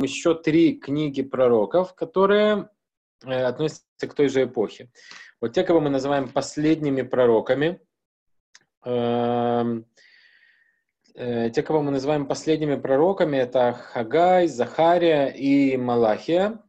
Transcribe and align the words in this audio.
еще 0.00 0.34
три 0.34 0.78
книги 0.78 1.22
пророков, 1.22 1.94
которые 1.94 2.70
э, 3.24 3.44
относятся 3.44 4.08
к 4.08 4.14
той 4.14 4.28
же 4.28 4.44
эпохе. 4.44 4.90
Вот 5.40 5.52
те, 5.52 5.62
кого 5.62 5.80
мы 5.80 5.90
называем 5.90 6.28
последними 6.28 7.02
пророками, 7.02 7.80
эм, 8.84 9.86
э, 11.14 11.50
те, 11.50 11.62
кого 11.62 11.82
мы 11.82 11.90
называем 11.90 12.26
последними 12.26 12.76
пророками, 12.76 13.36
это 13.36 13.72
Хагай, 13.72 14.46
Захария 14.46 15.26
и 15.26 15.76
Малахия, 15.76 16.62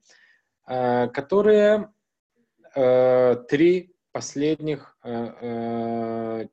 э, 0.67 1.07
которые 1.09 1.89
три 2.75 3.95
последних 4.11 4.97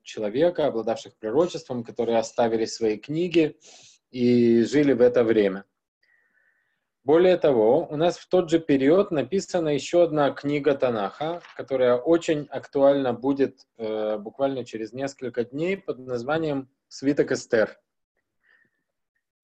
человека, 0.03 0.67
обладавших 0.67 1.17
пророчеством, 1.17 1.83
которые 1.83 2.19
оставили 2.19 2.67
свои 2.67 2.99
книги 2.99 3.57
и 4.11 4.63
жили 4.65 4.93
в 4.93 5.01
это 5.01 5.25
время. 5.25 5.65
Более 7.03 7.39
того, 7.39 7.87
у 7.91 7.97
нас 7.97 8.19
в 8.19 8.29
тот 8.29 8.51
же 8.51 8.61
период 8.61 9.11
написана 9.11 9.71
еще 9.71 10.03
одна 10.03 10.31
книга 10.33 10.75
Танаха, 10.75 11.41
которая 11.57 11.97
очень 11.97 12.47
актуальна 12.51 13.15
будет 13.15 13.67
э, 13.79 14.19
буквально 14.19 14.67
через 14.67 14.93
несколько 14.93 15.45
дней 15.45 15.79
под 15.79 15.99
названием 15.99 16.69
«Свиток 16.89 17.33
Эстер». 17.33 17.81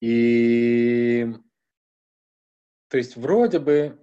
И 0.01 1.33
то 2.89 2.97
есть 2.97 3.17
вроде 3.17 3.59
бы 3.59 3.99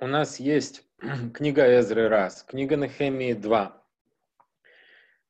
у 0.00 0.06
нас 0.06 0.38
есть 0.38 0.84
книга 1.34 1.80
Эзры 1.80 2.08
раз, 2.08 2.42
книга 2.42 2.76
Нехемии 2.76 3.32
два, 3.32 3.77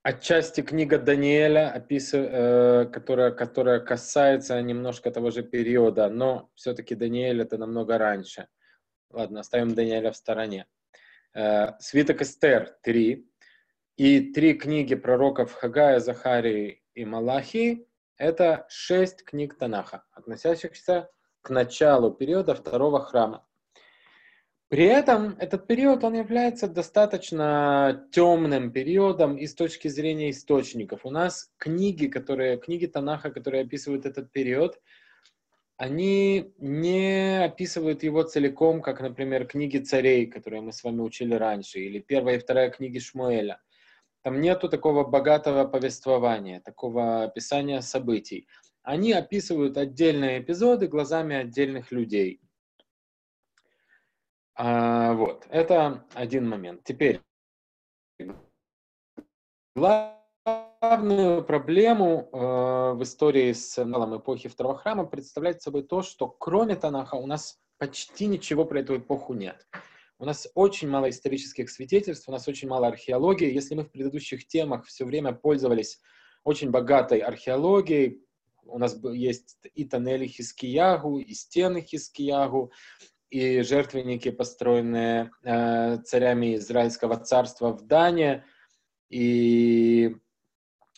отчасти 0.03 0.63
книга 0.63 0.99
Даниэля, 0.99 1.87
э, 1.91 2.87
которая, 2.87 3.31
которая 3.31 3.81
касается 3.81 4.61
немножко 4.63 5.11
того 5.11 5.31
же 5.31 5.43
периода, 5.43 6.09
но 6.09 6.51
все-таки 6.55 6.95
Даниэль 6.95 7.43
это 7.43 7.59
намного 7.59 7.99
раньше. 7.99 8.49
Ладно, 9.11 9.41
оставим 9.41 9.75
Даниэля 9.75 10.13
в 10.13 10.17
стороне. 10.17 10.67
Э, 11.35 11.79
Свиток 11.81 12.23
Эстер 12.23 12.77
3 12.83 13.27
и 13.97 14.33
три 14.33 14.55
книги 14.55 14.95
пророков 14.95 15.55
Хагая, 15.55 15.99
Захарии 15.99 16.83
и 16.95 17.05
Малахии– 17.05 17.89
это 18.17 18.67
шесть 18.69 19.25
книг 19.25 19.59
Танаха, 19.59 20.05
относящихся 20.13 21.11
к 21.43 21.51
началу 21.51 22.13
периода 22.13 22.55
второго 22.55 23.01
храма. 23.01 23.48
При 24.69 24.85
этом 24.85 25.35
этот 25.39 25.67
период, 25.67 26.05
он 26.05 26.15
является 26.15 26.69
достаточно 26.69 28.07
темным 28.13 28.71
периодом 28.71 29.37
и 29.39 29.47
с 29.47 29.55
точки 29.55 29.89
зрения 29.89 30.29
источников. 30.29 31.07
У 31.07 31.11
нас 31.11 31.51
книги, 31.57 32.07
которые, 32.07 32.59
книги 32.59 32.85
Танаха, 32.85 33.31
которые 33.31 33.65
описывают 33.65 34.05
этот 34.05 34.31
период, 34.31 34.79
они 35.79 36.53
не 36.59 37.45
описывают 37.45 38.03
его 38.03 38.25
целиком, 38.25 38.83
как, 38.83 39.01
например, 39.01 39.47
книги 39.47 39.79
царей, 39.79 40.27
которые 40.27 40.61
мы 40.61 40.73
с 40.73 40.85
вами 40.85 41.01
учили 41.01 41.33
раньше, 41.33 41.79
или 41.79 42.01
первая 42.01 42.37
и 42.37 42.41
вторая 42.41 42.69
книги 42.69 42.99
Шмуэля. 42.99 43.63
Там 44.23 44.39
нету 44.39 44.69
такого 44.69 45.03
богатого 45.05 45.65
повествования, 45.67 46.61
такого 46.61 47.25
описания 47.25 47.81
событий. 47.81 48.47
Они 48.83 49.13
описывают 49.13 49.79
отдельные 49.79 50.43
эпизоды 50.43 50.89
глазами 50.89 51.37
отдельных 51.37 51.91
людей– 51.91 52.43
а, 54.61 55.13
вот, 55.15 55.47
это 55.51 56.05
один 56.15 56.49
момент. 56.49 56.83
Теперь, 56.83 57.21
главную 59.77 61.45
проблему 61.45 62.29
э, 62.33 62.37
в 62.95 63.03
истории 63.05 63.53
с 63.53 63.77
началом 63.85 64.19
эпохи 64.19 64.49
Второго 64.49 64.77
храма 64.77 65.07
представляет 65.07 65.63
собой 65.63 65.85
то, 65.85 66.03
что 66.03 66.27
кроме 66.27 66.75
Танаха 66.75 67.15
у 67.15 67.27
нас 67.27 67.61
почти 67.79 68.27
ничего 68.27 68.65
про 68.65 68.81
эту 68.81 68.97
эпоху 68.97 69.35
нет. 69.35 69.65
У 70.19 70.25
нас 70.25 70.49
очень 70.57 70.89
мало 70.89 71.09
исторических 71.09 71.71
свидетельств, 71.71 72.29
у 72.29 72.33
нас 72.33 72.49
очень 72.49 72.67
мало 72.67 72.89
археологии. 72.89 73.55
Если 73.55 73.77
мы 73.77 73.85
в 73.85 73.93
предыдущих 73.93 74.49
темах 74.49 74.87
все 74.87 75.05
время 75.05 75.33
пользовались 75.33 76.01
очень 76.43 76.71
богатой 76.71 77.21
археологией, 77.21 78.25
у 78.65 78.79
нас 78.79 78.99
есть 79.05 79.57
и 79.75 79.85
тоннели 79.85 80.27
Хискиягу, 80.27 81.21
и 81.21 81.33
стены 81.33 81.81
Хискиягу, 81.81 82.73
и 83.31 83.63
жертвенники, 83.63 84.31
построенные 84.31 85.31
э, 85.43 85.99
царями 85.99 86.57
Израильского 86.57 87.17
царства 87.17 87.73
в 87.73 87.87
Дане, 87.87 88.45
и 89.11 90.17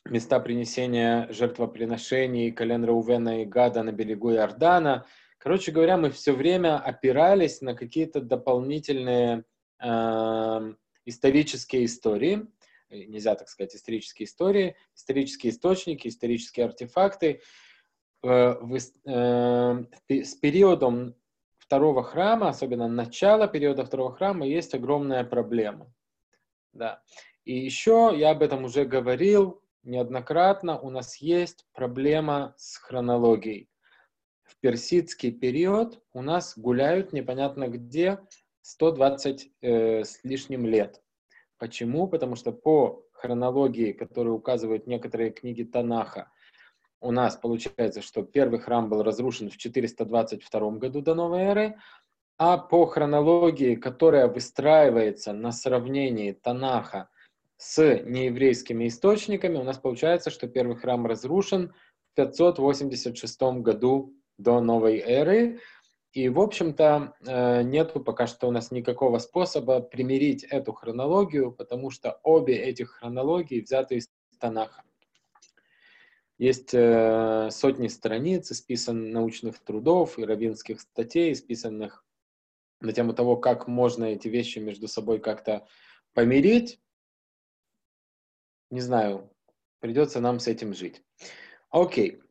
места 0.05 0.41
принесения 0.41 1.31
жертвоприношений 1.31 2.53
колен 2.53 2.85
Раувена 2.85 3.43
и 3.43 3.45
Гада 3.45 3.83
на 3.83 3.93
берегу 3.93 4.33
Иордана. 4.33 5.07
Короче 5.39 5.73
говоря, 5.73 5.97
мы 5.97 6.11
все 6.11 6.33
время 6.33 6.79
опирались 6.79 7.61
на 7.61 7.75
какие-то 7.75 8.21
дополнительные 8.21 9.45
э, 9.83 10.75
исторические 11.07 11.85
истории, 11.87 12.47
нельзя 12.91 13.35
так 13.35 13.49
сказать, 13.49 13.75
исторические 13.75 14.27
истории, 14.27 14.77
исторические 14.95 15.53
источники, 15.53 16.09
исторические 16.09 16.67
артефакты. 16.67 17.41
Э, 18.23 18.55
э, 19.07 19.85
с 20.09 20.35
периодом 20.35 21.15
второго 21.71 22.03
храма, 22.03 22.49
особенно 22.49 22.89
начала 22.89 23.47
периода 23.47 23.85
второго 23.85 24.13
храма, 24.13 24.45
есть 24.45 24.75
огромная 24.75 25.23
проблема. 25.23 25.95
Да. 26.73 27.01
И 27.45 27.57
еще, 27.57 28.13
я 28.13 28.33
об 28.33 28.43
этом 28.43 28.65
уже 28.65 28.85
говорил 28.85 29.63
неоднократно, 29.85 30.81
у 30.81 30.91
нас 30.91 31.19
есть 31.19 31.65
проблема 31.73 32.55
с 32.57 32.77
хронологией. 32.77 33.71
В 34.43 34.59
персидский 34.59 35.31
период 35.31 36.03
у 36.13 36.23
нас 36.23 36.59
гуляют 36.59 37.13
непонятно 37.13 37.69
где 37.69 38.19
120 38.63 39.53
э, 39.61 40.03
с 40.03 40.25
лишним 40.25 40.67
лет. 40.67 41.01
Почему? 41.57 42.09
Потому 42.09 42.35
что 42.35 42.51
по 42.51 43.07
хронологии, 43.13 43.93
которую 43.93 44.35
указывают 44.35 44.89
некоторые 44.89 45.31
книги 45.31 45.63
Танаха, 45.63 46.33
у 47.01 47.13
нас 47.13 47.37
получается, 47.37 48.03
что 48.03 48.23
первый 48.23 48.61
храм 48.61 48.89
был 48.89 49.03
разрушен 49.03 49.51
в 49.51 49.57
422 49.57 50.71
году 50.73 51.01
до 51.01 51.15
новой 51.15 51.41
эры, 51.41 51.77
а 52.39 52.57
по 52.57 52.87
хронологии, 52.87 53.75
которая 53.75 54.29
выстраивается 54.29 55.33
на 55.33 55.53
сравнении 55.53 56.33
Танаха 56.33 57.11
с 57.57 57.79
нееврейскими 57.79 58.89
источниками, 58.89 59.59
у 59.59 59.63
нас 59.63 59.79
получается, 59.79 60.31
что 60.31 60.49
первый 60.49 60.77
храм 60.77 61.07
разрушен 61.07 61.75
в 62.13 62.15
586 62.17 63.43
году 63.61 64.15
до 64.39 64.61
новой 64.61 64.99
эры. 64.99 65.61
И, 66.13 66.29
в 66.29 66.41
общем-то, 66.41 67.15
э, 67.27 67.63
нету 67.63 68.01
пока 68.01 68.27
что 68.27 68.49
у 68.49 68.51
нас 68.51 68.71
никакого 68.71 69.19
способа 69.19 69.81
примирить 69.81 70.43
эту 70.45 70.73
хронологию, 70.73 71.53
потому 71.53 71.91
что 71.91 72.19
обе 72.25 72.57
этих 72.57 72.93
хронологии 72.93 73.61
взяты 73.61 73.97
из 73.97 74.09
Танаха. 74.41 74.83
Есть 76.41 76.73
э, 76.73 77.51
сотни 77.51 77.89
страниц, 77.89 78.51
исписан 78.51 79.11
научных 79.11 79.59
трудов 79.59 80.19
и 80.19 80.25
равинских 80.25 80.81
статей, 80.81 81.35
исписанных 81.35 82.03
на 82.81 82.95
тему 82.95 83.13
того, 83.13 83.37
как 83.37 83.69
можно 83.69 84.05
эти 84.05 84.29
вещи 84.29 84.59
между 84.59 84.89
собой 84.89 85.21
как-то 85.21 85.69
помирить. 86.15 86.81
Не 88.71 88.81
знаю, 88.81 89.31
придется 89.81 90.21
нам 90.21 90.41
с 90.41 90.47
этим 90.47 90.73
жить. 90.73 91.03
Окей. 91.69 92.23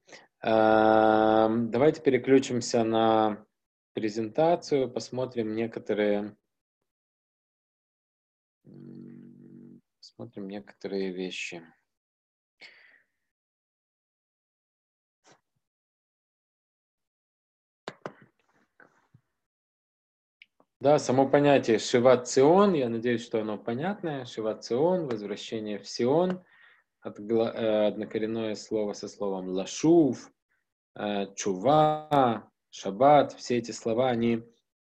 Э, 0.42 1.48
давайте 1.48 2.02
переключимся 2.02 2.84
на 2.84 3.46
презентацию, 3.94 4.90
посмотрим 4.90 5.53
некоторые 5.53 6.36
посмотрим 10.00 10.48
некоторые 10.48 11.12
вещи. 11.12 11.62
Да, 20.81 20.98
само 20.98 21.28
понятие 21.28 21.78
Шивацион, 21.78 22.74
я 22.74 22.88
надеюсь, 22.88 23.26
что 23.26 23.42
оно 23.42 23.58
понятное. 23.58 24.24
Шивацион, 24.24 25.08
возвращение 25.08 25.78
в 25.78 25.86
Сион, 25.86 26.42
э, 27.04 27.88
однокоренное 27.88 28.56
слово 28.56 28.94
со 28.94 29.10
словом 29.10 29.50
лашув, 29.50 30.31
э, 30.96 31.34
чува, 31.36 32.50
шаббат, 32.70 33.34
все 33.34 33.58
эти 33.58 33.72
слова, 33.72 34.08
они 34.08 34.42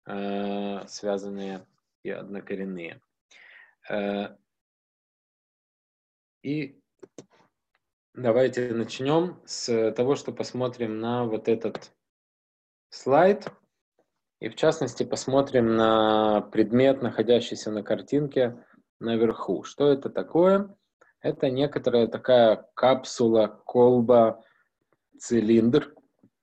э, 0.05 0.87
связанные 0.89 1.67
и 2.03 2.11
однокоренные. 2.11 3.01
И 6.43 6.83
давайте 8.13 8.75
начнем 8.75 9.41
с 9.47 9.93
того, 9.93 10.17
что 10.17 10.33
посмотрим 10.33 11.01
на 11.01 11.25
вот 11.25 11.49
этот 11.49 11.95
слайд. 12.91 13.51
И 14.41 14.49
в 14.49 14.55
частности 14.55 15.03
посмотрим 15.03 15.77
на 15.77 16.41
предмет, 16.41 17.03
находящийся 17.03 17.71
на 17.71 17.83
картинке 17.83 18.65
наверху. 19.01 19.65
Что 19.65 19.91
это 19.91 20.11
такое? 20.11 20.75
Это 21.21 21.51
некоторая 21.51 22.07
такая 22.07 22.69
капсула, 22.75 23.61
колба, 23.65 24.45
цилиндр, 25.19 25.93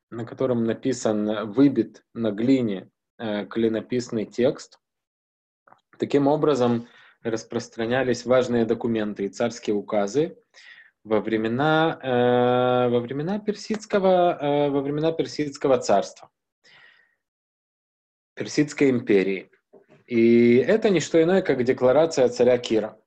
на 0.09 0.25
котором 0.25 0.65
написан, 0.65 1.51
выбит 1.51 2.03
на 2.13 2.31
глине 2.31 2.89
э, 3.17 3.45
клинописный 3.45 4.25
текст. 4.25 4.79
Таким 5.97 6.27
образом 6.27 6.87
распространялись 7.23 8.25
важные 8.25 8.65
документы 8.65 9.25
и 9.25 9.29
царские 9.29 9.75
указы 9.75 10.37
во 11.05 11.21
времена, 11.21 11.99
э, 12.01 12.89
во 12.89 12.99
времена, 12.99 13.39
персидского, 13.39 14.37
э, 14.39 14.69
во 14.69 14.81
времена 14.81 15.11
персидского 15.11 15.77
царства, 15.77 16.29
Персидской 18.35 18.89
империи. 18.89 19.49
И 20.05 20.57
это 20.57 20.89
не 20.89 20.99
что 20.99 21.21
иное, 21.21 21.41
как 21.41 21.63
декларация 21.63 22.29
царя 22.29 22.57
Кира. 22.57 22.97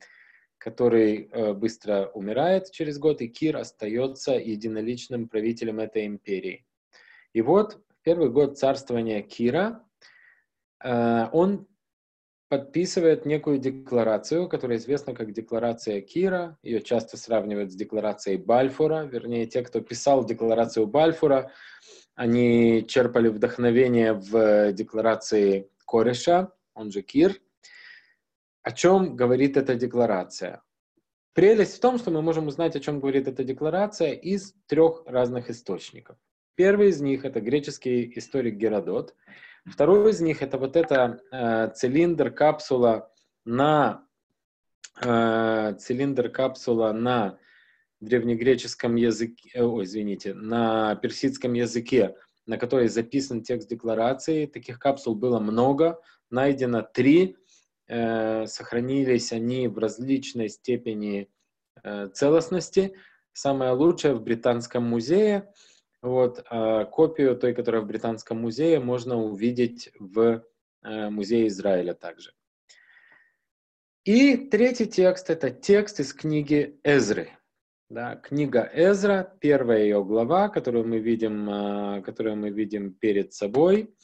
который 0.59 1.29
э, 1.31 1.53
быстро 1.53 2.11
умирает 2.15 2.71
через 2.71 2.99
год, 2.99 3.21
и 3.21 3.29
Кир 3.29 3.57
остается 3.57 4.33
единоличным 4.33 5.29
правителем 5.29 5.81
этой 5.81 6.07
империи. 6.07 6.65
И 7.33 7.43
вот 7.43 7.81
в 7.89 8.03
первый 8.03 8.31
год 8.31 8.59
царствования 8.59 9.23
Кира 9.23 9.85
он 10.81 11.67
подписывает 12.49 13.27
некую 13.27 13.59
декларацию, 13.59 14.49
которая 14.49 14.79
известна 14.79 15.15
как 15.15 15.33
декларация 15.33 16.01
Кира. 16.01 16.59
Ее 16.63 16.81
часто 16.81 17.17
сравнивают 17.17 17.73
с 17.73 17.75
декларацией 17.75 18.39
Бальфура. 18.39 19.05
Вернее, 19.05 19.47
те, 19.47 19.63
кто 19.63 19.81
писал 19.81 20.25
декларацию 20.25 20.87
Бальфура, 20.87 21.53
они 22.15 22.85
черпали 22.89 23.29
вдохновение 23.29 24.15
в 24.15 24.73
декларации 24.73 25.71
Кореша, 25.87 26.53
он 26.75 26.91
же 26.91 27.03
Кир. 27.03 27.41
О 28.63 28.73
чем 28.73 29.15
говорит 29.15 29.57
эта 29.57 29.75
декларация? 29.75 30.63
Прелесть 31.35 31.77
в 31.77 31.81
том, 31.81 31.99
что 31.99 32.11
мы 32.11 32.23
можем 32.23 32.49
узнать, 32.49 32.75
о 32.75 32.81
чем 32.81 32.99
говорит 32.99 33.29
эта 33.29 33.45
декларация 33.45 34.13
из 34.13 34.55
трех 34.67 35.05
разных 35.07 35.51
источников. 35.51 36.17
Первый 36.57 36.89
из 36.89 37.01
них 37.01 37.25
это 37.25 37.41
греческий 37.41 38.13
историк 38.17 38.57
Геродот. 38.57 39.15
Второй 39.73 40.11
из 40.11 40.21
них 40.21 40.43
это 40.43 40.59
вот 40.59 40.77
эта 40.77 41.21
э, 41.31 41.71
цилиндр 41.75 42.31
капсула 42.31 43.11
на 43.45 44.05
э, 45.01 45.75
цилиндр 45.79 46.29
капсула 46.29 46.93
на 46.93 47.39
древнегреческом 48.01 48.97
языке, 48.97 49.51
э, 49.55 49.63
ой, 49.63 49.85
извините, 49.85 50.35
на 50.35 50.95
персидском 50.97 51.53
языке, 51.55 52.15
на 52.47 52.59
которой 52.59 52.89
записан 52.89 53.43
текст 53.43 53.69
декларации. 53.69 54.47
Таких 54.47 54.79
капсул 54.79 55.15
было 55.15 55.39
много, 55.39 56.01
найдено 56.31 56.83
три, 56.83 57.37
э, 57.89 58.47
сохранились 58.47 59.33
они 59.33 59.69
в 59.69 59.79
различной 59.79 60.49
степени 60.49 61.29
э, 61.83 62.09
целостности. 62.09 62.95
Самая 63.33 63.73
лучшая 63.73 64.15
в 64.15 64.23
Британском 64.23 64.85
музее. 64.85 65.53
Вот, 66.01 66.45
а 66.49 66.85
копию 66.85 67.37
той, 67.37 67.55
которая 67.55 67.83
в 67.83 67.87
Британском 67.87 68.41
музее, 68.41 68.79
можно 68.79 69.17
увидеть 69.17 69.91
в 69.99 70.45
э, 70.83 71.11
музее 71.11 71.49
Израиля 71.49 71.95
также. 71.95 72.33
И 74.05 74.37
третий 74.37 74.87
текст– 74.87 75.29
это 75.31 75.51
текст 75.51 76.01
из 76.01 76.15
книги 76.15 76.81
Эзры. 76.85 77.39
Да, 77.91 78.17
книга 78.17 78.71
Эзра, 78.73 79.37
первая 79.41 79.81
ее 79.81 80.05
глава, 80.05 80.49
которую 80.51 80.87
мы 80.87 80.99
видим, 80.99 81.49
а, 81.51 82.03
которую 82.03 82.37
мы 82.37 82.51
видим 82.51 82.93
перед 82.93 83.33
собой, 83.33 83.95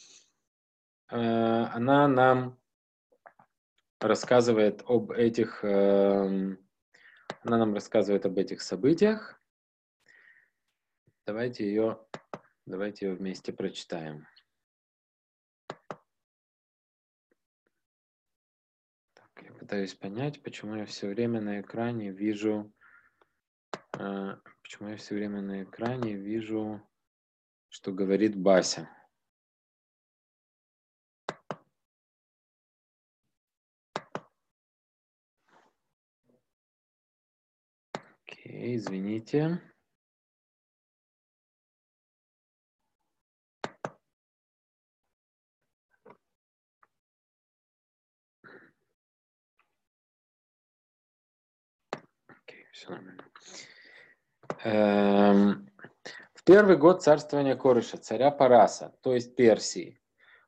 а, 1.08 1.70
она 1.74 2.08
нам 2.08 2.58
рассказывает 4.00 4.82
об 4.86 5.10
этих, 5.10 5.64
эм, 5.64 6.58
она 7.42 7.58
нам 7.58 7.74
рассказывает 7.74 8.26
об 8.26 8.38
этих 8.38 8.62
событиях. 8.62 9.40
Давайте 11.26 11.66
ее, 11.66 11.98
давайте 12.66 13.06
ее 13.06 13.14
вместе 13.14 13.52
прочитаем. 13.52 14.26
Так, 19.14 19.42
я 19.42 19.52
пытаюсь 19.52 19.94
понять, 19.94 20.42
почему 20.42 20.76
я 20.76 20.86
все 20.86 21.08
время 21.08 21.40
на 21.40 21.60
экране 21.60 22.10
вижу 22.10 22.72
а, 23.96 24.40
почему 24.62 24.88
я 24.88 24.96
все 24.96 25.14
время 25.14 25.40
на 25.40 25.62
экране 25.62 26.14
вижу, 26.14 26.82
что 27.68 27.92
говорит 27.92 28.36
Бася? 28.36 28.88
Окей, 38.26 38.76
извините. 38.76 39.60
Все 52.74 52.90
нормально. 52.90 53.24
Эм, 54.64 55.70
в 56.34 56.44
первый 56.44 56.76
год 56.76 57.02
царствования 57.02 57.56
Корыша, 57.56 57.96
царя 57.98 58.30
Параса, 58.30 58.94
то 59.02 59.14
есть 59.14 59.36
Персии, 59.36 60.00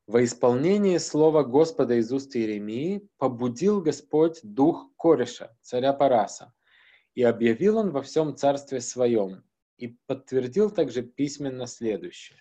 во 0.07 0.23
исполнении 0.25 0.99
слова 0.99 1.43
Господа 1.43 1.95
из 1.95 2.13
уст 2.13 2.37
Иеремии 2.37 3.09
побудил 3.19 3.81
Господь 3.81 4.41
дух 4.43 4.91
Кореша, 4.97 5.57
царя 5.63 5.93
Параса, 5.93 6.53
и 7.15 7.23
объявил 7.23 7.79
он 7.79 7.91
во 7.91 8.03
всем 8.03 8.37
царстве 8.37 8.81
своем, 8.81 9.45
и 9.79 9.97
подтвердил 10.07 10.71
также 10.71 11.03
письменно 11.03 11.67
следующее. 11.67 12.39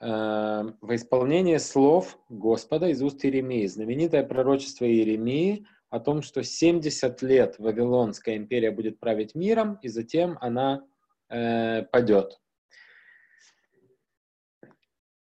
Эм, 0.00 0.78
во 0.80 0.94
исполнении 0.94 1.58
слов 1.58 2.18
Господа 2.28 2.88
из 2.88 3.02
уст 3.02 3.24
Иеремии, 3.24 3.66
знаменитое 3.66 4.24
пророчество 4.24 4.86
Иеремии– 4.86 5.66
о 5.90 6.00
том, 6.00 6.22
что 6.22 6.42
70 6.42 7.22
лет 7.22 7.58
Вавилонская 7.58 8.36
империя 8.36 8.70
будет 8.70 9.00
править 9.00 9.34
миром, 9.34 9.78
и 9.82 9.88
затем 9.88 10.36
она 10.40 10.86
э, 11.30 11.82
падет. 11.84 12.38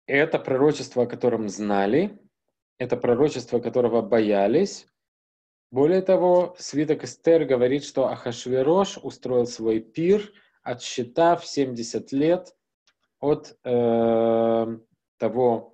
Это 0.06 0.38
пророчество, 0.38 1.04
о 1.04 1.08
котором 1.08 1.50
знали, 1.50 2.20
это 2.78 2.98
пророчество, 2.98 3.60
которого 3.60 4.02
боялись. 4.02 4.88
Более 5.72 6.02
того, 6.02 6.56
свиток 6.60 7.04
Эстер 7.04 7.46
говорит, 7.46 7.84
что 7.84 8.08
Ахашверош 8.08 8.98
устроил 9.02 9.48
свой 9.48 9.80
пир, 9.80 10.32
отсчитав 10.62 11.46
70 11.46 12.12
лет 12.12 12.56
от 13.20 13.58
э, 13.64 14.78
того 15.18 15.73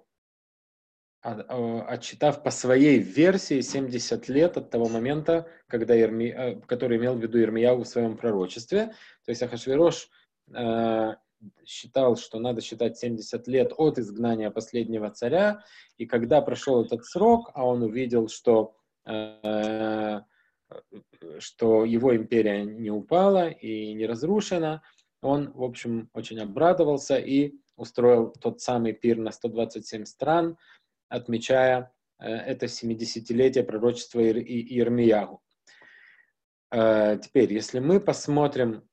отчитав 1.22 2.44
по 2.44 2.52
своей 2.52 3.00
версии 3.00 3.62
70 3.62 4.30
лет 4.30 4.58
от 4.58 4.70
того 4.70 4.88
момента, 4.88 5.48
когда 5.68 6.00
Ирми, 6.00 6.30
э, 6.30 6.56
который 6.62 6.98
имел 6.98 7.16
в 7.16 7.22
виду 7.22 7.42
Ирмияу 7.42 7.84
в 7.84 7.88
своем 7.88 8.16
пророчестве. 8.16 8.94
То 9.26 9.32
есть 9.32 9.44
Ахашвирош 9.44 10.10
э, 10.54 11.16
считал, 11.66 12.16
что 12.16 12.40
надо 12.40 12.62
считать 12.62 12.98
70 12.98 13.48
лет 13.48 13.74
от 13.78 14.00
изгнания 14.00 14.50
последнего 14.50 15.10
царя, 15.10 15.64
и 15.98 16.06
когда 16.06 16.42
прошел 16.42 16.86
этот 16.86 17.06
срок, 17.06 17.52
а 17.54 17.66
он 17.66 17.84
увидел, 17.84 18.30
что 18.30 18.76
э, 19.06 20.22
что 21.40 21.84
его 21.84 22.16
империя 22.16 22.64
не 22.64 22.92
упала 22.92 23.50
и 23.50 23.94
не 23.94 24.06
разрушена, 24.06 24.84
он, 25.22 25.52
в 25.52 25.64
общем, 25.64 26.10
очень 26.14 26.40
обрадовался 26.40 27.18
и 27.18 27.56
устроил 27.76 28.32
тот 28.40 28.62
самый 28.62 28.94
пир 28.94 29.18
на 29.18 29.32
127 29.32 30.06
стран, 30.06 30.58
отмечая 31.10 31.92
э, 32.20 32.28
это 32.28 32.68
70-летие 32.68 33.64
пророчества 33.64 34.20
Ир- 34.20 34.38
Ирмиягу. 34.40 35.42
Э, 36.72 37.18
теперь, 37.22 37.52
если 37.54 37.80
мы 37.80 38.00
посмотрим, 38.00 38.84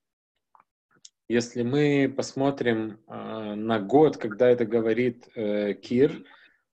если 1.29 1.63
мы 1.63 2.13
посмотрим 2.15 3.01
э, 3.07 3.55
на 3.55 3.79
год, 3.81 4.17
когда 4.17 4.49
это 4.49 4.65
говорит 4.65 5.27
Кир, 5.35 6.25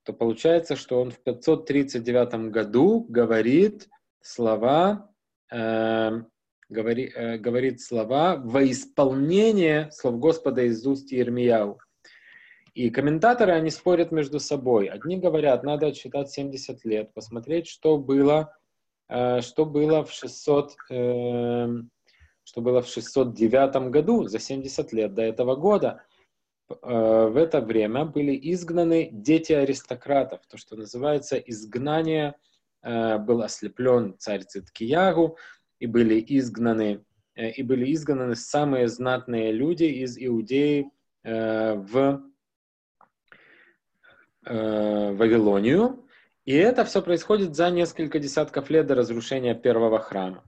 то 0.04 0.12
получается, 0.12 0.76
что 0.76 1.00
он 1.00 1.10
в 1.10 1.22
539 1.22 2.50
году 2.50 3.06
говорит 3.08 3.88
слова, 4.20 5.10
говори, 5.50 7.12
говорит 7.38 7.80
слова 7.80 8.36
во 8.36 8.70
исполнение 8.70 9.90
слов 9.92 10.18
Господа 10.18 10.62
из 10.62 10.86
уст 10.86 11.10
Ирмияу. 11.10 11.78
И 12.74 12.90
комментаторы, 12.90 13.52
они 13.52 13.70
спорят 13.70 14.10
между 14.10 14.40
собой. 14.40 14.86
Одни 14.88 15.16
говорят, 15.16 15.62
надо 15.62 15.86
отсчитать 15.86 16.30
70 16.30 16.84
лет, 16.84 17.14
посмотреть, 17.14 17.68
что 17.68 17.98
было, 17.98 18.56
э, 19.08 19.42
что 19.42 19.64
было 19.64 20.04
в 20.04 20.10
600, 20.10 20.74
э, 20.90 21.68
что 22.42 22.60
было 22.60 22.82
в 22.82 22.88
609 22.88 23.90
году, 23.90 24.26
за 24.26 24.40
70 24.40 24.92
лет 24.92 25.14
до 25.14 25.22
этого 25.22 25.54
года. 25.54 26.02
Э, 26.68 27.28
в 27.28 27.36
это 27.36 27.60
время 27.60 28.06
были 28.06 28.36
изгнаны 28.52 29.08
дети 29.12 29.52
аристократов, 29.52 30.40
то, 30.48 30.58
что 30.58 30.76
называется 30.76 31.36
изгнание. 31.36 32.34
Был 32.82 33.40
ослеплен 33.40 34.14
царь 34.18 34.42
Циткиягу, 34.42 35.38
и 35.78 35.86
были 35.86 36.22
изгнаны, 36.36 37.02
и 37.34 37.62
были 37.62 37.90
изгнаны 37.94 38.34
самые 38.34 38.88
знатные 38.88 39.52
люди 39.52 39.84
из 39.84 40.18
Иудеи 40.18 40.90
в 41.22 42.22
э, 44.44 45.12
Вавилонию, 45.14 46.04
и 46.44 46.54
это 46.54 46.84
все 46.84 47.02
происходит 47.02 47.54
за 47.54 47.70
несколько 47.70 48.18
десятков 48.18 48.70
лет 48.70 48.86
до 48.86 48.94
разрушения 48.94 49.54
первого 49.54 49.98
храма. 49.98 50.44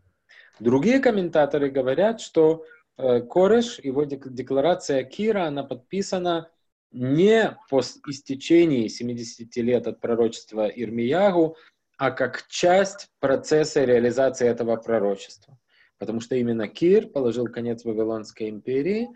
Другие 0.60 1.00
комментаторы 1.00 1.70
говорят, 1.70 2.20
что 2.20 2.64
э, 2.96 3.20
Кореш, 3.20 3.78
его 3.78 4.04
декларация 4.04 5.04
Кира, 5.04 5.46
она 5.46 5.64
подписана 5.64 6.50
не 6.92 7.56
по 7.68 7.80
истечении 7.80 8.88
70 8.88 9.54
лет 9.56 9.86
от 9.86 10.00
пророчества 10.00 10.66
Ирмиягу, 10.66 11.56
а 11.98 12.10
как 12.10 12.46
часть 12.48 13.08
процесса 13.20 13.84
реализации 13.84 14.48
этого 14.48 14.76
пророчества. 14.76 15.58
Потому 15.98 16.20
что 16.20 16.36
именно 16.36 16.68
Кир 16.68 17.08
положил 17.08 17.46
конец 17.46 17.84
Вавилонской 17.84 18.50
империи, 18.50 19.08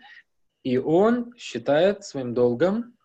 и 0.63 0.77
он 0.77 1.33
считает 1.37 2.03
своим 2.03 2.33
долгом 2.33 2.95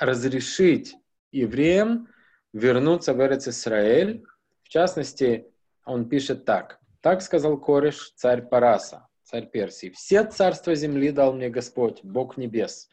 разрешить 0.00 0.96
евреям 1.30 2.08
вернуться 2.52 3.14
в 3.14 3.20
Исраэль. 3.20 4.24
В 4.64 4.68
частности, 4.68 5.46
он 5.84 6.08
пишет 6.08 6.44
так. 6.44 6.80
Так 7.00 7.22
сказал 7.22 7.58
Кореш, 7.58 8.12
царь 8.16 8.42
Параса, 8.42 9.08
царь 9.22 9.48
Персии. 9.48 9.90
Все 9.90 10.24
царства 10.24 10.74
земли 10.74 11.12
дал 11.12 11.32
мне 11.32 11.48
Господь, 11.48 12.00
Бог 12.02 12.36
небес. 12.36 12.88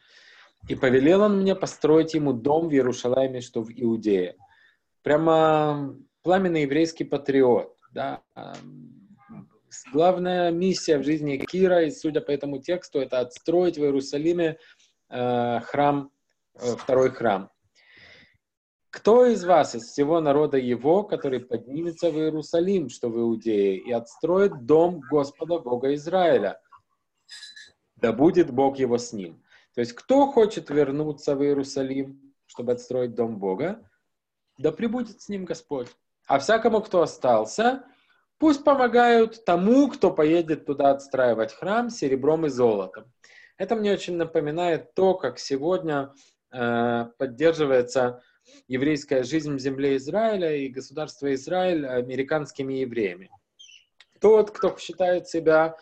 И 0.68 0.74
повелел 0.74 1.22
он 1.22 1.40
мне 1.40 1.54
построить 1.54 2.14
ему 2.14 2.32
дом 2.32 2.68
в 2.68 2.72
Иерушалайме, 2.72 3.40
что 3.40 3.62
в 3.62 3.70
Иудее. 3.70 4.36
Прямо 5.02 5.96
пламенный 6.22 6.62
еврейский 6.62 7.04
патриот. 7.04 7.76
Да? 7.92 8.22
Главная 9.92 10.50
миссия 10.50 10.98
в 10.98 11.04
жизни 11.04 11.38
Кира, 11.38 11.84
и 11.84 11.90
судя 11.90 12.20
по 12.20 12.30
этому 12.30 12.60
тексту, 12.60 13.00
это 13.00 13.20
отстроить 13.20 13.78
в 13.78 13.82
Иерусалиме 13.82 14.58
э, 15.10 15.60
храм 15.60 16.10
второй 16.58 17.10
храм. 17.10 17.50
Кто 18.90 19.26
из 19.26 19.44
вас, 19.44 19.74
из 19.74 19.84
всего 19.84 20.20
народа 20.20 20.56
его, 20.56 21.04
который 21.04 21.40
поднимется 21.40 22.10
в 22.10 22.16
Иерусалим, 22.16 22.88
что 22.88 23.10
в 23.10 23.18
Иудее, 23.18 23.76
и 23.76 23.92
отстроит 23.92 24.64
дом 24.64 25.00
Господа 25.00 25.58
Бога 25.58 25.94
Израиля? 25.94 26.60
Да 27.96 28.12
будет 28.12 28.50
Бог 28.50 28.78
его 28.78 28.96
с 28.96 29.12
ним. 29.12 29.42
То 29.74 29.80
есть, 29.80 29.92
кто 29.92 30.32
хочет 30.32 30.70
вернуться 30.70 31.36
в 31.36 31.42
Иерусалим, 31.42 32.34
чтобы 32.46 32.72
отстроить 32.72 33.14
дом 33.14 33.38
Бога, 33.38 33.86
да 34.56 34.72
прибудет 34.72 35.20
с 35.20 35.28
ним 35.28 35.44
Господь. 35.44 35.88
А 36.26 36.38
всякому, 36.38 36.80
кто 36.80 37.02
остался, 37.02 37.84
пусть 38.38 38.64
помогают 38.64 39.44
тому, 39.44 39.88
кто 39.88 40.10
поедет 40.10 40.64
туда 40.64 40.90
отстраивать 40.90 41.52
храм 41.52 41.90
серебром 41.90 42.46
и 42.46 42.48
золотом. 42.48 43.12
Это 43.58 43.76
мне 43.76 43.92
очень 43.92 44.16
напоминает 44.16 44.94
то, 44.94 45.14
как 45.14 45.38
сегодня 45.38 46.12
Э, 46.12 46.37
поддерживается 46.50 48.22
еврейская 48.66 49.22
жизнь 49.22 49.54
в 49.54 49.58
земле 49.58 49.96
Израиля 49.96 50.54
и 50.56 50.68
государство 50.68 51.32
Израиль 51.34 51.86
американскими 51.86 52.74
евреями. 52.74 53.30
Тот, 54.20 54.50
кто 54.50 54.76
считает 54.78 55.28
себя 55.28 55.76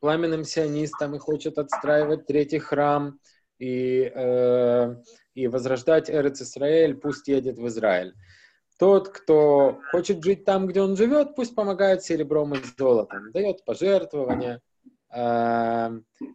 пламенным 0.00 0.44
сионистом 0.44 1.14
и 1.14 1.18
хочет 1.18 1.58
отстраивать 1.58 2.26
третий 2.26 2.58
храм 2.58 3.18
и, 3.58 4.10
э, 4.14 4.94
и 5.34 5.48
возрождать 5.48 6.10
Эрец 6.10 6.40
Израиль, 6.42 6.94
пусть 6.94 7.28
едет 7.28 7.58
в 7.58 7.66
Израиль. 7.66 8.14
Тот, 8.78 9.08
кто 9.08 9.80
хочет 9.90 10.22
жить 10.22 10.44
там, 10.44 10.68
где 10.68 10.80
он 10.80 10.96
живет, 10.96 11.34
пусть 11.34 11.54
помогает 11.54 12.04
серебром 12.04 12.54
и 12.54 12.58
золотом, 12.76 13.32
дает 13.32 13.64
пожертвования, 13.64 14.60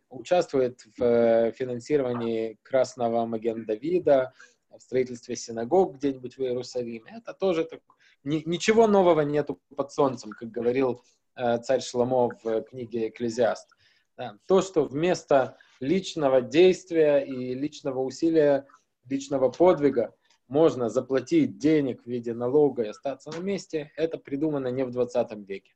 участвует 0.09 0.83
в 0.97 1.03
э, 1.03 1.51
финансировании 1.51 2.57
Красного 2.63 3.25
Маген 3.25 3.65
Давида, 3.65 4.33
в 4.71 4.81
строительстве 4.81 5.35
синагог 5.35 5.95
где-нибудь 5.95 6.37
в 6.37 6.41
Иерусалиме. 6.41 7.13
Это 7.17 7.33
тоже 7.33 7.65
так, 7.65 7.81
ни, 8.23 8.41
ничего 8.45 8.87
нового 8.87 9.21
нету 9.21 9.61
под 9.75 9.91
солнцем, 9.91 10.31
как 10.31 10.49
говорил 10.49 11.03
э, 11.35 11.59
царь 11.59 11.81
Шламо 11.81 12.29
в 12.43 12.61
книге 12.63 13.09
«Экклезиаст». 13.09 13.69
Да, 14.17 14.37
то, 14.47 14.61
что 14.61 14.85
вместо 14.85 15.57
личного 15.79 16.41
действия 16.41 17.19
и 17.19 17.53
личного 17.55 17.99
усилия, 17.99 18.67
личного 19.09 19.49
подвига 19.49 20.15
можно 20.47 20.89
заплатить 20.89 21.57
денег 21.57 22.03
в 22.03 22.07
виде 22.07 22.33
налога 22.33 22.83
и 22.83 22.89
остаться 22.89 23.31
на 23.31 23.39
месте, 23.39 23.91
это 23.95 24.17
придумано 24.17 24.67
не 24.67 24.83
в 24.83 24.91
20 24.91 25.31
веке. 25.47 25.73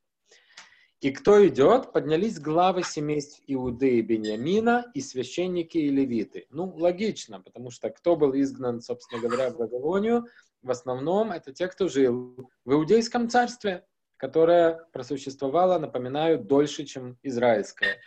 И 1.00 1.12
кто 1.12 1.46
идет? 1.46 1.92
Поднялись 1.92 2.40
главы 2.40 2.82
семейств 2.82 3.40
Иуды 3.46 3.98
и 3.98 4.02
Бениамина 4.02 4.90
и 4.94 5.00
священники 5.00 5.78
и 5.78 5.90
левиты. 5.90 6.46
Ну, 6.50 6.74
логично, 6.76 7.40
потому 7.40 7.70
что 7.70 7.90
кто 7.90 8.16
был 8.16 8.34
изгнан, 8.34 8.80
собственно 8.80 9.22
говоря, 9.22 9.50
в 9.50 9.58
Вавилонию, 9.58 10.26
в 10.60 10.72
основном 10.72 11.30
это 11.30 11.52
те, 11.52 11.68
кто 11.68 11.86
жил 11.86 12.50
в 12.64 12.72
Иудейском 12.72 13.28
царстве, 13.28 13.84
которое 14.16 14.86
просуществовало, 14.92 15.78
напоминаю, 15.78 16.42
дольше, 16.42 16.84
чем 16.84 17.16
израильское. 17.22 18.00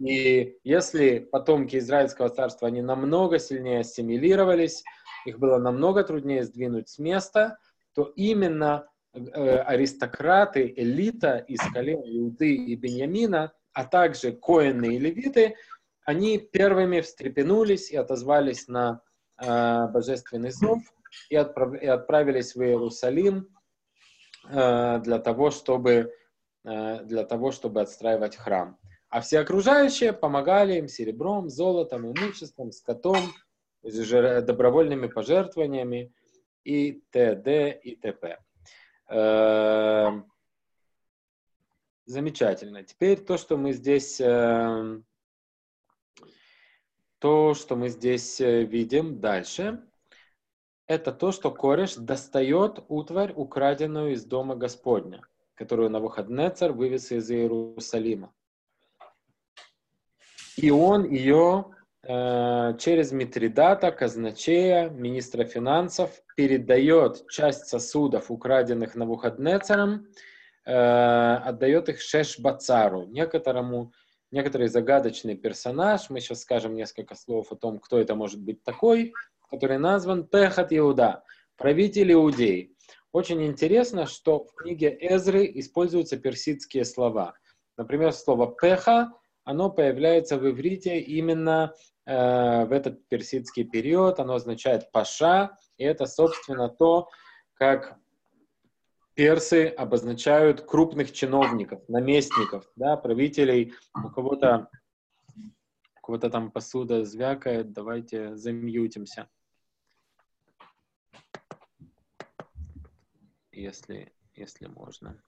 И 0.00 0.56
если 0.62 1.18
потомки 1.18 1.76
Израильского 1.76 2.28
царства, 2.28 2.68
они 2.68 2.82
намного 2.82 3.40
сильнее 3.40 3.80
ассимилировались, 3.80 4.84
их 5.26 5.40
было 5.40 5.58
намного 5.58 6.04
труднее 6.04 6.44
сдвинуть 6.44 6.88
с 6.88 6.98
места, 6.98 7.58
то 7.94 8.12
именно 8.14 8.88
аристократы, 9.26 10.72
элита 10.76 11.38
из 11.38 11.60
колен 11.72 12.00
Иуды 12.04 12.54
и 12.54 12.76
Беньямина, 12.76 13.52
а 13.72 13.84
также 13.84 14.32
коины 14.32 14.96
и 14.96 14.98
левиты, 14.98 15.54
они 16.04 16.38
первыми 16.38 17.00
встрепенулись 17.02 17.90
и 17.90 17.96
отозвались 17.96 18.66
на 18.66 19.02
э, 19.40 19.86
божественный 19.88 20.50
зов 20.50 20.80
и, 21.28 21.36
отправ, 21.36 21.74
и 21.74 21.86
отправились 21.86 22.54
в 22.54 22.62
Иерусалим 22.62 23.46
э, 24.48 25.00
для, 25.00 25.18
того, 25.18 25.50
чтобы, 25.50 26.14
э, 26.64 27.04
для 27.04 27.24
того, 27.24 27.52
чтобы 27.52 27.82
отстраивать 27.82 28.36
храм. 28.36 28.78
А 29.10 29.20
все 29.20 29.40
окружающие 29.40 30.14
помогали 30.14 30.78
им 30.78 30.88
серебром, 30.88 31.50
золотом, 31.50 32.10
имуществом, 32.10 32.72
скотом, 32.72 33.20
добровольными 33.82 35.08
пожертвованиями 35.08 36.12
и 36.64 37.02
т.д. 37.10 37.80
и 37.82 37.96
т.п. 37.96 38.38
Эм, 39.08 40.30
замечательно. 42.04 42.82
Теперь 42.84 43.24
то, 43.24 43.38
что 43.38 43.56
мы 43.56 43.72
здесь, 43.72 44.20
эм, 44.20 45.06
то, 47.18 47.54
что 47.54 47.74
мы 47.74 47.88
здесь 47.88 48.40
э, 48.40 48.64
видим 48.64 49.20
дальше, 49.20 49.82
это 50.86 51.12
то, 51.12 51.32
что 51.32 51.50
Кореш 51.50 51.94
достает 51.96 52.84
утварь, 52.88 53.32
украденную 53.34 54.12
из 54.12 54.24
дома 54.24 54.56
Господня, 54.56 55.22
которую 55.54 55.90
Навуходнецар 55.90 56.72
вывез 56.72 57.10
из 57.10 57.30
Иерусалима. 57.30 58.34
И 60.56 60.70
он 60.70 61.08
ее 61.08 61.74
через 62.08 63.12
Митридата, 63.12 63.92
казначея, 63.92 64.88
министра 64.88 65.44
финансов, 65.44 66.10
передает 66.36 67.28
часть 67.28 67.66
сосудов, 67.66 68.30
украденных 68.30 68.94
на 68.94 69.00
Навуходнецером, 69.00 70.06
э, 70.64 70.72
отдает 70.72 71.90
их 71.90 72.00
Шешбацару, 72.00 73.04
некоторому, 73.08 73.92
некоторый 74.30 74.68
загадочный 74.68 75.36
персонаж. 75.36 76.08
Мы 76.08 76.20
сейчас 76.20 76.40
скажем 76.40 76.74
несколько 76.74 77.14
слов 77.14 77.52
о 77.52 77.56
том, 77.56 77.78
кто 77.78 77.98
это 77.98 78.14
может 78.14 78.40
быть 78.40 78.64
такой, 78.64 79.12
который 79.50 79.76
назван 79.76 80.26
Пехат 80.26 80.72
Иуда, 80.72 81.22
правитель 81.58 82.12
Иудеи. 82.12 82.74
Очень 83.12 83.44
интересно, 83.44 84.06
что 84.06 84.44
в 84.44 84.54
книге 84.54 84.96
Эзры 84.98 85.44
используются 85.56 86.16
персидские 86.16 86.86
слова. 86.86 87.34
Например, 87.76 88.12
слово 88.12 88.54
«пеха» 88.58 89.12
оно 89.48 89.70
появляется 89.70 90.36
в 90.36 90.46
иврите 90.46 91.00
именно 91.00 91.72
э, 91.72 91.97
в 92.08 92.72
этот 92.72 93.06
персидский 93.08 93.64
период. 93.64 94.18
Оно 94.18 94.34
означает 94.34 94.90
«паша», 94.92 95.56
и 95.76 95.84
это, 95.84 96.06
собственно, 96.06 96.68
то, 96.68 97.08
как 97.54 97.98
персы 99.14 99.66
обозначают 99.66 100.62
крупных 100.62 101.12
чиновников, 101.12 101.82
наместников, 101.88 102.70
да, 102.76 102.96
правителей. 102.96 103.74
У 103.94 104.10
кого-то 104.10 104.70
у 105.98 106.06
кого-то 106.08 106.30
там 106.30 106.50
посуда 106.50 107.04
звякает, 107.04 107.72
давайте 107.72 108.34
замьютимся. 108.36 109.28
Если, 113.52 114.14
если 114.34 114.66
можно. 114.68 115.22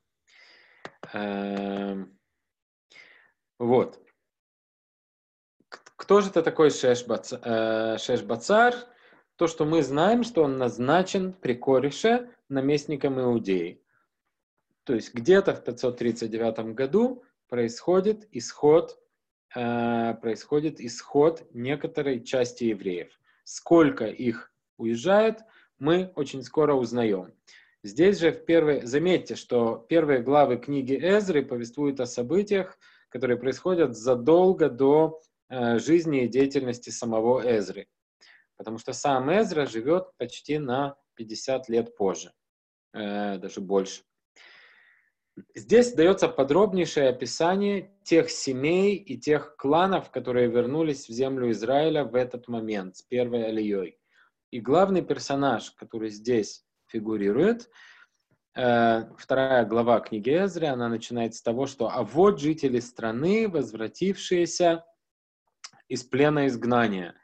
Эм, 1.13 2.19
вот. 3.59 4.01
Кто 6.01 6.23
же 6.23 6.31
это 6.31 6.43
такой 6.43 6.71
Шешбацар? 6.71 8.75
Э? 8.75 8.79
То, 9.37 9.47
что 9.47 9.67
мы 9.67 9.83
знаем, 9.83 10.25
что 10.25 10.45
он 10.45 10.57
назначен 10.57 11.35
при 11.35 11.53
Корише 11.53 12.31
наместником 12.49 13.21
Иудеи. 13.21 13.83
То 14.85 14.95
есть 14.95 15.13
где-то 15.13 15.55
в 15.55 15.63
539 15.63 16.75
году 16.75 17.23
происходит 17.51 18.27
исход, 18.33 18.99
э, 19.55 20.15
происходит 20.23 20.81
исход 20.81 21.47
некоторой 21.53 22.25
части 22.25 22.65
евреев. 22.65 23.13
Сколько 23.45 24.07
их 24.07 24.51
уезжает, 24.79 25.41
мы 25.79 26.13
очень 26.17 26.43
скоро 26.43 26.73
узнаем. 26.73 27.35
Здесь 27.83 28.21
же 28.21 28.33
в 28.33 28.47
первой, 28.47 28.87
заметьте, 28.87 29.37
что 29.37 29.85
первые 29.87 30.23
главы 30.23 30.57
книги 30.57 30.95
Эзры 30.95 31.45
повествуют 31.45 32.01
о 32.01 32.07
событиях, 32.07 32.79
которые 33.11 33.37
происходят 33.37 33.95
задолго 33.95 34.71
до 34.71 35.21
жизни 35.51 36.25
и 36.25 36.29
деятельности 36.29 36.91
самого 36.91 37.41
Эзры. 37.59 37.87
Потому 38.57 38.79
что 38.79 38.93
сам 38.93 39.31
Эзра 39.31 39.67
живет 39.67 40.09
почти 40.19 40.59
на 40.59 40.97
50 41.15 41.69
лет 41.69 41.97
позже, 41.97 42.33
э, 42.93 43.39
даже 43.39 43.61
больше. 43.61 44.03
Здесь 45.55 45.93
дается 45.95 46.29
подробнейшее 46.29 47.09
описание 47.09 47.91
тех 48.05 48.31
семей 48.31 48.97
и 48.97 49.17
тех 49.19 49.57
кланов, 49.57 50.11
которые 50.11 50.49
вернулись 50.49 51.09
в 51.09 51.13
землю 51.13 51.51
Израиля 51.51 52.05
в 52.05 52.15
этот 52.15 52.49
момент, 52.49 52.97
с 52.97 53.03
первой 53.03 53.47
алией. 53.47 53.99
И 54.51 54.61
главный 54.61 55.03
персонаж, 55.03 55.71
который 55.71 56.11
здесь 56.11 56.65
фигурирует, 56.89 57.71
э, 58.57 59.05
вторая 59.17 59.65
глава 59.65 60.01
книги 60.01 60.31
Эзры, 60.31 60.67
она 60.67 60.89
начинается 60.89 61.39
с 61.39 61.43
того, 61.43 61.67
что 61.67 61.89
«А 61.89 62.03
вот 62.03 62.41
жители 62.41 62.81
страны, 62.81 63.49
возвратившиеся 63.49 64.85
из 65.91 66.05
плена 66.05 66.47
изгнания. 66.47 67.15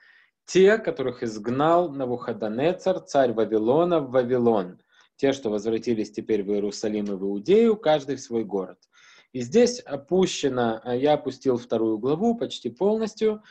Те, 0.45 0.77
которых 0.79 1.23
изгнал 1.23 1.89
Навуходонецар, 1.89 3.01
царь 3.01 3.33
Вавилона, 3.33 4.01
в 4.01 4.11
Вавилон. 4.11 4.81
Те, 5.17 5.33
что 5.33 5.51
возвратились 5.51 6.11
теперь 6.11 6.43
в 6.43 6.51
Иерусалим 6.51 7.07
и 7.07 7.17
в 7.17 7.23
Иудею, 7.23 7.77
каждый 7.77 8.17
в 8.17 8.21
свой 8.21 8.45
город. 8.45 8.79
И 9.33 9.41
здесь 9.41 9.81
опущено, 9.81 10.81
а 10.83 10.95
я 10.97 11.15
опустил 11.15 11.59
вторую 11.59 11.99
главу 11.99 12.37
почти 12.37 12.69
полностью. 12.69 13.43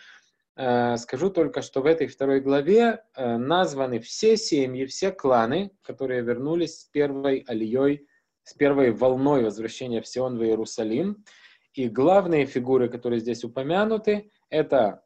Э, 0.57 0.97
скажу 0.97 1.29
только, 1.29 1.61
что 1.61 1.81
в 1.81 1.85
этой 1.85 2.07
второй 2.07 2.41
главе 2.41 3.03
э, 3.15 3.37
названы 3.37 3.99
все 3.99 4.35
семьи, 4.35 4.85
все 4.85 5.11
кланы, 5.11 5.71
которые 5.81 6.21
вернулись 6.23 6.81
с 6.81 6.83
первой 6.85 7.45
алией, 7.47 8.07
с 8.43 8.53
первой 8.53 8.91
волной 8.91 9.43
возвращения 9.43 10.01
в 10.01 10.07
Сион 10.07 10.37
в 10.37 10.43
Иерусалим. 10.43 11.23
И 11.73 11.87
главные 11.87 12.45
фигуры, 12.45 12.89
которые 12.89 13.19
здесь 13.19 13.43
упомянуты, 13.43 14.31
это 14.49 15.04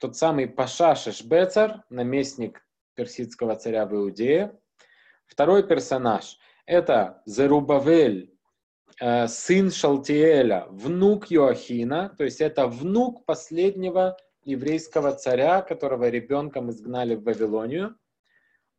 тот 0.00 0.16
самый 0.16 0.48
Паша 0.48 0.94
Шешбецар, 0.94 1.84
наместник 1.90 2.66
персидского 2.94 3.54
царя 3.56 3.84
в 3.86 3.94
Иудее. 3.94 4.58
Второй 5.26 5.62
персонаж– 5.62 6.38
это 6.66 7.22
Зерубавель, 7.26 8.34
э, 9.00 9.28
сын 9.28 9.70
Шалтиэля, 9.70 10.66
внук 10.70 11.30
Йоахина, 11.30 12.14
то 12.16 12.24
есть 12.24 12.40
это 12.40 12.66
внук 12.66 13.26
последнего 13.26 14.16
еврейского 14.42 15.12
царя, 15.12 15.60
которого 15.60 16.08
ребенком 16.08 16.70
изгнали 16.70 17.14
в 17.14 17.22
Вавилонию. 17.22 17.96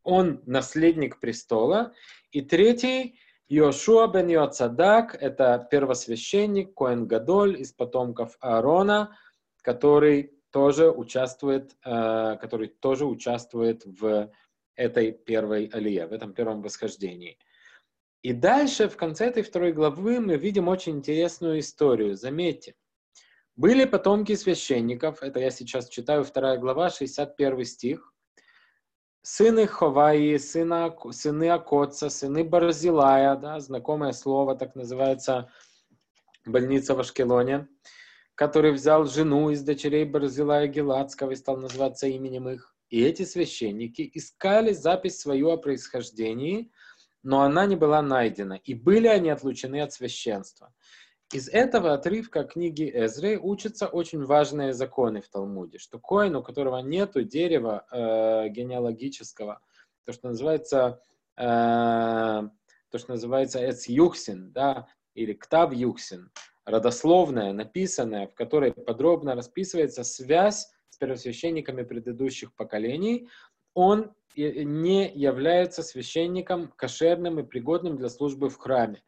Он 0.03 0.41
наследник 0.45 1.19
престола. 1.19 1.93
И 2.31 2.41
третий– 2.41 3.19
Йошуа 3.51 4.07
бен 4.07 4.29
Йоцадак, 4.29 5.17
это 5.19 5.67
первосвященник, 5.69 6.73
Коэн 6.73 7.05
Гадоль 7.05 7.59
из 7.59 7.73
потомков 7.73 8.37
Аарона, 8.39 9.17
который 9.61 10.31
тоже 10.51 10.91
участвует, 10.91 11.75
э, 11.85 12.37
который 12.39 12.67
тоже 12.67 13.05
участвует 13.05 13.85
в 13.85 14.31
этой 14.75 15.11
первой 15.11 15.69
алие, 15.73 16.07
в 16.07 16.13
этом 16.13 16.33
первом 16.33 16.61
восхождении. 16.61 17.37
И 18.21 18.33
дальше, 18.33 18.87
в 18.87 18.97
конце 18.97 19.27
этой 19.27 19.43
второй 19.43 19.73
главы, 19.73 20.19
мы 20.19 20.37
видим 20.37 20.67
очень 20.67 20.97
интересную 20.97 21.59
историю. 21.59 22.15
Заметьте, 22.15 22.75
были 23.55 23.85
потомки 23.85 24.35
священников, 24.35 25.23
это 25.23 25.39
я 25.39 25.51
сейчас 25.51 25.89
читаю, 25.89 26.23
вторая 26.23 26.57
глава, 26.57 26.89
61 26.89 27.65
стих, 27.65 28.13
сыны 29.21 29.67
Ховаи, 29.67 30.37
сына, 30.37 30.95
сыны 31.11 31.49
Акоца, 31.49 32.09
сыны 32.09 32.43
Барзилая, 32.43 33.35
да, 33.35 33.59
знакомое 33.59 34.13
слово, 34.13 34.55
так 34.55 34.75
называется 34.75 35.51
больница 36.45 36.95
в 36.95 36.99
Ашкелоне, 36.99 37.67
который 38.41 38.71
взял 38.71 39.05
жену 39.05 39.51
из 39.51 39.61
дочерей 39.61 40.03
Барзилая 40.03 40.65
Геладского 40.65 41.29
и 41.29 41.35
стал 41.35 41.57
называться 41.57 42.07
именем 42.07 42.49
их. 42.49 42.73
И 42.89 43.03
эти 43.03 43.21
священники 43.23 44.09
искали 44.15 44.73
запись 44.73 45.19
свою 45.19 45.51
о 45.51 45.57
происхождении, 45.57 46.71
но 47.21 47.43
она 47.43 47.67
не 47.67 47.75
была 47.75 48.01
найдена, 48.01 48.53
и 48.53 48.73
были 48.73 49.05
они 49.05 49.29
отлучены 49.29 49.79
от 49.81 49.93
священства. 49.93 50.73
Из 51.31 51.49
этого 51.49 51.93
отрывка 51.93 52.43
книги 52.43 52.91
Эзры 52.91 53.37
учатся 53.37 53.85
очень 53.85 54.25
важные 54.25 54.73
законы 54.73 55.21
в 55.21 55.29
Талмуде, 55.29 55.77
что 55.77 55.99
коин, 55.99 56.35
у 56.35 56.41
которого 56.41 56.79
нет 56.79 57.11
дерева 57.29 57.85
э, 57.91 58.49
генеалогического, 58.49 59.61
то, 60.03 60.13
что 60.13 60.29
называется, 60.29 60.99
э, 61.37 61.43
то, 61.43 62.97
что 62.97 63.11
называется 63.11 63.59
Эц 63.59 63.87
Юхсин, 63.87 64.51
да, 64.51 64.87
или 65.13 65.33
Ктав 65.33 65.73
Юхсин, 65.75 66.31
родословная, 66.71 67.53
написанная, 67.53 68.27
в 68.27 68.33
которой 68.33 68.71
подробно 68.71 69.35
расписывается 69.35 70.03
связь 70.03 70.69
с 70.89 70.97
первосвященниками 70.97 71.83
предыдущих 71.83 72.53
поколений, 72.55 73.29
он 73.73 74.13
не 74.35 75.11
является 75.13 75.83
священником 75.83 76.71
кошерным 76.75 77.39
и 77.39 77.43
пригодным 77.43 77.97
для 77.97 78.09
службы 78.09 78.49
в 78.49 78.57
храме. 78.57 79.03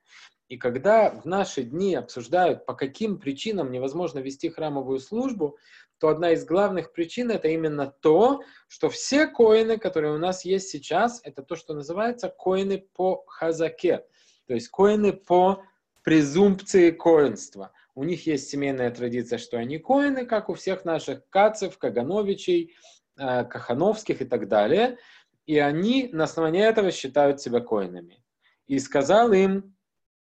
И 0.50 0.58
когда 0.58 1.10
в 1.10 1.26
наши 1.26 1.64
дни 1.64 1.96
обсуждают, 1.96 2.66
по 2.66 2.74
каким 2.74 3.18
причинам 3.18 3.72
невозможно 3.72 4.20
вести 4.20 4.50
храмовую 4.50 5.00
службу, 5.00 5.58
то 6.00 6.10
одна 6.10 6.32
из 6.32 6.46
главных 6.46 6.92
причин 6.92 7.32
это 7.32 7.48
именно 7.48 7.88
то, 8.02 8.42
что 8.68 8.90
все 8.90 9.26
коины, 9.26 9.78
которые 9.78 10.14
у 10.14 10.18
нас 10.18 10.44
есть 10.44 10.70
сейчас, 10.70 11.22
это 11.24 11.42
то, 11.42 11.56
что 11.56 11.74
называется 11.74 12.28
коины 12.28 12.86
по 12.94 13.24
хазаке, 13.26 14.06
то 14.46 14.54
есть 14.54 14.68
коины 14.68 15.14
по 15.14 15.64
презумпции 16.04 16.92
коинства. 16.92 17.72
У 17.96 18.04
них 18.04 18.28
есть 18.28 18.50
семейная 18.50 18.92
традиция, 18.92 19.38
что 19.38 19.58
они 19.58 19.80
коины, 19.80 20.26
как 20.26 20.50
у 20.50 20.54
всех 20.54 20.86
наших 20.86 21.28
кацев, 21.30 21.78
кагановичей, 21.78 22.76
э, 23.18 23.46
кахановских 23.46 24.22
и 24.22 24.26
так 24.26 24.48
далее. 24.48 24.98
И 25.46 25.58
они 25.60 26.10
на 26.12 26.26
основании 26.26 26.64
этого 26.64 26.92
считают 26.92 27.42
себя 27.42 27.60
коинами. 27.60 28.24
И 28.68 28.80
сказал 28.80 29.32
им 29.34 29.76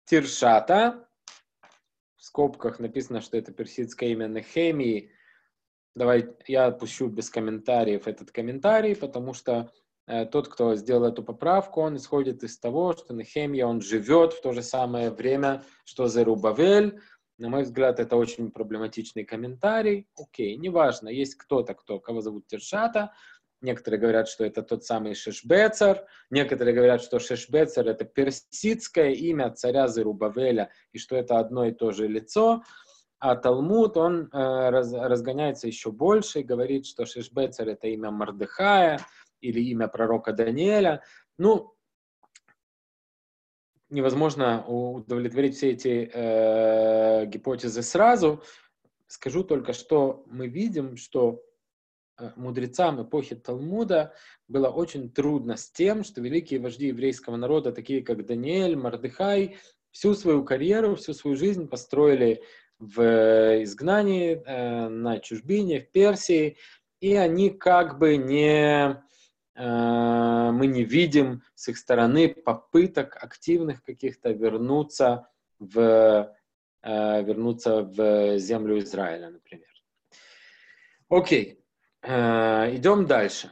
Тиршата, 0.04 1.08
в 2.16 2.24
скобках 2.24 2.78
написано, 2.78 3.20
что 3.20 3.36
это 3.36 3.52
персидское 3.52 4.10
имя 4.10 4.26
Нехемии. 4.26 5.12
Давай 5.94 6.28
я 6.46 6.66
отпущу 6.66 7.08
без 7.08 7.30
комментариев 7.30 8.06
этот 8.06 8.30
комментарий, 8.30 8.94
потому 8.94 9.32
что 9.34 9.72
тот, 10.32 10.48
кто 10.48 10.74
сделал 10.74 11.04
эту 11.04 11.22
поправку, 11.22 11.80
он 11.80 11.96
исходит 11.96 12.42
из 12.42 12.58
того, 12.58 12.92
что 12.94 13.14
Нехемия, 13.14 13.66
он 13.66 13.80
живет 13.80 14.32
в 14.32 14.42
то 14.42 14.52
же 14.52 14.62
самое 14.62 15.10
время, 15.10 15.62
что 15.84 16.08
Зерубавель, 16.08 17.00
На 17.38 17.48
мой 17.48 17.62
взгляд, 17.62 18.00
это 18.00 18.16
очень 18.16 18.50
проблематичный 18.50 19.24
комментарий. 19.24 20.06
Окей, 20.16 20.56
неважно, 20.56 21.08
есть 21.08 21.36
кто-то, 21.36 21.74
кто, 21.74 21.98
кого 21.98 22.20
зовут 22.20 22.46
Тершата, 22.46 23.12
Некоторые 23.62 24.00
говорят, 24.00 24.28
что 24.28 24.44
это 24.44 24.62
тот 24.62 24.84
самый 24.84 25.14
Шешбецер. 25.14 26.06
Некоторые 26.30 26.74
говорят, 26.74 27.02
что 27.02 27.18
Шешбецер— 27.18 27.86
это 27.88 28.04
персидское 28.04 29.10
имя 29.10 29.50
царя 29.50 29.86
Зерубавеля, 29.86 30.70
и 30.92 30.98
что 30.98 31.16
это 31.16 31.38
одно 31.38 31.66
и 31.66 31.72
то 31.72 31.92
же 31.92 32.08
лицо. 32.08 32.62
А 33.18 33.36
Талмуд, 33.36 33.98
он 33.98 34.30
э, 34.32 34.70
раз, 34.70 34.94
разгоняется 34.94 35.66
еще 35.66 35.90
больше 35.90 36.40
и 36.40 36.44
говорит, 36.44 36.86
что 36.86 37.04
Шешбецер— 37.04 37.68
это 37.68 37.86
имя 37.88 38.10
Мардыхая 38.10 39.00
или 39.40 39.60
имя 39.70 39.88
пророка 39.88 40.32
Даниэля. 40.32 41.02
Ну, 41.38 41.74
невозможно 43.88 44.64
удовлетворить 44.66 45.56
все 45.56 45.70
эти 45.70 46.10
э, 46.12 47.26
гипотезы 47.26 47.82
сразу. 47.82 48.42
Скажу 49.06 49.42
только, 49.42 49.72
что 49.72 50.24
мы 50.26 50.46
видим, 50.46 50.96
что 50.96 51.42
Э, 52.20 52.32
мудрецам 52.36 53.02
эпохи 53.02 53.34
Талмуда 53.34 54.12
было 54.46 54.68
очень 54.68 55.10
трудно 55.10 55.56
с 55.56 55.70
тем, 55.70 56.04
что 56.04 56.20
великие 56.20 56.60
вожди 56.60 56.88
еврейского 56.88 57.36
народа, 57.36 57.72
такие 57.72 58.02
как 58.02 58.26
Даниэль, 58.26 58.76
Мардыхай, 58.76 59.56
всю 59.90 60.14
свою 60.14 60.44
карьеру, 60.44 60.96
всю 60.96 61.14
свою 61.14 61.36
жизнь 61.36 61.66
построили 61.66 62.42
в 62.78 63.62
изгнании, 63.62 64.42
э, 64.44 64.88
на 64.88 65.18
чужбине, 65.18 65.80
в 65.80 65.90
Персии, 65.90 66.56
и 67.00 67.14
они 67.14 67.50
как 67.50 67.98
бы 67.98 68.16
не, 68.16 68.90
э, 68.90 68.94
мы 69.56 70.66
не 70.66 70.84
видим 70.84 71.42
с 71.54 71.68
их 71.68 71.76
стороны 71.76 72.28
попыток 72.28 73.16
активных 73.22 73.82
каких-то 73.82 74.30
вернуться 74.30 75.28
в, 75.58 76.34
вернуться 76.82 77.82
в 77.82 78.38
землю 78.38 78.78
Израиля, 78.78 79.30
например. 79.30 79.70
Окей. 81.10 81.60
Э, 82.02 82.74
идем 82.74 83.06
дальше. 83.06 83.50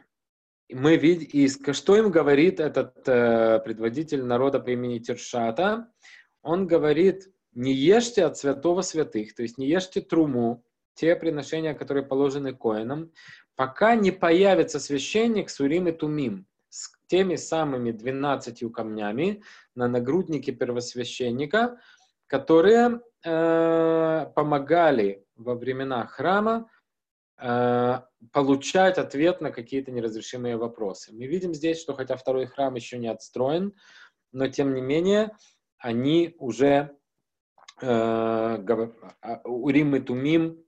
Мы 0.71 0.97
видим, 0.97 1.73
что 1.73 1.97
им 1.97 2.11
говорит 2.11 2.61
этот 2.61 2.97
э, 3.09 3.61
предводитель 3.61 4.23
народа 4.25 4.61
по 4.61 4.71
имени 4.71 4.99
Тершата? 4.99 5.91
Он 6.43 6.67
говорит, 6.67 7.29
не 7.53 7.73
ешьте 7.73 8.25
от 8.25 8.37
святого 8.37 8.83
святых, 8.83 9.35
то 9.35 9.43
есть 9.43 9.59
не 9.59 9.67
ешьте 9.67 10.01
труму, 10.01 10.65
те 10.99 11.17
приношения, 11.17 11.75
которые 11.75 12.05
положены 12.05 12.55
коинам, 12.55 13.13
пока 13.57 13.95
не 13.95 14.11
появится 14.11 14.81
священник 14.81 15.51
Сурим 15.51 15.89
и 15.89 15.93
Тумим 15.93 16.47
с 16.69 16.93
теми 17.07 17.37
самыми 17.37 17.91
двенадцатью 17.91 18.71
камнями 18.71 19.43
на 19.75 19.89
нагруднике 19.89 20.53
первосвященника, 20.53 21.79
которые 22.27 23.01
э, 23.25 24.27
помогали 24.35 25.25
во 25.37 25.55
времена 25.55 26.07
храма 26.07 26.69
Э, 27.41 28.01
получать 28.33 28.99
ответ 28.99 29.41
на 29.41 29.53
какие-то 29.53 29.93
неразрешимые 29.93 30.57
вопросы. 30.57 31.13
Мы 31.13 31.27
видим 31.27 31.55
здесь, 31.55 31.81
что 31.81 31.95
хотя 31.95 32.17
второй 32.17 32.47
храм 32.47 32.75
еще 32.75 32.99
не 32.99 33.07
отстроен, 33.07 33.75
но 34.33 34.49
тем 34.49 34.75
не 34.75 34.81
менее 34.81 35.37
они 35.79 36.35
уже 36.41 36.97
э, 37.81 37.87
а, 37.87 39.41
Урим 39.45 39.95
и 39.95 40.01
Тумим 40.01 40.65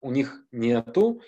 у 0.00 0.10
них 0.10 0.42
нету. 0.52 1.22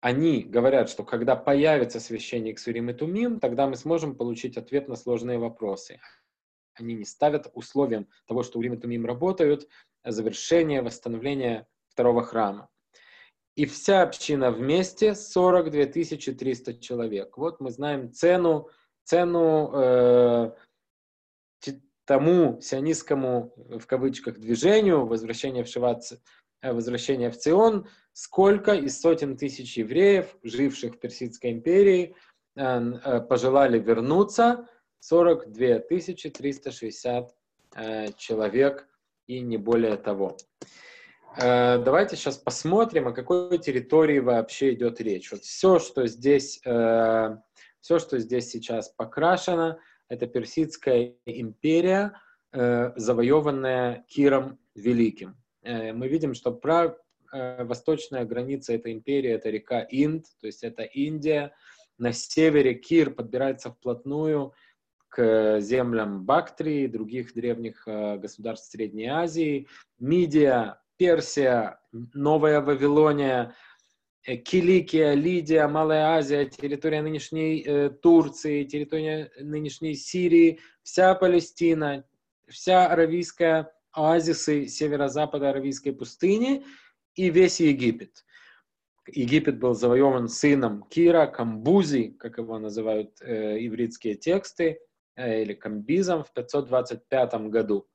Они 0.00 0.42
говорят, 0.42 0.88
что 0.88 1.04
когда 1.04 1.36
появится 1.36 2.00
священник 2.00 2.58
с 2.58 2.66
Урим 2.66 2.90
и 2.90 2.94
Тумим, 2.94 3.40
тогда 3.40 3.66
мы 3.66 3.76
сможем 3.76 4.14
получить 4.14 4.56
ответ 4.56 4.88
на 4.88 4.96
сложные 4.96 5.38
вопросы. 5.38 6.00
Они 6.74 6.94
не 6.94 7.04
ставят 7.04 7.50
условием 7.54 8.08
того, 8.26 8.42
что 8.42 8.58
Урим 8.58 8.74
и 8.74 8.76
Тумим 8.76 9.06
работают, 9.06 9.68
завершение, 10.04 10.82
восстановление 10.82 11.66
второго 11.88 12.22
храма 12.22 12.70
и 13.58 13.66
вся 13.66 14.02
община 14.02 14.52
вместе 14.52 15.16
42 15.16 15.86
300 15.86 16.74
человек. 16.74 17.36
Вот 17.36 17.58
мы 17.58 17.72
знаем 17.72 18.12
цену, 18.12 18.68
цену 19.02 19.72
э, 19.74 20.52
тому 22.04 22.60
сионистскому, 22.60 23.52
в 23.56 23.84
кавычках, 23.84 24.38
движению, 24.38 25.06
возвращение 25.06 25.64
в 25.64 25.66
Шиват, 25.66 26.04
э, 26.62 26.72
возвращение 26.72 27.30
в 27.30 27.38
Цион, 27.38 27.86
сколько 28.18 28.74
из 28.74 29.00
сотен 29.00 29.36
тысяч 29.36 29.76
евреев, 29.76 30.36
живших 30.42 30.96
в 30.96 30.98
Персидской 30.98 31.52
империи, 31.52 32.16
э, 32.56 32.60
э, 32.60 33.20
пожелали 33.20 33.78
вернуться, 33.78 34.68
42 34.98 35.78
360 35.78 37.36
э, 37.76 38.12
человек 38.16 38.88
и 39.28 39.38
не 39.38 39.56
более 39.56 39.96
того. 39.96 40.36
Давайте 41.36 42.16
сейчас 42.16 42.38
посмотрим, 42.38 43.06
о 43.06 43.12
какой 43.12 43.58
территории 43.58 44.18
вообще 44.18 44.72
идет 44.74 45.00
речь. 45.00 45.30
Вот 45.30 45.42
все, 45.42 45.78
что 45.78 46.08
здесь, 46.08 46.58
все, 46.58 47.98
что 47.98 48.18
здесь 48.18 48.50
сейчас 48.50 48.88
покрашено, 48.88 49.78
это 50.08 50.26
Персидская 50.26 51.14
империя, 51.26 52.18
завоеванная 52.50 54.04
Киром 54.08 54.58
Великим. 54.74 55.36
Мы 55.62 56.08
видим, 56.08 56.34
что 56.34 56.52
про 56.52 56.96
восточная 57.32 58.24
граница 58.24 58.72
этой 58.72 58.92
империи 58.92 59.30
это 59.30 59.50
река 59.50 59.86
Инд, 59.90 60.26
то 60.40 60.46
есть 60.46 60.62
это 60.62 60.82
Индия. 60.82 61.52
На 61.98 62.12
севере 62.12 62.74
Кир 62.74 63.10
подбирается 63.10 63.70
вплотную 63.70 64.54
к 65.08 65.60
землям 65.60 66.24
Бактрии 66.24 66.86
других 66.86 67.34
древних 67.34 67.86
государств 67.86 68.70
Средней 68.70 69.08
Азии. 69.08 69.66
Мидия 69.98 70.80
Персия, 70.98 71.80
Новая 71.92 72.60
Вавилония, 72.60 73.54
э, 74.24 74.36
Киликия, 74.36 75.14
Лидия, 75.14 75.66
Малая 75.68 76.18
Азия, 76.18 76.44
территория 76.44 77.02
нынешней 77.02 77.62
э, 77.64 77.90
Турции, 77.90 78.64
территория 78.64 79.30
нынешней 79.38 79.94
Сирии, 79.94 80.58
вся 80.82 81.14
Палестина, 81.14 82.04
вся 82.48 82.88
аравийская 82.88 83.72
оазисы 83.98 84.66
северо-запада 84.68 85.50
аравийской 85.50 85.92
пустыни 85.92 86.64
и 87.14 87.30
весь 87.30 87.60
Египет. 87.60 88.24
Египет 89.06 89.58
был 89.58 89.74
завоеван 89.74 90.28
сыном 90.28 90.84
Кира, 90.84 91.26
Камбузи, 91.26 92.16
как 92.18 92.38
его 92.38 92.58
называют 92.58 93.16
э, 93.20 93.58
ивритские 93.66 94.14
тексты, 94.14 94.80
э, 95.16 95.42
или 95.42 95.54
Камбизом 95.54 96.24
в 96.24 96.32
525 96.32 97.48
году. 97.48 97.88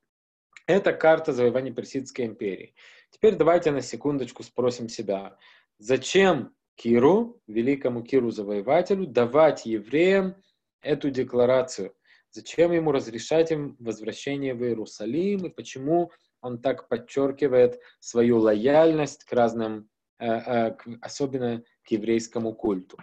Это 0.66 0.92
карта 0.92 1.32
завоевания 1.32 1.72
Персидской 1.72 2.26
империи. 2.26 2.74
Теперь 3.10 3.36
давайте 3.36 3.70
на 3.70 3.80
секундочку 3.80 4.42
спросим 4.42 4.88
себя, 4.88 5.36
зачем 5.78 6.52
Киру, 6.74 7.40
великому 7.46 8.02
Киру-завоевателю, 8.02 9.06
давать 9.06 9.66
евреям 9.66 10.36
эту 10.80 11.10
декларацию? 11.10 11.94
Зачем 12.34 12.72
ему 12.72 12.90
разрешать 12.90 13.52
им 13.52 13.76
возвращение 13.78 14.54
в 14.54 14.64
Иерусалим 14.64 15.46
и 15.46 15.50
почему 15.50 16.10
он 16.40 16.60
так 16.60 16.88
подчеркивает 16.88 17.78
свою 18.00 18.38
лояльность 18.38 19.22
к 19.22 19.32
разным, 19.32 19.88
э, 20.18 20.26
э, 20.26 20.76
особенно 21.00 21.62
к 21.84 21.92
еврейскому 21.92 22.52
культу, 22.52 22.98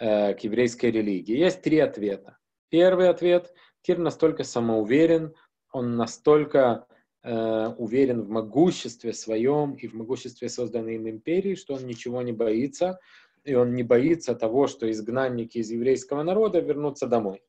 э, 0.00 0.34
к 0.34 0.40
еврейской 0.40 0.90
религии? 0.90 1.36
Есть 1.36 1.62
три 1.62 1.78
ответа. 1.78 2.36
Первый 2.68 3.08
ответ– 3.08 3.52
Кир 3.82 3.98
настолько 3.98 4.42
самоуверен, 4.42 5.34
он 5.72 5.96
настолько 5.96 6.86
уверен 7.22 8.22
в 8.22 8.28
могуществе 8.28 9.12
своем 9.12 9.74
и 9.74 9.86
в 9.86 9.94
могуществе 9.94 10.48
созданной 10.48 10.94
им 10.94 11.08
империи, 11.08 11.54
что 11.56 11.74
он 11.74 11.86
ничего 11.86 12.22
не 12.22 12.32
боится, 12.32 12.98
и 13.44 13.54
он 13.54 13.74
не 13.74 13.82
боится 13.82 14.34
того, 14.34 14.66
что 14.66 14.90
изгнанники 14.90 15.58
из 15.58 15.70
еврейского 15.70 16.22
народа 16.22 16.60
вернутся 16.60 17.06
домой 17.06 17.42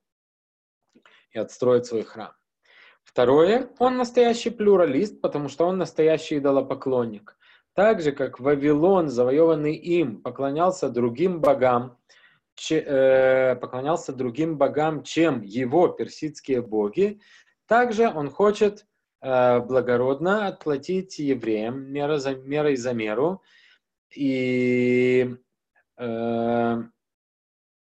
и 1.31 1.39
отстроят 1.39 1.85
свой 1.85 2.03
храм. 2.03 2.31
Второе, 3.03 3.69
он 3.79 3.97
настоящий 3.97 4.49
плюралист, 4.49 5.21
потому 5.21 5.49
что 5.49 5.65
он 5.65 5.77
настоящий 5.77 6.37
идолопоклонник. 6.37 7.37
Так 7.73 8.01
же, 8.01 8.11
как 8.11 8.39
Вавилон, 8.39 9.09
завоеванный 9.09 9.75
им, 9.75 10.21
поклонялся 10.21 10.89
другим 10.89 11.39
богам, 11.39 11.97
че, 12.55 12.79
э, 12.79 13.55
поклонялся 13.55 14.11
другим 14.13 14.57
богам, 14.57 15.03
чем 15.03 15.41
его 15.41 15.87
персидские 15.87 16.61
боги, 16.61 17.19
также 17.67 18.09
он 18.09 18.29
хочет 18.29 18.85
э, 19.21 19.59
благородно 19.59 20.47
отплатить 20.47 21.19
евреям 21.19 21.91
мера 21.91 22.17
за, 22.17 22.35
мерой 22.35 22.75
за 22.75 22.93
меру 22.93 23.41
и, 24.13 25.35
э, 25.97 26.77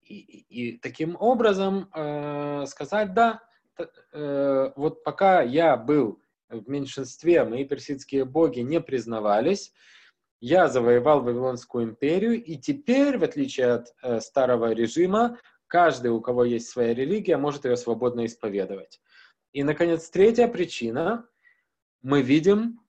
и, 0.09 0.71
и 0.71 0.77
таким 0.77 1.15
образом 1.19 1.89
э, 1.93 2.65
сказать, 2.67 3.13
да, 3.13 3.43
э, 4.13 4.71
вот 4.75 5.03
пока 5.03 5.41
я 5.41 5.77
был 5.77 6.21
в 6.49 6.69
меньшинстве, 6.69 7.43
мои 7.43 7.65
персидские 7.65 8.25
боги 8.25 8.59
не 8.59 8.79
признавались, 8.79 9.73
я 10.39 10.67
завоевал 10.67 11.21
Вавилонскую 11.21 11.83
империю, 11.83 12.41
и 12.43 12.57
теперь, 12.57 13.17
в 13.17 13.23
отличие 13.23 13.73
от 13.73 13.95
э, 14.03 14.19
старого 14.19 14.71
режима, 14.71 15.39
каждый, 15.65 16.11
у 16.11 16.21
кого 16.21 16.45
есть 16.45 16.69
своя 16.69 16.93
религия, 16.93 17.37
может 17.37 17.65
ее 17.65 17.75
свободно 17.75 18.25
исповедовать. 18.25 19.01
И, 19.53 19.63
наконец, 19.63 20.09
третья 20.09 20.47
причина. 20.47 21.27
Мы 22.03 22.21
видим, 22.21 22.79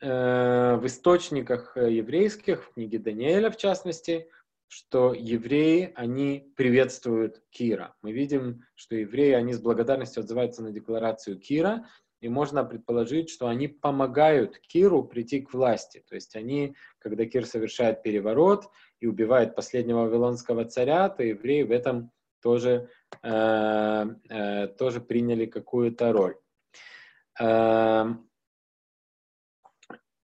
э, 0.00 0.76
в 0.76 0.86
источниках 0.86 1.76
еврейских, 1.76 2.64
в 2.64 2.74
книге 2.74 3.00
Даниэля 3.00 3.50
в 3.50 3.56
частности, 3.56 4.28
что 4.72 5.12
евреи, 5.12 5.92
они 5.96 6.50
приветствуют 6.56 7.42
Кира. 7.50 7.94
Мы 8.00 8.12
видим, 8.12 8.62
что 8.74 8.94
евреи, 8.94 9.32
они 9.32 9.52
с 9.52 9.60
благодарностью 9.60 10.22
отзываются 10.22 10.62
на 10.62 10.72
декларацию 10.72 11.38
Кира, 11.38 11.86
и 12.20 12.30
можно 12.30 12.64
предположить, 12.64 13.28
что 13.28 13.48
они 13.48 13.68
помогают 13.68 14.58
Киру 14.60 15.04
прийти 15.04 15.42
к 15.42 15.52
власти. 15.52 16.02
То 16.08 16.14
есть 16.14 16.34
они, 16.36 16.74
когда 17.00 17.26
Кир 17.26 17.44
совершает 17.44 18.02
переворот 18.02 18.70
и 18.98 19.06
убивает 19.06 19.54
последнего 19.54 20.04
вавилонского 20.04 20.64
царя, 20.64 21.10
то 21.10 21.22
евреи 21.22 21.64
в 21.64 21.70
этом 21.70 22.10
тоже, 22.40 22.88
э, 23.22 24.06
э, 24.30 24.68
тоже 24.68 25.02
приняли 25.02 25.44
какую-то 25.44 26.12
роль. 26.12 26.36
Э, 27.38 28.06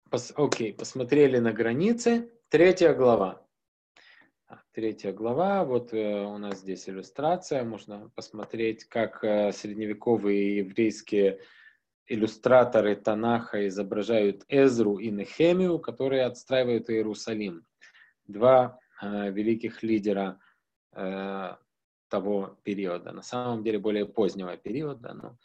пос, 0.09 0.33
окей, 0.35 0.73
посмотрели 0.73 1.37
на 1.37 1.53
границы. 1.53 2.33
Третья 2.49 2.95
глава. 2.95 3.47
Третья 4.73 5.13
глава, 5.13 5.65
вот 5.65 5.93
э, 5.93 6.25
у 6.25 6.39
нас 6.39 6.61
здесь 6.61 6.89
иллюстрация, 6.89 7.65
можно 7.65 8.09
посмотреть, 8.15 8.85
как 8.85 9.25
э, 9.25 9.51
средневековые 9.51 10.59
еврейские 10.59 11.41
иллюстраторы 12.07 12.95
Танаха 12.95 13.67
изображают 13.67 14.45
Эзру 14.47 14.99
и 14.99 15.11
Нехемию, 15.11 15.81
которые 15.81 16.23
отстраивают 16.23 16.89
Иерусалим. 16.89 17.67
Два 18.29 18.79
э, 19.03 19.33
великих 19.33 19.83
лидера 19.83 20.39
э, 20.93 21.57
того 22.09 22.57
периода, 22.63 23.11
на 23.11 23.23
самом 23.23 23.65
деле 23.65 23.81
более 23.81 24.07
позднего 24.07 24.57
периода, 24.57 25.15
но 25.15 25.37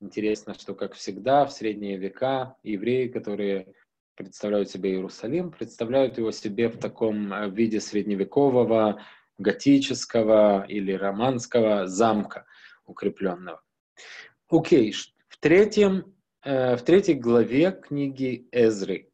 интересно, 0.00 0.52
что, 0.54 0.74
как 0.74 0.94
всегда, 0.94 1.46
в 1.46 1.52
средние 1.52 1.96
века 1.96 2.56
евреи, 2.64 3.06
которые 3.06 3.72
представляют 4.16 4.70
себе 4.70 4.92
Иерусалим, 4.92 5.50
представляют 5.50 6.18
его 6.18 6.30
себе 6.30 6.68
в 6.68 6.78
таком 6.78 7.32
э, 7.32 7.50
виде 7.50 7.80
средневекового, 7.80 9.00
готического 9.38 10.64
или 10.68 10.92
романского 10.92 11.86
замка 11.86 12.46
укрепленного. 12.86 13.62
Окей, 14.48 14.92
в, 14.92 15.38
третьем, 15.38 16.14
э, 16.44 16.76
в 16.76 16.82
третьей 16.82 17.14
главе 17.14 17.72
книги 17.72 18.48
Эзры 18.52 19.10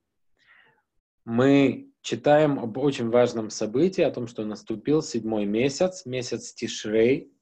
мы 1.25 1.91
читаем 2.03 2.59
об 2.59 2.77
очень 2.79 3.11
важном 3.11 3.51
событии, 3.51 4.03
о 4.03 4.11
том, 4.11 4.27
что 4.27 4.45
наступил 4.45 5.03
седьмой 5.03 5.45
месяц, 5.45 6.07
месяц 6.07 6.53
Тишрей, 6.53 7.33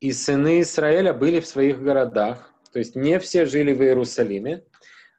и 0.00 0.12
сыны 0.12 0.60
Израиля 0.60 1.12
были 1.12 1.40
в 1.40 1.46
своих 1.46 1.82
городах, 1.82 2.54
то 2.72 2.78
есть 2.78 2.94
не 2.94 3.18
все 3.18 3.46
жили 3.46 3.72
в 3.72 3.82
Иерусалиме, 3.82 4.64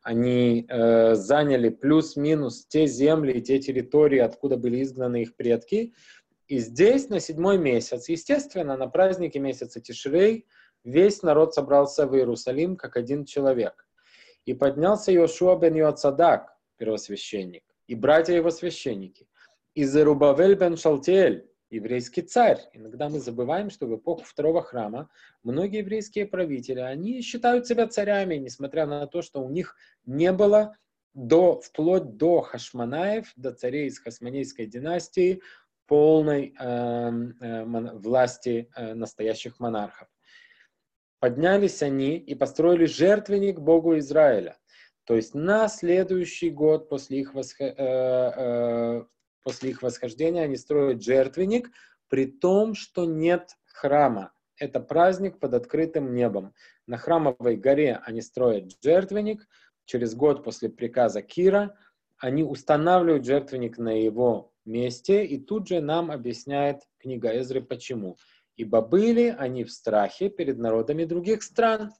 они 0.02 0.66
э, 0.68 1.16
заняли 1.16 1.70
плюс-минус 1.70 2.66
те 2.66 2.88
земли, 2.88 3.42
те 3.42 3.60
территории, 3.60 4.20
откуда 4.20 4.58
были 4.58 4.82
изгнаны 4.82 5.24
их 5.24 5.36
предки. 5.36 5.94
И 6.48 6.60
здесь, 6.60 7.10
на 7.10 7.20
седьмой 7.20 7.58
месяц, 7.58 8.10
естественно, 8.10 8.78
на 8.78 8.88
празднике 8.88 9.40
месяца 9.40 9.82
Тишрей, 9.82 10.48
весь 10.84 11.22
народ 11.22 11.54
собрался 11.54 12.08
в 12.08 12.16
Иерусалим 12.16 12.76
как 12.76 12.96
один 12.96 13.26
человек. 13.26 13.88
И 14.46 14.54
поднялся 14.54 15.12
Йошуа 15.12 15.58
бен 15.58 15.76
Йоцадак, 15.76 16.56
первосвященник, 16.78 17.64
и 17.88 17.96
братья 17.96 18.34
его 18.34 18.52
священники, 18.52 19.28
и 19.76 19.84
Зерубавель 19.84 20.56
бен 20.56 20.78
Шалтиэль, 20.78 21.49
еврейский 21.70 22.22
царь. 22.22 22.60
Иногда 22.74 23.10
мы 23.10 23.20
забываем, 23.20 23.70
что 23.70 23.86
в 23.86 23.96
эпоху 23.96 24.24
второго 24.24 24.62
храма 24.62 25.10
многие 25.44 25.80
еврейские 25.80 26.26
правители, 26.26 26.80
они 26.80 27.22
считают 27.22 27.68
себя 27.68 27.88
царями, 27.88 28.36
несмотря 28.36 28.86
на 28.86 29.08
то, 29.08 29.22
что 29.22 29.42
у 29.42 29.50
них 29.50 29.76
не 30.06 30.32
было 30.32 30.76
до, 31.14 31.60
вплоть 31.60 32.18
до 32.18 32.42
Хашманаев, 32.42 33.32
до 33.36 33.52
царей 33.52 33.88
из 33.88 34.00
Хасманейской 34.00 34.66
династии, 34.66 35.42
полной 35.88 36.54
э, 36.58 37.12
э, 37.42 37.66
власти 37.98 38.70
э, 38.76 38.94
настоящих 38.94 39.60
монархов. 39.60 40.08
Поднялись 41.20 41.82
они 41.82 42.16
и 42.16 42.36
построили 42.36 42.86
жертвенник 42.86 43.60
Богу 43.60 43.98
Израиля. 43.98 44.58
То 45.06 45.16
есть 45.16 45.34
на 45.34 45.68
следующий 45.68 46.52
год 46.52 46.88
после 46.88 47.22
их 47.22 47.34
восх... 47.34 47.60
э, 47.60 47.74
э, 47.76 49.04
после 49.43 49.71
их 49.71 49.82
восхождения 49.82 50.43
они 50.43 50.58
строят 50.58 51.04
жертвенник, 51.04 51.71
при 52.08 52.25
том, 52.25 52.73
что 52.75 53.06
нет 53.06 53.56
храма. 53.65 54.32
Это 54.58 54.80
праздник 54.80 55.39
под 55.39 55.54
открытым 55.54 56.13
небом. 56.13 56.54
На 56.86 56.97
храмовой 56.97 57.56
горе 57.56 57.99
они 58.04 58.21
строят 58.21 58.71
жертвенник. 58.84 59.47
Через 59.86 60.15
год 60.15 60.43
после 60.43 60.69
приказа 60.69 61.21
Кира 61.21 61.75
они 62.17 62.43
устанавливают 62.43 63.25
жертвенник 63.25 63.78
на 63.78 63.97
его 63.97 64.54
месте, 64.65 65.25
и 65.25 65.39
тут 65.39 65.67
же 65.67 65.80
нам 65.80 66.12
объясняет 66.12 66.82
книга 66.99 67.38
Эзры 67.39 67.62
почему. 67.62 68.17
Ибо 68.56 68.82
были 68.82 69.34
они 69.38 69.63
в 69.63 69.71
страхе 69.71 70.30
перед 70.30 70.58
народами 70.58 71.06
других 71.06 71.43
стран. 71.43 71.93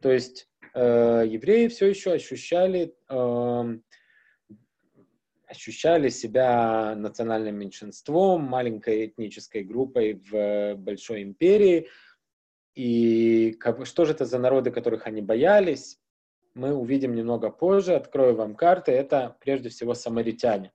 То 0.00 0.12
есть 0.12 0.48
э, 0.74 1.24
евреи 1.26 1.66
все 1.66 1.86
еще 1.88 2.12
ощущали 2.12 2.94
э, 3.08 3.78
ощущали 5.48 6.10
себя 6.10 6.94
национальным 6.94 7.56
меньшинством, 7.56 8.42
маленькой 8.42 9.06
этнической 9.06 9.64
группой 9.64 10.20
в 10.30 10.74
большой 10.76 11.22
империи. 11.22 11.88
И 12.74 13.58
что 13.84 14.04
же 14.04 14.12
это 14.12 14.26
за 14.26 14.38
народы, 14.38 14.70
которых 14.70 15.06
они 15.06 15.22
боялись, 15.22 15.98
мы 16.54 16.74
увидим 16.74 17.14
немного 17.14 17.50
позже. 17.50 17.94
Открою 17.94 18.36
вам 18.36 18.54
карты. 18.54 18.92
Это 18.92 19.36
прежде 19.40 19.70
всего 19.70 19.94
самаритяне. 19.94 20.72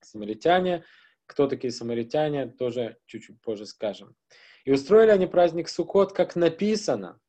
Самаритяне. 0.00 0.84
Кто 1.26 1.46
такие 1.46 1.70
самаритяне, 1.70 2.48
тоже 2.48 2.98
чуть-чуть 3.06 3.40
позже 3.40 3.64
скажем. 3.64 4.16
И 4.64 4.72
устроили 4.72 5.10
они 5.10 5.26
праздник 5.26 5.68
Суккот, 5.68 6.12
как 6.12 6.36
написано. 6.36 7.20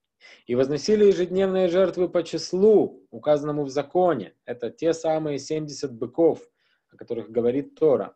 И 0.47 0.55
возносили 0.55 1.05
ежедневные 1.05 1.67
жертвы 1.67 2.09
по 2.09 2.23
числу, 2.23 3.05
указанному 3.11 3.63
в 3.65 3.69
законе. 3.69 4.33
Это 4.45 4.71
те 4.71 4.93
самые 4.93 5.37
70 5.37 5.93
быков– 5.93 6.41
о 6.95 6.97
которых 6.97 7.29
говорит 7.29 7.75
Тора. 7.75 8.15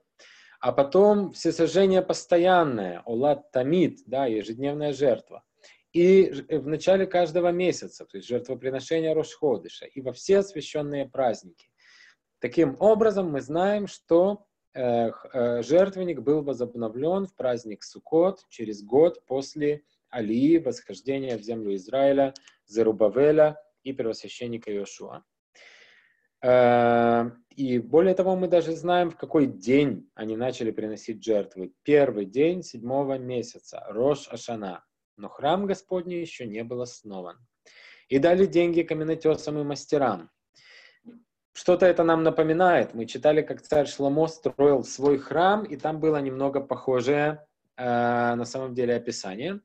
А 0.59 0.71
потом 0.71 1.31
всесожжение 1.31 2.01
постоянное, 2.01 3.01
олад 3.05 3.51
тамид, 3.51 3.99
да, 4.05 4.25
ежедневная 4.25 4.91
жертва. 4.91 5.43
И 5.93 6.31
в 6.49 6.67
начале 6.67 7.07
каждого 7.07 7.51
месяца, 7.51 8.05
то 8.05 8.17
есть 8.17 8.27
жертвоприношение 8.27 9.13
Рошходыша, 9.13 9.85
и 9.85 10.01
во 10.01 10.11
все 10.11 10.39
освященные 10.39 11.07
праздники. 11.07 11.67
Таким 12.39 12.77
образом, 12.79 13.31
мы 13.31 13.41
знаем, 13.41 13.87
что 13.87 14.45
э, 14.73 15.11
э, 15.33 15.63
жертвенник 15.63 16.21
был 16.21 16.43
возобновлен 16.43 17.25
в 17.25 17.35
праздник 17.35 17.83
Суккот 17.83 18.45
через 18.49 18.83
год 18.83 19.25
после 19.25 19.83
Алии, 20.09 20.57
восхождения 20.57 21.37
в 21.37 21.41
землю 21.41 21.75
Израиля, 21.75 22.33
Зерубавеля 22.67 23.57
и 23.83 23.93
первосвященника 23.93 24.71
Иошуа. 24.71 25.23
И 27.60 27.78
более 27.78 28.13
того, 28.15 28.38
мы 28.38 28.48
даже 28.48 28.74
знаем, 28.74 29.12
в 29.12 29.17
какой 29.17 29.45
день 29.45 30.10
они 30.15 30.38
начали 30.38 30.72
приносить 30.72 31.22
жертвы. 31.22 31.74
Первый 31.84 32.24
день 32.24 32.63
седьмого 32.63 33.17
месяца, 33.17 33.86
Рош 33.89 34.30
Ашана. 34.30 34.86
Но 35.17 35.28
храм 35.28 35.65
Господний 35.65 36.22
еще 36.22 36.48
не 36.48 36.63
был 36.63 36.82
основан. 36.82 37.36
И 38.08 38.17
дали 38.17 38.45
деньги 38.45 38.84
каменотесам 38.84 39.60
и 39.60 39.63
мастерам. 39.63 40.30
Что-то 41.52 41.86
это 41.86 42.06
нам 42.06 42.24
напоминает. 42.24 42.93
Мы 42.93 43.06
читали, 43.06 43.41
как 43.41 43.62
царь 43.62 43.88
Шломо 43.88 44.28
строил 44.30 44.86
свой 44.86 45.17
храм, 45.17 45.65
и 45.65 45.76
там 45.76 46.00
было 46.00 46.22
немного 46.22 46.62
похожее 46.62 47.45
э, 47.76 47.84
на 48.36 48.45
самом 48.45 48.74
деле 48.74 48.95
описание 48.95 49.60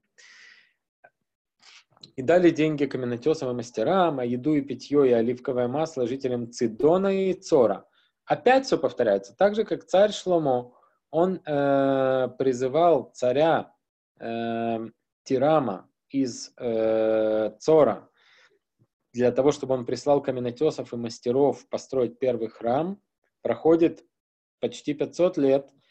и 2.16 2.22
дали 2.22 2.50
деньги 2.50 2.86
каменотесам 2.86 3.50
и 3.50 3.54
мастерам, 3.54 4.20
а 4.20 4.24
еду 4.24 4.54
и 4.54 4.60
питье 4.60 5.08
и 5.08 5.12
оливковое 5.12 5.68
масло 5.68 6.06
жителям 6.06 6.50
Цидона 6.52 7.08
и 7.08 7.32
Цора. 7.34 7.86
Опять 8.24 8.66
все 8.66 8.78
повторяется, 8.78 9.34
так 9.36 9.54
же, 9.54 9.64
как 9.64 9.84
царь 9.84 10.12
Шломо, 10.12 10.74
он 11.10 11.40
э, 11.44 12.28
призывал 12.38 13.10
царя 13.14 13.72
э, 14.18 14.88
Тирама 15.24 15.88
из 16.08 16.52
э, 16.56 17.50
Цора 17.58 18.08
для 19.12 19.30
того, 19.30 19.52
чтобы 19.52 19.74
он 19.74 19.84
прислал 19.84 20.22
каменотесов 20.22 20.92
и 20.92 20.96
мастеров 20.96 21.68
построить 21.68 22.18
первый 22.18 22.48
храм. 22.48 23.00
Проходит 23.42 24.04
почти 24.60 24.94
500 24.94 25.36
лет– 25.36 25.70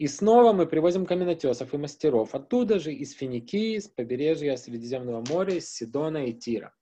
и 0.00 0.08
снова 0.08 0.54
мы 0.54 0.64
привозим 0.64 1.04
каменотесов 1.04 1.74
и 1.74 1.76
мастеров. 1.76 2.34
Оттуда 2.34 2.78
же 2.78 2.90
из 2.90 3.12
Финикии, 3.12 3.78
с 3.78 3.86
побережья 3.86 4.56
Средиземного 4.56 5.22
моря, 5.28 5.56
из 5.56 5.70
Сидона 5.70 6.24
и 6.24 6.32
Тира. 6.32 6.72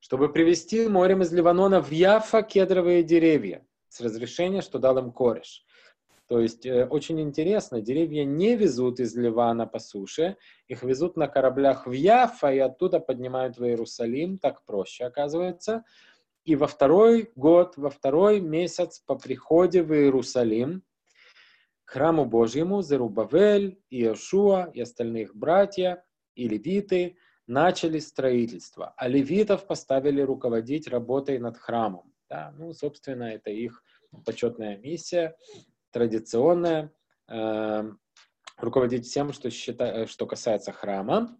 Чтобы 0.00 0.32
привезти 0.32 0.88
морем 0.88 1.22
из 1.22 1.32
Ливанона 1.32 1.80
в 1.80 1.92
Яфа 1.92 2.42
кедровые 2.42 3.04
деревья 3.04 3.64
с 3.88 4.00
разрешения, 4.00 4.62
что 4.62 4.80
дал 4.80 4.98
им 4.98 5.12
кореш. 5.12 5.64
То 6.26 6.40
есть 6.40 6.66
э, 6.66 6.86
очень 6.86 7.20
интересно, 7.20 7.80
деревья 7.80 8.24
не 8.24 8.56
везут 8.56 8.98
из 8.98 9.14
Ливана 9.14 9.68
по 9.68 9.78
суше, 9.78 10.36
их 10.66 10.82
везут 10.82 11.16
на 11.16 11.28
кораблях 11.28 11.86
в 11.86 11.92
Яфа 11.92 12.52
и 12.52 12.58
оттуда 12.58 12.98
поднимают 12.98 13.58
в 13.58 13.64
Иерусалим, 13.64 14.38
так 14.38 14.64
проще 14.64 15.04
оказывается. 15.04 15.84
И 16.44 16.56
во 16.56 16.66
второй 16.66 17.30
год, 17.36 17.74
во 17.76 17.90
второй 17.90 18.40
месяц 18.40 18.98
по 18.98 19.14
приходе 19.14 19.84
в 19.84 19.94
Иерусалим, 19.94 20.82
храму 21.84 22.24
Божьему, 22.24 22.82
Зерубавель, 22.82 23.78
Иошуа 23.90 24.70
и 24.72 24.80
остальных 24.80 25.34
братья 25.34 26.04
и 26.34 26.48
левиты 26.48 27.16
начали 27.46 27.98
строительство, 27.98 28.94
а 28.96 29.08
левитов 29.08 29.66
поставили 29.66 30.22
руководить 30.22 30.88
работой 30.88 31.38
над 31.38 31.58
храмом. 31.58 32.12
Да? 32.28 32.54
Ну, 32.56 32.72
собственно, 32.72 33.24
это 33.24 33.50
их 33.50 33.82
почетная 34.24 34.78
миссия, 34.78 35.36
традиционная, 35.90 36.92
э, 37.28 37.84
руководить 38.56 39.06
всем, 39.06 39.32
что, 39.32 39.50
счита, 39.50 40.06
что 40.06 40.26
касается 40.26 40.72
храма. 40.72 41.38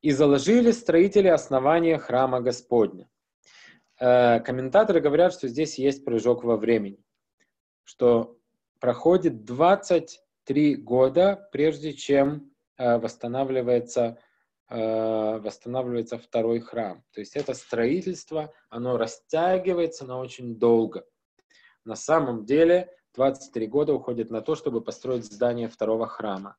И 0.00 0.10
заложили 0.10 0.72
строители 0.72 1.28
основания 1.28 1.98
храма 1.98 2.40
Господня. 2.40 3.08
Э, 4.00 4.40
комментаторы 4.40 5.00
говорят, 5.00 5.32
что 5.32 5.48
здесь 5.48 5.78
есть 5.78 6.04
прыжок 6.04 6.44
во 6.44 6.56
времени, 6.56 7.04
что 7.84 8.38
проходит 8.82 9.44
23 9.44 10.74
года, 10.74 11.48
прежде 11.52 11.92
чем 11.92 12.50
э, 12.76 12.98
восстанавливается, 12.98 14.18
э, 14.68 15.38
восстанавливается 15.38 16.18
второй 16.18 16.58
храм. 16.58 17.04
То 17.12 17.20
есть 17.20 17.36
это 17.36 17.54
строительство, 17.54 18.52
оно 18.70 18.96
растягивается 18.96 20.04
на 20.04 20.18
очень 20.18 20.58
долго. 20.58 21.04
На 21.84 21.94
самом 21.94 22.44
деле 22.44 22.90
23 23.14 23.68
года 23.68 23.94
уходит 23.94 24.30
на 24.30 24.40
то, 24.40 24.56
чтобы 24.56 24.80
построить 24.80 25.26
здание 25.26 25.68
второго 25.68 26.08
храма. 26.08 26.56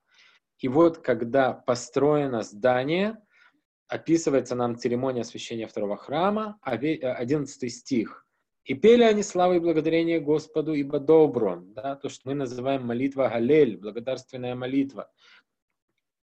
И 0.60 0.70
вот 0.70 1.00
когда 1.00 1.52
построено 1.52 2.42
здание, 2.42 3.22
описывается 3.90 4.56
нам 4.56 4.78
церемония 4.78 5.24
освящения 5.24 5.68
второго 5.68 5.98
храма, 5.98 6.58
11 6.62 7.70
стих. 7.70 8.23
«И 8.66 8.76
пели 8.76 9.04
они 9.04 9.24
славы 9.24 9.58
и 9.58 9.60
благодарение 9.60 10.20
Господу, 10.20 10.74
ибо 10.74 11.00
добр 11.00 11.44
Он». 11.46 11.74
Да, 11.74 11.96
то, 11.96 12.10
что 12.10 12.30
мы 12.30 12.36
называем 12.36 12.86
молитва 12.86 13.30
Галель, 13.30 13.78
благодарственная 13.78 14.56
молитва. 14.56 15.12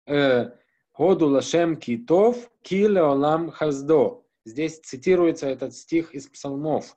Э, 0.06 0.50
«Году 0.96 1.28
лашем 1.28 1.76
китов, 1.76 2.50
киле 2.62 3.02
олам 3.02 3.50
хаздо». 3.50 4.24
Здесь 4.44 4.78
цитируется 4.80 5.48
этот 5.48 5.74
стих 5.74 6.14
из 6.14 6.28
псалмов. 6.28 6.96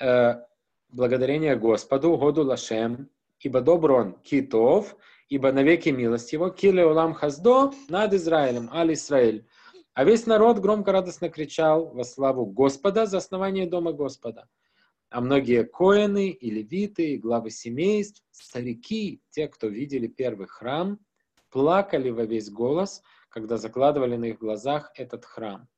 Э, 0.00 0.42
«Благодарение 0.88 1.56
Господу, 1.56 2.16
году 2.16 2.44
лашем, 2.44 3.10
ибо 3.40 3.60
добр 3.60 3.92
Он 3.92 4.14
китов, 4.22 4.96
ибо 5.28 5.52
навеки 5.52 5.88
милость 5.88 6.32
Его, 6.32 6.50
киле 6.50 6.86
олам 6.86 7.12
хаздо 7.12 7.72
над 7.88 8.14
Израилем, 8.14 8.70
аль 8.72 8.92
Израиль». 8.92 9.46
А 9.94 10.04
весь 10.04 10.26
народ 10.26 10.58
громко 10.58 10.90
радостно 10.90 11.28
кричал 11.30 11.86
во 11.86 12.02
славу 12.04 12.46
Господа 12.46 13.06
за 13.06 13.18
основание 13.18 13.66
дома 13.66 13.92
Господа. 13.92 14.48
А 15.08 15.20
многие 15.20 15.64
коины 15.64 16.30
и 16.30 16.50
левиты, 16.50 17.12
и 17.12 17.18
главы 17.18 17.50
семейств, 17.50 18.24
старики, 18.32 19.22
те, 19.30 19.46
кто 19.46 19.68
видели 19.68 20.08
первый 20.08 20.48
храм, 20.48 20.98
плакали 21.50 22.10
во 22.10 22.24
весь 22.24 22.50
голос, 22.50 23.02
когда 23.28 23.56
закладывали 23.56 24.16
на 24.16 24.24
их 24.24 24.38
глазах 24.40 24.90
этот 24.96 25.24
храм. 25.24 25.68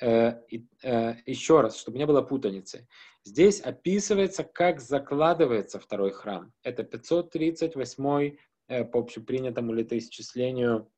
Э, 0.00 0.40
э, 0.82 1.14
еще 1.24 1.60
раз, 1.60 1.78
чтобы 1.78 1.98
не 1.98 2.06
было 2.06 2.22
путаницы. 2.22 2.88
Здесь 3.24 3.60
описывается, 3.60 4.42
как 4.42 4.80
закладывается 4.80 5.78
второй 5.78 6.10
храм. 6.10 6.52
Это 6.64 6.82
538 6.82 8.36
э, 8.68 8.84
по 8.84 8.98
общепринятому 8.98 9.72
летоисчислению 9.72 10.90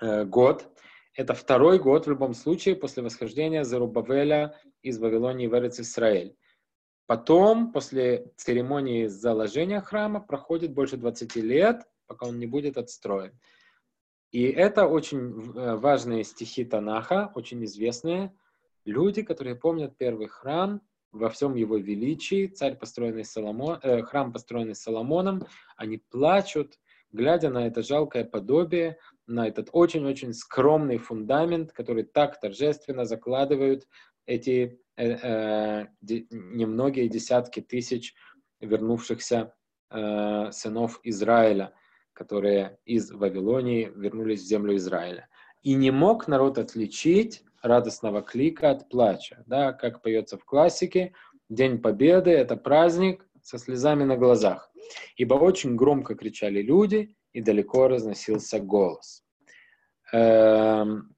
год. 0.00 0.68
Это 1.18 1.34
второй 1.34 1.80
год 1.80 2.06
в 2.06 2.10
любом 2.10 2.32
случае 2.32 2.76
после 2.76 3.02
восхождения 3.02 3.64
Зарубавеля 3.64 4.54
из 4.82 5.00
Вавилонии 5.00 5.48
в 5.48 5.58
Эрец 5.58 5.80
Исраэль. 5.80 6.36
Потом, 7.06 7.72
после 7.72 8.30
церемонии 8.36 9.06
заложения 9.06 9.80
храма, 9.80 10.20
проходит 10.20 10.72
больше 10.72 10.96
20 10.96 11.34
лет, 11.36 11.82
пока 12.06 12.28
он 12.28 12.38
не 12.38 12.46
будет 12.46 12.78
отстроен. 12.78 13.36
И 14.30 14.44
это 14.44 14.86
очень 14.86 15.52
э, 15.56 15.74
важные 15.74 16.22
стихи 16.22 16.64
Танаха, 16.64 17.32
очень 17.34 17.64
известные. 17.64 18.32
Люди, 18.84 19.22
которые 19.22 19.56
помнят 19.56 19.98
первый 19.98 20.28
храм 20.28 20.80
во 21.10 21.30
всем 21.30 21.56
его 21.56 21.78
величии, 21.78 22.46
царь, 22.46 22.76
построенный 22.76 23.24
Соломон, 23.24 23.80
э, 23.82 24.02
храм, 24.02 24.32
построенный 24.32 24.76
Соломоном, 24.76 25.42
они 25.76 25.98
плачут, 25.98 26.78
глядя 27.12 27.50
на 27.50 27.66
это 27.66 27.82
жалкое 27.82 28.24
подобие, 28.24 28.98
на 29.26 29.48
этот 29.48 29.68
очень-очень 29.72 30.32
скромный 30.32 30.98
фундамент, 30.98 31.72
который 31.72 32.04
так 32.04 32.40
торжественно 32.40 33.04
закладывают 33.04 33.86
эти 34.26 34.80
э, 34.96 35.10
э, 35.10 35.86
немногие 36.30 37.08
десятки 37.08 37.60
тысяч 37.60 38.14
вернувшихся 38.60 39.54
э, 39.90 40.50
сынов 40.52 41.00
Израиля, 41.02 41.72
которые 42.12 42.78
из 42.84 43.10
Вавилонии 43.10 43.92
вернулись 43.94 44.42
в 44.42 44.46
землю 44.46 44.76
Израиля. 44.76 45.28
И 45.62 45.74
не 45.74 45.90
мог 45.90 46.28
народ 46.28 46.58
отличить 46.58 47.42
радостного 47.62 48.22
клика 48.22 48.70
от 48.70 48.88
плача. 48.88 49.42
Да, 49.46 49.72
как 49.72 50.02
поется 50.02 50.38
в 50.38 50.44
классике, 50.44 51.12
День 51.48 51.80
Победы— 51.80 52.30
это 52.32 52.56
праздник 52.56 53.26
со 53.42 53.58
слезами 53.58 54.04
на 54.04 54.16
глазах. 54.16 54.67
Ибо 55.16 55.34
очень 55.34 55.76
громко 55.76 56.14
кричали 56.14 56.62
люди, 56.62 57.14
и 57.32 57.40
далеко 57.40 57.88
разносился 57.88 58.58
голос. 58.58 59.24
Эм, 60.12 61.14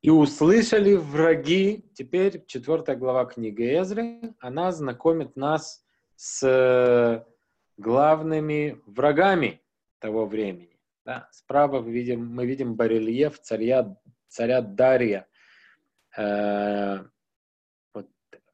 и 0.00 0.10
услышали 0.10 0.94
враги, 0.94 1.84
теперь 1.94 2.44
четвертая 2.46 2.96
глава 2.96 3.24
книги 3.26 3.62
Эзры, 3.62 4.34
она 4.38 4.72
знакомит 4.72 5.36
нас 5.36 5.84
с 6.16 7.24
главными 7.76 8.80
врагами 8.86 9.60
того 9.98 10.26
времени. 10.26 10.78
Да? 11.04 11.28
Справа 11.32 11.80
мы 11.80 11.90
видим, 11.90 12.26
мы 12.26 12.46
видим 12.46 12.74
барельеф 12.74 13.40
царя, 13.40 13.96
царя 14.28 14.60
Дария. 14.62 15.26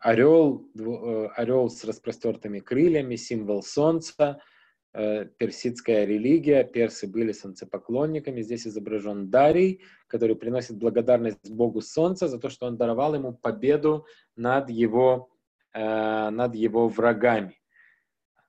Орел, 0.04 0.68
э, 0.78 1.28
орел 1.36 1.68
с 1.68 1.84
распростертыми 1.84 2.60
крыльями, 2.60 3.16
символ 3.16 3.62
солнца– 3.62 4.40
Э, 4.96 5.24
персидская 5.24 6.04
религия, 6.04 6.62
персы 6.62 7.08
были 7.08 7.32
солнцепоклонниками. 7.32 8.42
Здесь 8.42 8.64
изображен 8.64 9.28
Дарий, 9.28 9.82
который 10.06 10.36
приносит 10.36 10.78
благодарность 10.78 11.50
Богу 11.50 11.80
Солнца 11.80 12.28
за 12.28 12.38
то, 12.38 12.48
что 12.48 12.66
он 12.66 12.76
даровал 12.76 13.16
ему 13.16 13.32
победу 13.32 14.06
над 14.36 14.70
его, 14.70 15.30
э, 15.72 16.30
над 16.30 16.54
его 16.54 16.86
врагами. 16.86 17.60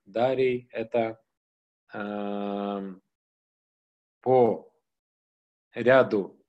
Дарий— 0.05 0.69
это 0.71 1.19
по 4.21 4.73
ряду, 5.73 6.45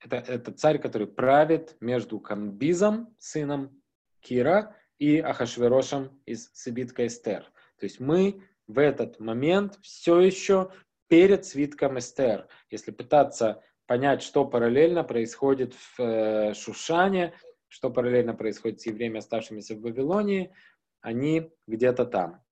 это, 0.00 0.16
это 0.16 0.52
царь, 0.52 0.78
который 0.78 1.06
правит 1.06 1.76
между 1.80 2.18
Камбизом, 2.18 3.14
сыном 3.18 3.81
Кира, 4.22 4.76
и 4.98 5.18
Ахашверошем 5.18 6.20
из 6.26 6.50
Сибитка 6.54 7.06
Эстер. 7.06 7.42
То 7.78 7.84
есть 7.84 8.00
мы 8.00 8.42
в 8.66 8.78
этот 8.78 9.18
момент 9.20 9.78
все 9.82 10.20
еще 10.20 10.70
перед 11.08 11.44
свитком 11.44 11.98
Эстер. 11.98 12.46
Если 12.70 12.92
пытаться 12.92 13.62
понять, 13.86 14.22
что 14.22 14.44
параллельно 14.44 15.02
происходит 15.04 15.74
в 15.74 16.00
э, 16.00 16.54
Шушане, 16.54 17.34
что 17.68 17.90
параллельно 17.90 18.34
происходит 18.34 18.80
с 18.80 18.86
евреями, 18.86 19.18
оставшимися 19.18 19.74
в 19.74 19.80
Вавилонии, 19.80 20.54
они 21.00 21.50
где-то 21.66 22.06
там. 22.06 22.42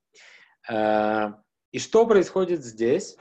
Э, 0.68 1.34
и 1.70 1.78
что 1.78 2.04
происходит 2.06 2.64
здесь? 2.64 3.16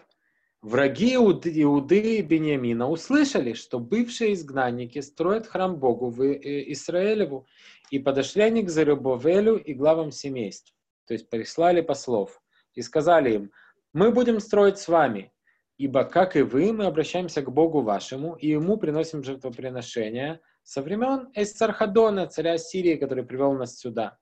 Враги 0.61 1.15
Иуды, 1.15 2.17
и 2.17 2.21
Бениамина 2.21 2.89
услышали, 2.89 3.53
что 3.53 3.79
бывшие 3.79 4.33
изгнанники 4.33 4.99
строят 4.99 5.47
храм 5.47 5.77
Богу 5.77 6.09
в 6.09 6.21
э, 6.21 6.71
Израилеву, 6.73 7.47
и 7.91 7.99
подошли 7.99 8.43
они 8.43 8.63
к 8.63 8.69
Зарубовелю 8.69 9.55
и 9.55 9.73
главам 9.73 10.11
семейств. 10.11 10.73
То 11.07 11.13
есть 11.13 11.29
прислали 11.29 11.79
послов 11.79 12.41
и 12.73 12.81
сказали 12.81 13.35
им, 13.35 13.51
мы 13.93 14.11
будем 14.11 14.41
строить 14.41 14.77
с 14.79 14.89
вами, 14.89 15.31
ибо, 15.77 16.03
как 16.03 16.35
и 16.35 16.41
вы, 16.41 16.73
мы 16.73 16.85
обращаемся 16.85 17.41
к 17.41 17.51
Богу 17.51 17.81
вашему, 17.81 18.35
и 18.35 18.49
ему 18.49 18.75
приносим 18.77 19.23
жертвоприношения 19.23 20.41
со 20.63 20.81
времен 20.81 21.29
Эсцархадона, 21.35 22.27
царя 22.27 22.57
Сирии, 22.57 22.95
который 22.95 23.23
привел 23.23 23.53
нас 23.53 23.79
сюда. 23.79 24.19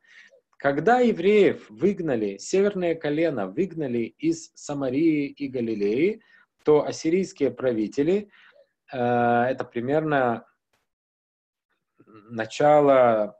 Когда 0.58 0.99
евреев 0.99 1.70
выгнали, 1.70 2.38
северное 2.38 2.95
колено 2.95 3.47
выгнали 3.47 4.16
из 4.18 4.51
Самарии 4.55 5.28
и 5.28 5.47
Галилеи, 5.47 6.24
то 6.64 6.84
ассирийские 6.84 7.51
правители, 7.51 8.32
э, 8.91 8.97
это 8.97 9.64
примерно 9.64 10.47
начало 12.08 13.39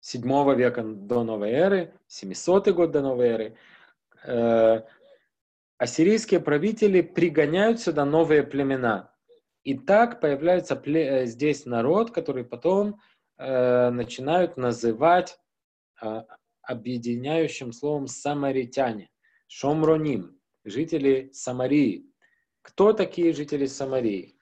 7 0.00 0.54
века 0.54 0.82
до 0.82 1.24
новой 1.24 1.50
эры, 1.50 1.94
700 2.08 2.68
год 2.72 2.90
до 2.90 3.00
новой 3.00 3.28
эры, 3.28 3.56
э, 4.26 4.82
ассирийские 5.78 6.40
правители 6.40 7.00
пригоняют 7.00 7.80
сюда 7.80 8.04
новые 8.04 8.42
племена. 8.42 9.14
И 9.64 9.78
так 9.78 10.20
появляется 10.20 10.74
э, 10.74 11.24
здесь 11.24 11.64
народ, 11.64 12.10
который 12.10 12.44
потом 12.44 13.00
начинают 13.38 14.56
называть 14.56 15.40
объединяющим 16.62 17.72
словом 17.72 18.06
самаритяне, 18.06 19.10
шомроним, 19.46 20.38
жители 20.64 21.30
Самарии. 21.32 22.06
Кто 22.62 22.92
такие 22.92 23.32
жители 23.32 23.66
Самарии? 23.66 24.36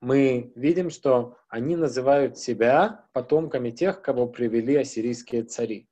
Мы 0.00 0.52
видим, 0.54 0.88
что 0.88 1.36
они 1.48 1.76
называют 1.76 2.38
себя 2.38 3.04
потомками 3.12 3.70
тех, 3.70 4.00
кого 4.00 4.26
привели 4.26 4.76
ассирийские 4.76 5.42
цари. 5.42 5.88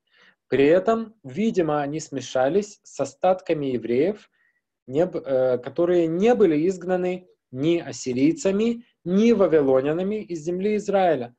При 0.49 0.65
этом, 0.65 1.15
видимо, 1.25 1.83
они 1.83 2.01
смешались 2.01 2.81
с 2.83 3.01
остатками 3.01 3.67
евреев, 3.67 4.31
э, 4.87 5.59
которые 5.59 6.07
не 6.07 6.35
были 6.35 6.67
изгнаны 6.69 7.29
ни 7.51 7.79
ассирийцами, 7.79 8.85
ни 9.05 9.33
вавилонянами 9.33 10.23
из 10.23 10.41
земли 10.41 10.77
Израиля. 10.77 11.35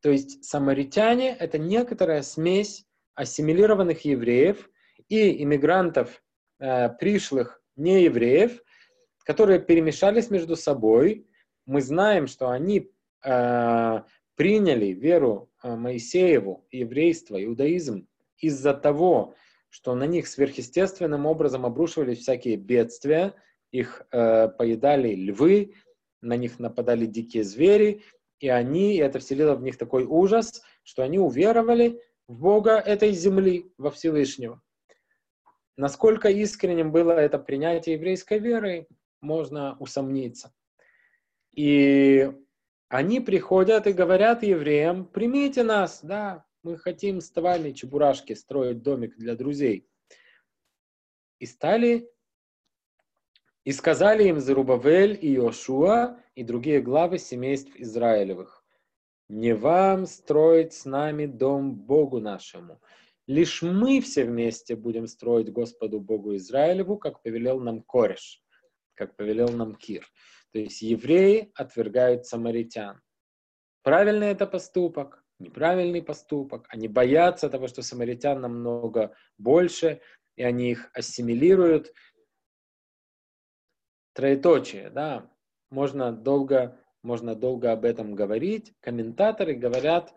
То 0.00 0.10
есть 0.10 0.44
самаритяне— 0.44 1.36
это 1.38 1.58
некоторая 1.58 2.22
смесь 2.22 2.85
ассимилированных 3.16 4.04
евреев 4.04 4.70
и 5.08 5.42
иммигрантов, 5.42 6.22
э, 6.60 6.90
пришлых 6.90 7.60
неевреев, 7.74 8.62
которые 9.24 9.58
перемешались 9.58 10.30
между 10.30 10.54
собой. 10.54 11.26
Мы 11.66 11.80
знаем, 11.80 12.28
что 12.28 12.50
они 12.50 12.90
э, 13.24 14.02
приняли 14.36 14.86
веру 14.86 15.50
э, 15.62 15.74
Моисееву, 15.74 16.66
еврейство, 16.70 17.42
иудаизм 17.42 18.06
из-за 18.38 18.74
того, 18.74 19.34
что 19.68 19.94
на 19.94 20.04
них 20.04 20.28
сверхъестественным 20.28 21.26
образом 21.26 21.66
обрушивались 21.66 22.20
всякие 22.20 22.56
бедствия, 22.56 23.34
их 23.72 24.06
э, 24.12 24.48
поедали 24.48 25.14
львы, 25.14 25.74
на 26.20 26.36
них 26.36 26.58
нападали 26.58 27.06
дикие 27.06 27.44
звери, 27.44 28.02
и 28.38 28.48
они, 28.48 28.94
и 28.94 29.00
это 29.00 29.18
вселило 29.18 29.54
в 29.54 29.62
них 29.62 29.76
такой 29.78 30.04
ужас, 30.04 30.62
что 30.82 31.02
они 31.02 31.18
уверовали 31.18 32.00
в 32.28 32.38
Бога 32.38 32.78
этой 32.78 33.12
земли, 33.12 33.72
во 33.78 33.90
Всевышнего. 33.90 34.60
Насколько 35.76 36.28
искренним 36.28 36.90
было 36.90 37.12
это 37.12 37.38
принятие 37.38 37.96
еврейской 37.96 38.38
веры, 38.38 38.88
можно 39.20 39.76
усомниться. 39.78 40.52
И 41.52 42.32
они 42.88 43.20
приходят 43.20 43.86
и 43.86 43.92
говорят 43.92 44.42
евреям, 44.42 45.06
примите 45.06 45.62
нас, 45.62 46.00
да, 46.02 46.46
мы 46.62 46.78
хотим 46.78 47.20
с 47.20 47.34
вами, 47.34 47.72
чебурашки, 47.72 48.32
строить 48.32 48.82
домик 48.82 49.16
для 49.16 49.34
друзей. 49.34 49.88
И 51.38 51.46
стали, 51.46 52.10
и 53.64 53.72
сказали 53.72 54.24
им 54.24 54.40
Зарубавель 54.40 55.18
и 55.20 55.34
Иошуа 55.34 56.18
и 56.34 56.42
другие 56.42 56.80
главы 56.80 57.18
семейств 57.18 57.72
Израилевых, 57.76 58.55
не 59.28 59.54
вам 59.54 60.06
строить 60.06 60.72
с 60.72 60.84
нами 60.84 61.26
дом 61.26 61.74
Богу 61.74 62.20
нашему, 62.20 62.80
лишь 63.26 63.62
мы 63.62 64.00
все 64.00 64.24
вместе 64.24 64.76
будем 64.76 65.06
строить 65.06 65.52
Господу 65.52 66.00
Богу 66.00 66.36
Израилеву, 66.36 66.98
как 66.98 67.22
повелел 67.22 67.60
нам 67.60 67.82
Кореш, 67.82 68.42
как 68.94 69.16
повелел 69.16 69.48
нам 69.48 69.74
Кир. 69.74 70.06
То 70.52 70.58
есть 70.58 70.82
евреи 70.82 71.50
отвергают 71.54 72.26
самаритян. 72.26 73.00
Правильный 73.82 74.28
это 74.28 74.46
поступок? 74.46 75.26
неправильный 75.38 76.02
поступок, 76.02 76.66
они 76.68 76.88
боятся 76.88 77.50
того, 77.50 77.68
что 77.68 77.82
самаритян 77.82 78.40
намного 78.40 79.14
больше, 79.38 80.00
и 80.36 80.42
они 80.42 80.72
их 80.72 80.90
ассимилируют. 80.94 81.92
Троеточие, 84.14 84.90
да, 84.90 85.30
можно 85.70 86.12
долго, 86.12 86.80
можно 87.06 87.34
долго 87.34 87.72
об 87.72 87.84
этом 87.84 88.14
говорить. 88.14 88.74
Комментаторы 88.80 89.54
говорят, 89.54 90.12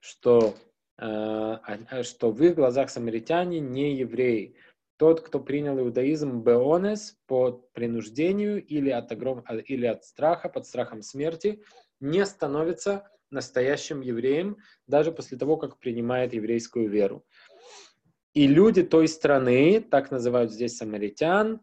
что, 0.00 0.54
э, 0.98 2.02
что 2.02 2.32
в 2.32 2.42
их 2.42 2.54
глазах 2.56 2.90
самаритяне 2.90 3.60
не 3.60 3.94
евреи. 3.94 4.56
Тот, 4.96 5.20
кто 5.20 5.38
принял 5.38 5.78
иудаизм 5.78 6.42
беонес 6.42 7.16
по 7.26 7.52
принуждению 7.72 8.64
или 8.64 8.90
от, 8.90 9.12
огром, 9.12 9.44
или 9.66 9.86
от 9.86 10.04
страха, 10.04 10.48
под 10.48 10.66
страхом 10.66 11.02
смерти, 11.02 11.62
не 12.00 12.24
становится 12.26 13.08
настоящим 13.30 14.00
евреем, 14.00 14.56
даже 14.86 15.12
после 15.12 15.38
того, 15.38 15.56
как 15.56 15.78
принимает 15.78 16.34
еврейскую 16.34 16.88
веру. 16.88 17.24
И 18.34 18.46
люди 18.46 18.82
той 18.82 19.08
страны, 19.08 19.80
так 19.80 20.10
называют 20.10 20.52
здесь 20.52 20.76
самаритян, 20.76 21.60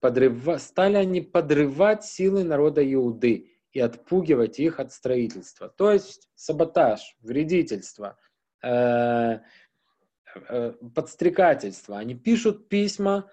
подрыв... 0.00 0.48
стали 0.58 0.96
они 0.96 1.20
подрывать 1.20 2.04
силы 2.04 2.44
народа 2.44 2.82
Иуды 2.92 3.51
и 3.72 3.80
отпугивать 3.80 4.58
их 4.58 4.80
от 4.80 4.92
строительства. 4.92 5.68
То 5.68 5.92
есть 5.92 6.28
саботаж, 6.34 7.16
вредительство, 7.20 8.18
э, 8.62 9.38
э, 10.48 10.72
подстрекательство. 10.94 11.98
Они 11.98 12.14
пишут 12.14 12.68
письма, 12.68 13.30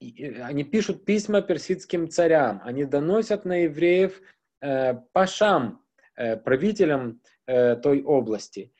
они 0.00 0.64
пишут 0.64 1.04
письма 1.04 1.42
персидским 1.42 2.08
царям, 2.08 2.60
они 2.64 2.84
доносят 2.84 3.44
на 3.44 3.64
евреев 3.64 4.20
э, 4.60 4.94
пашам, 5.12 5.82
Э, 6.14 6.36
правителем 6.36 7.20
э, 7.46 7.76
той 7.76 8.02
области. 8.02 8.72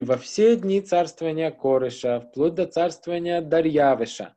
Во 0.00 0.16
все 0.16 0.56
дни 0.56 0.80
царствования 0.80 1.50
Корыша, 1.50 2.20
вплоть 2.20 2.54
до 2.54 2.66
царствования 2.66 3.42
Дарьявыша, 3.42 4.34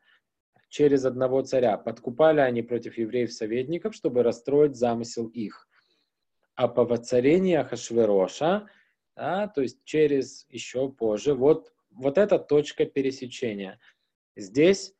через 0.69 1.05
одного 1.05 1.41
царя, 1.43 1.77
подкупали 1.77 2.41
они 2.41 2.61
против 2.61 2.97
евреев 2.97 3.31
советников, 3.31 3.95
чтобы 3.95 4.21
расстроить 4.21 4.75
замысел 4.75 5.27
их. 5.27 5.67
А 6.55 6.67
по 6.67 6.85
воцарении 6.85 7.55
Ахашвероша, 7.55 8.67
да, 9.15 9.47
то 9.47 9.61
есть 9.61 9.83
через 9.83 10.45
еще 10.49 10.89
позже, 10.89 11.33
вот, 11.33 11.73
вот 11.89 12.17
эта 12.17 12.39
точка 12.39 12.85
пересечения. 12.85 13.79
Здесь 14.35 14.93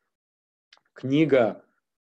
книга 0.92 1.64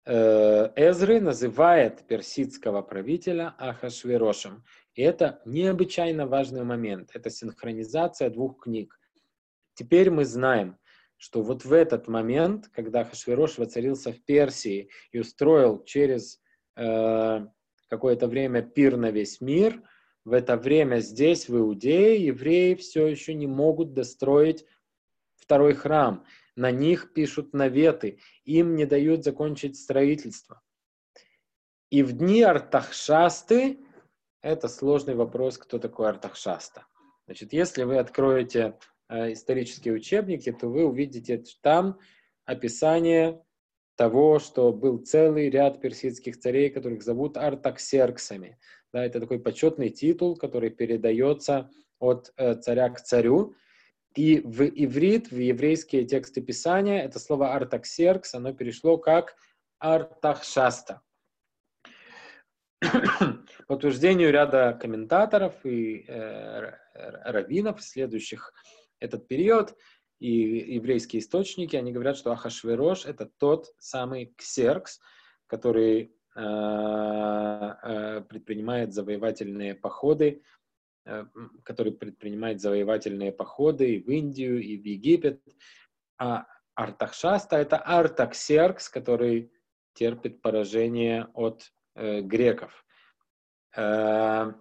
э, 0.05 0.71
Эзры 0.77 1.21
называет 1.21 2.07
персидского 2.07 2.83
правителя 2.83 3.55
Ахашверошем. 3.59 4.65
И 4.95 5.03
это 5.03 5.43
необычайно 5.45 6.27
важный 6.27 6.65
момент. 6.65 7.11
Это 7.15 7.31
синхронизация 7.31 8.31
двух 8.31 8.63
книг. 8.65 8.99
Теперь 9.75 10.11
мы 10.11 10.25
знаем, 10.25 10.79
что 11.19 11.43
вот 11.43 11.65
в 11.65 11.73
этот 11.73 12.09
момент, 12.09 12.69
когда 12.69 13.05
Хашвирош 13.05 13.59
воцарился 13.59 14.13
в 14.13 14.23
Персии 14.25 14.91
и 15.13 15.19
устроил 15.19 15.85
через 15.85 16.41
э, 16.77 17.47
какое-то 17.89 18.28
время 18.28 18.62
пир 18.62 18.97
на 18.97 19.11
весь 19.11 19.41
мир, 19.41 19.82
в 20.24 20.32
это 20.32 20.57
время 20.57 20.99
здесь, 20.99 21.49
в 21.49 21.57
Иудее, 21.57 22.24
евреи 22.26 22.74
все 22.74 23.07
еще 23.07 23.32
не 23.34 23.47
могут 23.47 23.95
достроить 23.95 24.64
второй 25.37 25.74
храм. 25.74 26.24
На 26.57 26.70
них 26.70 27.12
пишут 27.12 27.53
наветы, 27.53 28.18
им 28.45 28.74
не 28.74 28.87
дают 28.87 29.22
закончить 29.22 29.78
строительство. 29.78 30.62
И 31.91 32.03
в 32.03 32.12
дни 32.12 32.43
Артахшасты 32.43 33.78
это 34.43 34.68
сложный 34.68 35.14
вопрос, 35.14 35.59
кто 35.59 35.78
такой 35.78 36.09
Артахшаста. 36.09 36.87
Значит, 37.26 37.53
если 37.53 37.84
вы 37.84 37.99
откроете 37.99 38.78
э, 39.09 39.32
исторические 39.32 39.95
учебники, 39.95 40.51
то 40.53 40.68
вы 40.68 40.84
увидите 40.84 41.45
там 41.62 41.99
описание 42.45 43.45
того, 43.97 44.39
что 44.39 44.73
был 44.73 44.99
целый 44.99 45.51
ряд 45.51 45.81
персидских 45.81 46.39
царей, 46.39 46.71
которых 46.71 47.03
зовут 47.03 47.37
артаксерксами. 47.37 48.59
Да, 48.93 49.05
это 49.05 49.21
такой 49.21 49.41
почетный 49.41 49.89
титул, 49.89 50.37
который 50.37 50.71
передается 50.71 51.71
от 51.99 52.33
э, 52.37 52.55
царя 52.55 52.89
к 52.91 53.01
царю. 53.01 53.55
И 54.15 54.41
в 54.41 54.63
иврит, 54.63 55.31
в 55.31 55.39
еврейские 55.39 56.05
тексты 56.05 56.41
Писания, 56.41 57.03
это 57.03 57.19
слово 57.19 57.55
артаксеркс, 57.55 58.35
оно 58.35 58.53
перешло 58.53 58.97
как 58.97 59.35
артахшаста. 59.79 61.03
По 62.81 63.75
утверждению 63.75 64.33
ряда 64.33 64.79
комментаторов 64.81 65.55
и 65.65 66.05
э, 66.07 66.73
раввинов, 66.95 67.83
следующих 67.83 68.53
этот 69.01 69.29
период, 69.29 69.75
и 70.19 70.75
еврейские 70.75 71.21
источники, 71.21 71.77
они 71.77 71.93
говорят, 71.93 72.17
что 72.17 72.33
Ахашверош— 72.33 73.05
это 73.07 73.27
тот 73.39 73.75
самый 73.79 74.35
Ксеркс, 74.37 75.01
который 75.47 76.14
э, 76.35 76.41
э, 76.41 78.21
предпринимает 78.23 78.95
завоевательные 78.95 79.75
походы, 79.75 80.43
э, 81.05 81.27
который 81.62 81.93
предпринимает 81.93 82.61
завоевательные 82.61 83.33
походы 83.33 83.97
и 83.97 84.03
в 84.03 84.09
Индию, 84.09 84.62
и 84.62 84.79
в 84.79 84.85
Египет. 84.85 85.43
А 86.19 86.47
Артахшаста— 86.75 87.57
это 87.59 87.77
Артаксеркс, 87.77 88.89
который 88.89 89.53
терпит 89.95 90.41
поражение 90.41 91.29
от 91.35 91.73
э, 91.95 92.21
греков. 92.21 92.85
Э, 93.77 94.53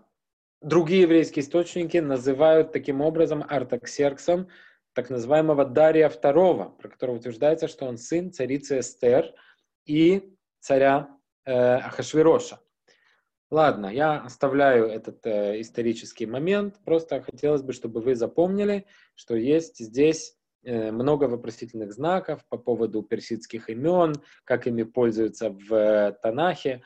другие 0.62 1.04
еврейские 1.04 1.44
источники 1.44 1.98
называют 1.98 2.74
таким 2.74 3.00
образом 3.02 3.44
Артаксерксом 3.48 4.50
так 4.96 5.10
называемого 5.10 5.66
Дария 5.66 6.10
II, 6.10 6.78
про 6.78 6.90
которого 6.90 7.18
утверждается, 7.18 7.68
что 7.68 7.86
он 7.86 7.98
сын 7.98 8.32
царицы 8.32 8.80
Эстер 8.80 9.34
и 9.86 10.34
царя 10.62 11.10
э, 11.46 11.54
Ахашвироша. 11.54 12.60
Ладно, 13.52 13.88
я 13.88 14.18
оставляю 14.22 14.88
этот 14.88 15.26
э, 15.28 15.62
исторический 15.62 16.26
момент. 16.26 16.80
Просто 16.84 17.22
хотелось 17.22 17.62
бы, 17.62 17.74
чтобы 17.74 18.02
вы 18.02 18.16
запомнили, 18.16 18.86
что 19.14 19.36
есть 19.36 19.78
здесь 19.78 20.36
э, 20.64 20.92
много 20.92 21.26
вопросительных 21.26 21.94
знаков 21.94 22.46
по 22.50 22.58
поводу 22.58 23.04
персидских 23.04 23.70
имен, 23.70 24.16
как 24.46 24.66
ими 24.66 24.84
пользуются 24.84 25.52
в 25.52 25.74
э, 25.74 26.14
Танахе, 26.24 26.84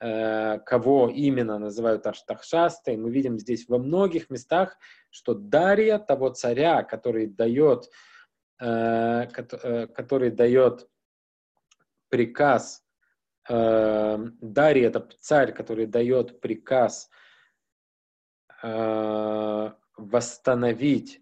кого 0.00 1.10
именно 1.10 1.58
называют 1.58 2.06
Аштахшастой. 2.06 2.96
Мы 2.96 3.10
видим 3.10 3.38
здесь 3.38 3.68
во 3.68 3.78
многих 3.78 4.30
местах, 4.30 4.78
что 5.10 5.34
Дарья 5.34 5.98
того 5.98 6.30
царя, 6.30 6.82
который 6.82 7.26
дает, 7.26 7.90
э, 8.60 9.26
э, 9.26 9.86
который 9.88 10.30
дает 10.30 10.88
приказ 12.08 12.82
э, 13.48 14.18
Дарий 14.40 14.82
это 14.82 15.08
царь, 15.20 15.52
который 15.52 15.86
дает 15.86 16.40
приказ 16.40 17.10
э, 18.62 19.72
восстановить, 19.96 21.20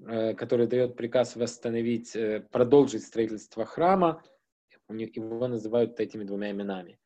э, 0.00 0.34
который 0.34 0.66
дает 0.66 0.96
приказ 0.96 1.36
восстановить, 1.36 2.16
э, 2.16 2.40
продолжить 2.40 3.04
строительство 3.04 3.64
храма, 3.64 4.22
его 4.88 5.48
называют 5.48 6.00
этими 6.00 6.24
двумя 6.24 6.50
именами. 6.50 6.98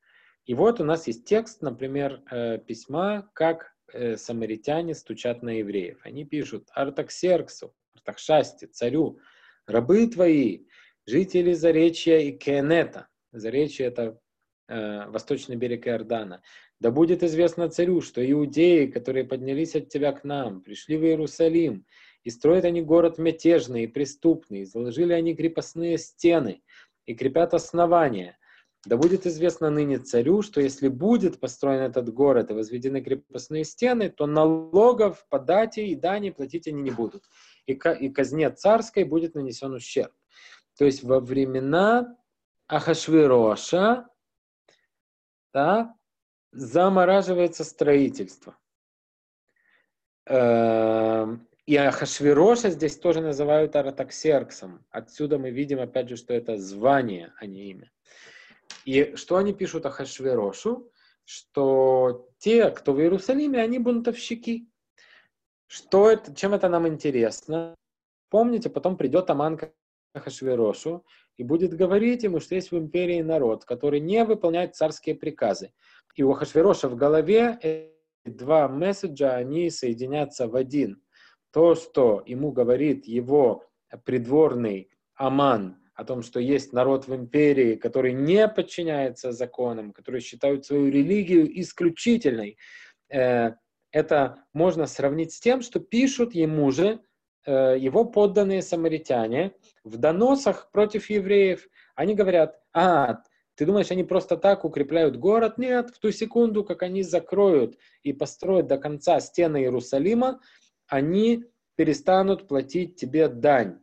И 0.46 0.54
вот 0.54 0.80
у 0.80 0.84
нас 0.84 1.08
есть 1.08 1.24
текст, 1.24 1.60
например, 1.60 2.22
э, 2.30 2.58
письма, 2.58 3.28
как 3.34 3.74
э, 3.92 4.16
самаритяне 4.16 4.94
стучат 4.94 5.42
на 5.42 5.58
евреев. 5.58 5.98
Они 6.04 6.24
пишут 6.24 6.68
«Артаксерксу, 6.72 7.74
Артакшасти, 7.96 8.66
царю, 8.66 9.18
рабы 9.66 10.06
твои, 10.06 10.66
жители 11.04 11.52
Заречья 11.52 12.18
и 12.18 12.30
Кенета, 12.30 13.08
Заречье— 13.32 13.86
это 13.88 14.20
э, 14.68 15.06
восточный 15.08 15.56
берег 15.56 15.88
Иордана. 15.88 16.42
Да 16.78 16.92
будет 16.92 17.24
известно 17.24 17.68
царю, 17.68 18.00
что 18.00 18.28
иудеи, 18.30 18.86
которые 18.86 19.24
поднялись 19.24 19.74
от 19.74 19.88
тебя 19.88 20.12
к 20.12 20.22
нам, 20.22 20.60
пришли 20.62 20.96
в 20.96 21.04
Иерусалим, 21.04 21.86
и 22.22 22.30
строят 22.30 22.64
они 22.64 22.82
город 22.82 23.18
мятежный 23.18 23.84
и 23.84 23.88
преступный, 23.88 24.64
заложили 24.64 25.12
они 25.12 25.34
крепостные 25.34 25.98
стены 25.98 26.62
и 27.06 27.14
крепят 27.14 27.54
основания. 27.54 28.38
Да 28.86 28.96
будет 28.96 29.26
известно 29.26 29.68
ныне 29.68 29.98
царю, 29.98 30.42
что 30.42 30.60
если 30.60 30.86
будет 30.86 31.40
построен 31.40 31.80
этот 31.80 32.12
город 32.14 32.50
и 32.50 32.54
возведены 32.54 33.02
крепостные 33.02 33.64
стены, 33.64 34.10
то 34.10 34.26
налогов 34.26 35.26
по 35.28 35.40
дате 35.40 35.88
и 35.88 35.96
дани 35.96 36.30
платить 36.30 36.68
они 36.68 36.82
не 36.82 36.92
будут. 36.92 37.24
И, 37.66 37.72
и 37.72 38.10
казне 38.10 38.48
царской 38.48 39.02
будет 39.02 39.34
нанесен 39.34 39.72
ущерб. 39.72 40.12
То 40.78 40.84
есть 40.84 41.02
во 41.02 41.18
времена 41.18 42.16
Ахашвироша, 42.68 44.08
да, 45.52 45.96
замораживается 46.52 47.64
строительство. 47.64 48.56
Эм, 50.26 51.48
и 51.66 51.74
Ахашвироша 51.74 52.70
здесь 52.70 52.96
тоже 52.98 53.20
называют 53.20 53.74
Аратаксерксом. 53.74 54.86
Отсюда 54.90 55.38
мы 55.38 55.50
видим, 55.50 55.80
опять 55.80 56.08
же, 56.08 56.14
что 56.14 56.32
это 56.32 56.56
звание, 56.56 57.32
а 57.40 57.46
не 57.46 57.70
имя. 57.70 57.90
И 58.86 59.16
что 59.16 59.36
они 59.36 59.52
пишут 59.52 59.84
Ахашвирошу? 59.84 60.90
Что 61.24 62.30
те, 62.38 62.70
кто 62.70 62.92
в 62.92 63.00
Иерусалиме, 63.00 63.60
они 63.60 63.80
бунтовщики. 63.80 64.70
Что 65.66 66.08
это, 66.08 66.32
чем 66.32 66.54
это 66.54 66.68
нам 66.68 66.86
интересно? 66.86 67.74
Помните, 68.30 68.70
потом 68.70 68.96
придет 68.96 69.28
Аман 69.28 69.58
Ахашвирошу 70.14 71.04
и 71.36 71.42
будет 71.42 71.74
говорить 71.74 72.22
ему, 72.22 72.38
что 72.38 72.54
есть 72.54 72.70
в 72.70 72.78
империи 72.78 73.20
народ, 73.22 73.64
который 73.64 73.98
не 73.98 74.24
выполняет 74.24 74.76
царские 74.76 75.16
приказы. 75.16 75.72
И 76.14 76.22
у 76.22 76.30
Ахашвироша 76.30 76.88
в 76.88 76.94
голове 76.94 77.58
эти 77.60 77.90
два 78.24 78.68
месседжа, 78.68 79.34
они 79.34 79.68
соединятся 79.68 80.46
в 80.46 80.54
один. 80.54 81.02
То, 81.50 81.74
что 81.74 82.22
ему 82.24 82.52
говорит 82.52 83.06
его 83.06 83.64
придворный 84.04 84.90
Аман 85.16 85.76
о 85.96 86.04
том, 86.04 86.22
что 86.22 86.38
есть 86.38 86.72
народ 86.72 87.08
в 87.08 87.14
империи, 87.14 87.74
который 87.74 88.12
не 88.12 88.46
подчиняется 88.46 89.32
законам, 89.32 89.92
которые 89.92 90.20
считают 90.20 90.64
свою 90.64 90.88
религию 90.90 91.60
исключительной, 91.60 92.58
э, 93.08 93.52
это 93.90 94.44
можно 94.52 94.86
сравнить 94.86 95.32
с 95.32 95.40
тем, 95.40 95.62
что 95.62 95.80
пишут 95.80 96.34
ему 96.34 96.70
же 96.70 97.00
Э, 97.46 97.76
его 97.78 98.04
подданные 98.04 98.60
самаритяне 98.60 99.52
в 99.84 99.98
доносах 99.98 100.68
против 100.72 101.08
евреев, 101.08 101.68
они 101.94 102.16
говорят, 102.16 102.60
а, 102.72 103.20
ты 103.54 103.64
думаешь, 103.64 103.92
они 103.92 104.02
просто 104.02 104.36
так 104.36 104.64
укрепляют 104.64 105.16
город? 105.16 105.56
Нет, 105.56 105.90
в 105.90 106.00
ту 106.00 106.10
секунду, 106.10 106.64
как 106.64 106.82
они 106.82 107.04
закроют 107.04 107.78
и 108.02 108.12
построят 108.12 108.66
до 108.66 108.78
конца 108.78 109.20
стены 109.20 109.58
Иерусалима, 109.58 110.40
они 110.88 111.44
перестанут 111.76 112.48
платить 112.48 112.96
тебе 112.96 113.28
дань. 113.28 113.78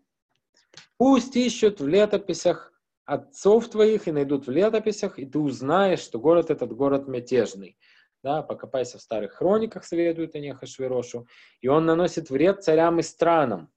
Пусть 1.06 1.36
ищут 1.36 1.82
в 1.82 1.88
летописях 1.90 2.72
отцов 3.04 3.68
твоих 3.68 4.08
и 4.08 4.14
найдут 4.14 4.48
в 4.48 4.52
летописях, 4.52 5.20
и 5.20 5.26
ты 5.26 5.38
узнаешь, 5.38 6.00
что 6.00 6.18
город 6.18 6.50
этот 6.50 6.72
город 6.72 7.10
мятежный 7.10 7.78
да, 8.24 8.42
покопайся 8.42 9.00
в 9.00 9.02
старых 9.02 9.34
хрониках, 9.34 9.84
советует 9.84 10.34
они 10.36 10.52
Ахашвирошу, 10.52 11.28
и 11.60 11.68
он 11.68 11.86
наносит 11.86 12.30
вред 12.30 12.64
царям 12.64 13.00
и 13.00 13.02
странам. 13.02 13.70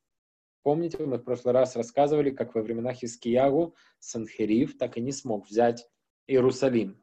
Помните, 0.63 1.05
мы 1.05 1.17
в 1.19 1.25
прошлый 1.25 1.53
раз 1.53 1.75
рассказывали, 1.75 2.31
как 2.31 2.55
во 2.55 2.63
временах 2.63 3.03
Искиягу 3.03 3.75
Санхериф 3.99 4.79
так 4.79 4.97
и 4.97 5.01
не 5.01 5.11
смог 5.11 5.49
взять 5.49 5.85
Иерусалим. 6.29 7.03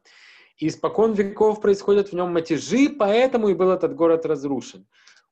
И 0.56 0.70
испокон 0.70 1.12
веков 1.12 1.60
происходят 1.60 2.08
в 2.08 2.14
нем 2.14 2.32
матежи, 2.32 2.88
поэтому 2.88 3.50
и 3.50 3.56
был 3.56 3.72
этот 3.72 3.94
город 3.94 4.26
разрушен. 4.26 4.88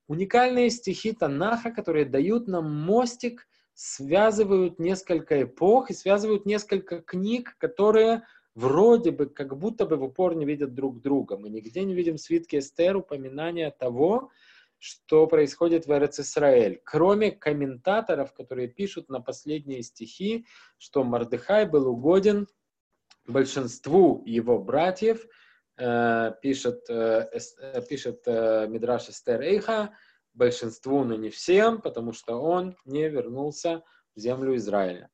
Уникальные 0.09 0.69
стихи 0.69 1.13
Танаха, 1.13 1.71
которые 1.71 2.03
дают 2.03 2.49
нам 2.49 2.69
мостик, 2.69 3.47
связывают 3.83 4.77
несколько 4.77 5.41
эпох 5.41 5.89
и 5.89 5.95
связывают 5.95 6.45
несколько 6.45 7.01
книг, 7.01 7.55
которые 7.57 8.21
вроде 8.53 9.09
бы, 9.09 9.25
как 9.25 9.57
будто 9.57 9.87
бы 9.87 9.95
в 9.95 10.03
упор 10.03 10.35
не 10.35 10.45
видят 10.45 10.75
друг 10.75 11.01
друга. 11.01 11.35
Мы 11.35 11.49
нигде 11.49 11.83
не 11.83 11.95
видим 11.95 12.17
в 12.17 12.21
свитке 12.21 12.59
Эстер 12.59 12.97
упоминания 12.97 13.71
того, 13.71 14.29
что 14.77 15.25
происходит 15.25 15.87
в 15.87 15.91
Эрец-Исраэль, 15.91 16.79
кроме 16.83 17.31
комментаторов, 17.31 18.33
которые 18.33 18.67
пишут 18.67 19.09
на 19.09 19.19
последние 19.19 19.81
стихи, 19.81 20.45
что 20.77 21.03
Мардыхай 21.03 21.65
был 21.65 21.87
угоден 21.87 22.47
большинству 23.25 24.21
его 24.27 24.59
братьев, 24.59 25.25
э, 25.77 26.33
пишет, 26.39 26.87
э, 26.87 27.29
э, 27.33 27.81
пишет 27.89 28.27
Мидраш 28.27 29.09
Эстер 29.09 29.41
Эйха, 29.41 29.95
большинству, 30.33 31.03
но 31.03 31.15
не 31.15 31.29
всем, 31.29 31.81
потому 31.81 32.13
что 32.13 32.35
он 32.41 32.75
не 32.85 33.07
вернулся 33.09 33.83
в 34.15 34.19
землю 34.19 34.55
Израиля. 34.55 35.09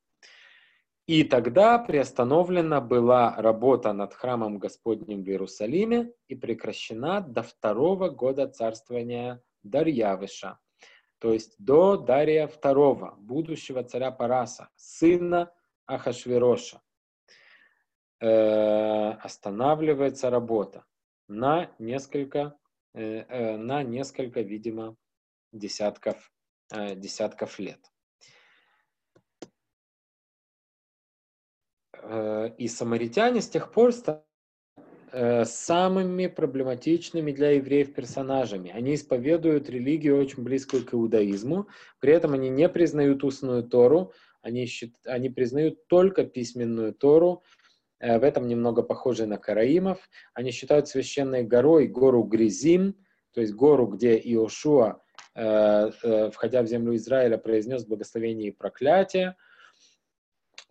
И 1.08 1.24
тогда 1.24 1.80
приостановлена 1.80 2.82
была 2.82 3.34
работа 3.38 3.94
над 3.94 4.14
храмом 4.14 4.60
Господним 4.60 5.24
в 5.24 5.28
Иерусалиме 5.30 6.12
и 6.28 6.36
прекращена 6.36 7.22
до 7.22 7.44
второго 7.44 8.10
года 8.10 8.48
царствования 8.48 9.42
Дарьявыша, 9.64 10.60
то 11.20 11.32
есть 11.32 11.56
до 11.58 11.96
Дария 11.96 12.48
II, 12.48 13.16
будущего 13.20 13.84
царя 13.84 14.12
Параса, 14.12 14.70
сына 14.76 15.52
Ахашвироша. 15.86 16.82
Э, 18.20 19.12
останавливается 19.12 20.30
работа 20.30 20.86
на 21.28 21.72
несколько, 21.80 22.58
э, 22.94 23.24
э, 23.30 23.58
на 23.58 23.84
несколько, 23.84 24.42
видимо, 24.42 24.98
десятков, 25.52 26.32
э, 26.72 26.96
десятков 26.96 27.60
лет. 27.60 27.80
Э, 31.94 32.50
и 32.58 32.68
самаритяне 32.68 33.42
с 33.42 33.50
тех 33.50 33.72
пор 33.72 33.94
стали 33.94 34.22
э, 35.12 35.46
самыми 35.46 36.28
проблематичными 36.28 37.32
для 37.32 37.52
евреев 37.52 37.94
персонажами. 37.94 38.72
Они 38.72 38.96
исповедуют 38.96 39.70
религию 39.70 40.20
очень 40.20 40.44
близкую 40.44 40.86
к 40.86 40.94
иудаизму, 40.94 41.68
при 42.00 42.14
этом 42.14 42.34
они 42.34 42.50
не 42.50 42.70
признают 42.70 43.24
устную 43.24 43.64
Тору, 43.64 44.14
они, 44.42 44.66
счит, 44.66 44.96
они 45.06 45.30
признают 45.30 45.88
только 45.88 46.26
письменную 46.26 46.94
Тору, 46.94 47.44
в 48.00 48.24
этом 48.24 48.48
немного 48.48 48.84
похожи 48.84 49.26
на 49.26 49.38
караимов. 49.38 50.08
Они 50.36 50.52
считают 50.52 50.88
священной 50.88 51.44
горой 51.44 51.88
гору 51.88 52.22
Гризим, 52.22 52.96
то 53.34 53.42
есть 53.42 53.54
гору, 53.54 53.88
где 53.88 54.16
Иошуа, 54.18 55.02
входя 55.38 56.64
в 56.64 56.68
землю 56.68 56.96
Израиля, 56.96 57.38
произнес 57.38 57.86
благословение 57.86 58.50
и 58.50 58.52
проклятие 58.52 59.36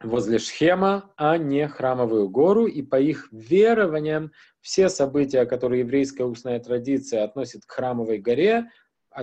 возле 0.02 0.38
Шхема, 0.38 1.12
а 1.16 1.38
не 1.38 1.68
храмовую 1.68 2.28
гору, 2.28 2.66
и 2.66 2.82
по 2.82 3.00
их 3.00 3.28
верованиям 3.32 4.32
все 4.60 4.88
события, 4.88 5.46
которые 5.46 5.80
еврейская 5.80 6.24
устная 6.24 6.60
традиция 6.60 7.24
относит 7.24 7.64
к 7.64 7.70
храмовой 7.70 8.18
горе, 8.18 8.70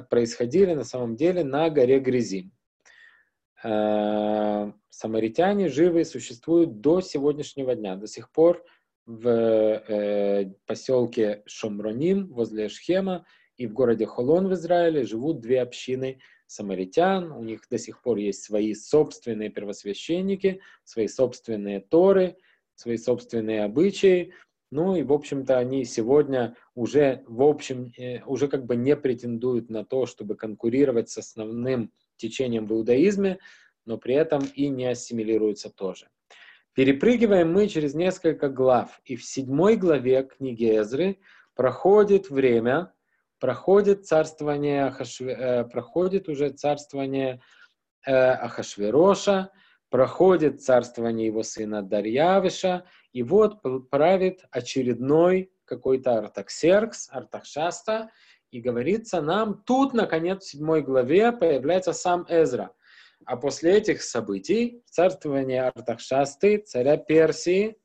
происходили 0.09 0.73
на 0.73 0.83
самом 0.83 1.15
деле 1.15 1.43
на 1.43 1.69
горе 1.69 1.99
Грязим. 1.99 2.51
Э, 3.63 4.71
самаритяне 4.89 5.69
живы 5.69 6.03
существуют 6.03 6.81
до 6.81 7.01
сегодняшнего 7.01 7.75
дня. 7.75 7.95
До 7.95 8.07
сих 8.07 8.31
пор 8.31 8.63
в 9.05 9.27
э, 9.27 10.51
поселке 10.65 11.43
Шомроним 11.45 12.27
возле 12.33 12.69
Шхема 12.69 13.25
и 13.57 13.67
в 13.67 13.73
городе 13.73 14.05
Холон 14.05 14.47
в 14.47 14.53
Израиле 14.53 15.03
живут 15.03 15.39
две 15.39 15.61
общины 15.61 16.19
самаритян. 16.47 17.31
У 17.31 17.43
них 17.43 17.61
до 17.69 17.77
сих 17.77 18.01
пор 18.01 18.17
есть 18.17 18.43
свои 18.43 18.73
собственные 18.73 19.49
первосвященники, 19.49 20.61
свои 20.83 21.07
собственные 21.07 21.81
торы, 21.81 22.37
свои 22.75 22.97
собственные 22.97 23.63
обычаи. 23.63 24.33
Ну 24.71 24.95
и, 24.95 25.03
в 25.03 25.13
общем-то, 25.13 25.57
они 25.57 25.85
сегодня 25.85 26.55
уже, 26.73 27.23
в 27.27 27.43
общем, 27.43 27.91
э, 27.97 28.23
уже 28.25 28.47
как 28.47 28.65
бы 28.65 28.75
не 28.75 28.95
претендуют 28.95 29.69
на 29.69 29.85
то, 29.85 30.07
чтобы 30.07 30.35
конкурировать 30.35 31.09
с 31.09 31.17
основным 31.19 31.91
течением 32.17 32.65
в 32.65 32.73
иудаизме, 32.73 33.39
но 33.85 33.97
при 33.97 34.15
этом 34.15 34.43
и 34.55 34.69
не 34.69 34.85
ассимилируются 34.85 35.69
тоже. 35.69 36.07
Перепрыгиваем 36.73 37.53
мы 37.53 37.67
через 37.67 37.93
несколько 37.93 38.49
глав, 38.49 38.99
и 39.05 39.15
в 39.15 39.23
седьмой 39.23 39.75
главе 39.75 40.23
книги 40.23 40.79
Эзры 40.79 41.19
проходит 41.53 42.31
время, 42.31 42.91
проходит 43.43 44.05
царствование, 44.05 44.85
Ахашве, 44.85 45.33
э, 45.33 45.63
проходит 45.65 46.29
уже 46.29 46.51
царствование 46.51 47.41
э, 48.07 48.13
Ахашвероша, 48.13 49.51
проходит 49.89 50.61
царствование 50.61 51.27
его 51.27 51.43
сына 51.43 51.83
Дарьявиша, 51.83 52.85
и 53.11 53.21
вот 53.21 53.61
правит 53.89 54.45
очередной 54.49 55.51
какой-то 55.65 56.19
Артаксеркс, 56.19 57.09
Артахшаста, 57.11 58.11
и 58.49 58.61
говорится 58.61 59.21
нам, 59.21 59.61
тут, 59.65 59.93
наконец, 59.93 60.43
в 60.45 60.49
седьмой 60.49 60.81
главе 60.81 61.33
появляется 61.33 61.91
сам 61.91 62.25
Эзра– 62.29 62.71
а 63.25 63.37
после 63.37 63.77
этих 63.77 64.01
событий, 64.01 64.83
царствование 64.89 65.63
Артахшасты, 65.63 66.57
царя 66.57 66.97
Персии, 66.97 67.77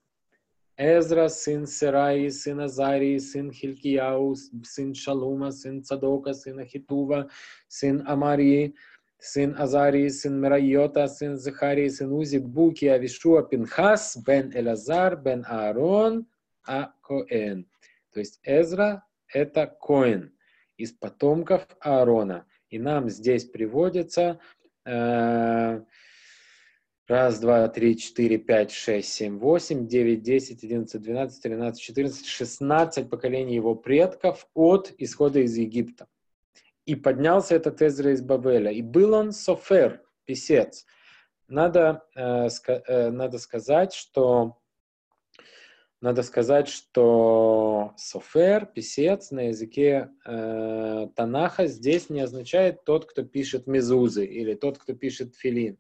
Эзра, 0.78 1.28
сын 1.28 1.66
Сераи, 1.66 2.28
сын 2.28 2.60
Азарии, 2.60 3.18
сын 3.18 3.50
Хилкияу, 3.52 4.36
сын 4.64 4.94
Шалума, 4.94 5.50
сын 5.50 5.82
Цадока, 5.82 6.32
сын 6.34 6.60
Ахитува, 6.60 7.28
сын 7.66 8.04
Амарии, 8.06 8.74
сын 9.18 9.56
Азарии, 9.58 10.08
сын 10.08 10.40
Мирайота, 10.40 11.08
сын 11.08 11.36
Захарии, 11.36 11.88
сын 11.88 12.12
Узи, 12.12 12.38
Буки, 12.38 12.86
Авишуа, 12.86 13.42
Пинхас, 13.42 14.16
бен 14.24 14.52
Элазар, 14.54 15.16
бен 15.16 15.44
Аарон, 15.48 16.26
а 16.64 16.92
Коэн. 17.02 17.66
То 18.12 18.20
есть 18.20 18.40
Эзра– 18.44 19.04
это 19.34 19.66
Коэн 19.66 20.32
из 20.76 20.92
потомков 20.92 21.66
Аарона. 21.80 22.46
И 22.70 22.78
нам 22.78 23.08
здесь 23.08 23.46
приводится 23.46 24.38
Э, 24.88 25.82
раз, 27.08 27.40
два, 27.40 27.66
три, 27.68 27.96
четыре, 27.96 28.36
пять, 28.36 28.70
шесть, 28.70 29.12
семь, 29.12 29.38
восемь, 29.38 29.88
девять, 29.88 30.22
десять, 30.22 30.62
одиннадцать, 30.62 31.00
двенадцать, 31.00 31.42
тринадцать, 31.42 31.82
четырнадцать, 31.82 32.26
шестнадцать 32.26 33.08
поколений 33.08 33.54
его 33.54 33.74
предков 33.74 34.46
от 34.54 34.92
исхода 34.98 35.40
из 35.40 35.56
Египта. 35.56 36.06
И 36.84 36.94
поднялся 36.94 37.54
этот 37.54 37.80
Эзра 37.82 38.12
из 38.12 38.20
Бабеля. 38.20 38.70
И 38.70 38.82
был 38.82 39.14
он 39.14 39.32
софер, 39.32 40.02
писец. 40.26 40.84
Надо, 41.48 42.04
э, 42.14 42.48
э, 42.66 43.10
надо 43.10 43.38
сказать, 43.38 43.94
что 43.94 44.58
надо 46.00 46.22
сказать, 46.22 46.68
что 46.68 47.94
софер, 47.96 48.66
писец 48.66 49.30
на 49.30 49.48
языке 49.48 50.10
э, 50.24 51.08
Танаха 51.16 51.66
здесь 51.66 52.08
не 52.08 52.20
означает 52.20 52.84
тот, 52.84 53.06
кто 53.06 53.24
пишет 53.24 53.66
мезузы 53.66 54.24
или 54.24 54.54
тот, 54.54 54.78
кто 54.78 54.92
пишет 54.92 55.34
филин. 55.34 55.78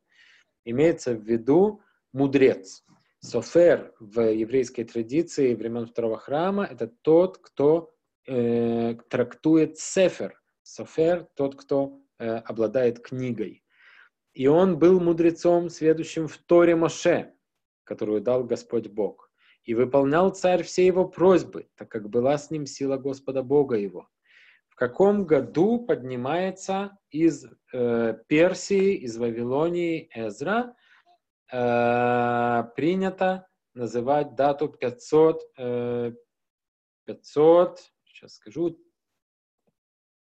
Имеется 0.70 1.14
в 1.14 1.22
виду 1.22 1.80
мудрец. 2.12 2.84
Софер 3.20 3.94
в 4.00 4.20
еврейской 4.20 4.84
традиции 4.84 5.54
времен 5.54 5.86
второго 5.86 6.18
храма– 6.18 6.68
это 6.70 6.88
тот, 6.88 7.38
кто 7.38 7.94
э, 8.26 8.96
трактует 9.08 9.78
сефер. 9.78 10.38
Софер– 10.62 11.26
тот, 11.36 11.54
кто 11.54 12.02
э, 12.18 12.28
обладает 12.28 13.00
книгой. 13.00 13.64
И 14.34 14.46
он 14.46 14.78
был 14.78 15.00
мудрецом, 15.00 15.70
следующим 15.70 16.28
в 16.28 16.36
Торе 16.36 16.76
Моше, 16.76 17.32
которую 17.84 18.20
дал 18.20 18.44
Господь 18.44 18.88
Бог. 18.88 19.32
И 19.64 19.72
выполнял 19.72 20.34
царь 20.34 20.64
все 20.64 20.84
его 20.84 21.08
просьбы, 21.08 21.70
так 21.76 21.88
как 21.90 22.10
была 22.10 22.36
с 22.36 22.50
ним 22.50 22.66
сила 22.66 22.98
Господа 22.98 23.42
Бога 23.42 23.76
его. 23.76 24.06
Каком 24.78 25.26
году 25.26 25.84
поднимается 25.84 26.96
из 27.10 27.46
э, 27.72 28.14
Персии, 28.28 28.94
из 28.94 29.16
Вавилонии 29.18 30.08
Эзра, 30.14 30.76
э, 31.52 32.62
принято 32.76 33.48
называть 33.74 34.36
дату 34.36 34.68
500, 34.68 35.42
э, 35.58 36.12
500, 37.06 37.90
сейчас 38.04 38.34
скажу, 38.34 38.78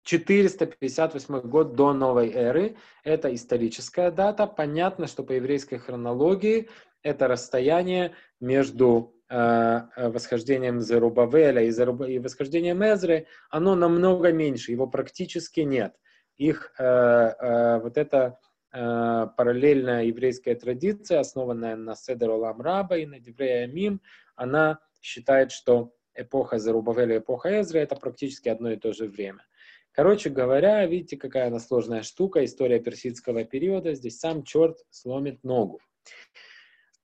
458 0.03 1.41
год 1.41 1.75
до 1.75 1.91
новой 1.91 2.31
эры. 2.31 2.77
Это 3.03 3.35
историческая 3.35 4.09
дата. 4.09 4.47
Понятно, 4.47 5.07
что 5.07 5.23
по 5.23 5.33
еврейской 5.33 5.79
хронологии 5.79 6.69
это 7.01 7.27
расстояние 7.27 8.15
между 8.39 9.15
восхождением 9.27 10.81
Зерубавеля 10.81 11.63
и, 11.63 11.71
Зеруб... 11.71 12.01
и 12.03 12.19
восхождением 12.19 12.83
Эзры, 12.83 13.25
оно 13.49 13.75
намного 13.75 14.31
меньше, 14.31 14.71
его 14.71 14.87
практически 14.87 15.61
нет. 15.61 15.95
Их 16.37 16.73
э, 16.77 16.83
э, 16.83 17.79
вот 17.79 17.97
эта 17.97 18.39
э, 18.73 19.27
параллельная 19.37 20.03
еврейская 20.03 20.55
традиция, 20.55 21.21
основанная 21.21 21.75
на 21.75 21.95
Седер 21.95 22.31
Олам 22.31 22.61
и 22.91 23.05
на 23.05 23.19
Деврея 23.19 23.67
Мим, 23.67 24.01
она 24.35 24.79
считает, 25.01 25.51
что 25.51 25.93
эпоха 26.13 26.57
Зерубавеля 26.57 27.15
и 27.15 27.19
эпоха 27.19 27.61
Эзры 27.61 27.79
это 27.79 27.95
практически 27.95 28.49
одно 28.49 28.71
и 28.71 28.77
то 28.77 28.91
же 28.91 29.07
время. 29.07 29.45
Короче 29.91 30.29
говоря, 30.29 30.85
видите, 30.85 31.15
какая 31.15 31.47
она 31.47 31.59
сложная 31.59 32.03
штука, 32.03 32.43
история 32.43 32.79
персидского 32.79 33.45
периода, 33.45 33.93
здесь 33.93 34.19
сам 34.19 34.43
черт 34.43 34.77
сломит 34.89 35.41
ногу. 35.45 35.79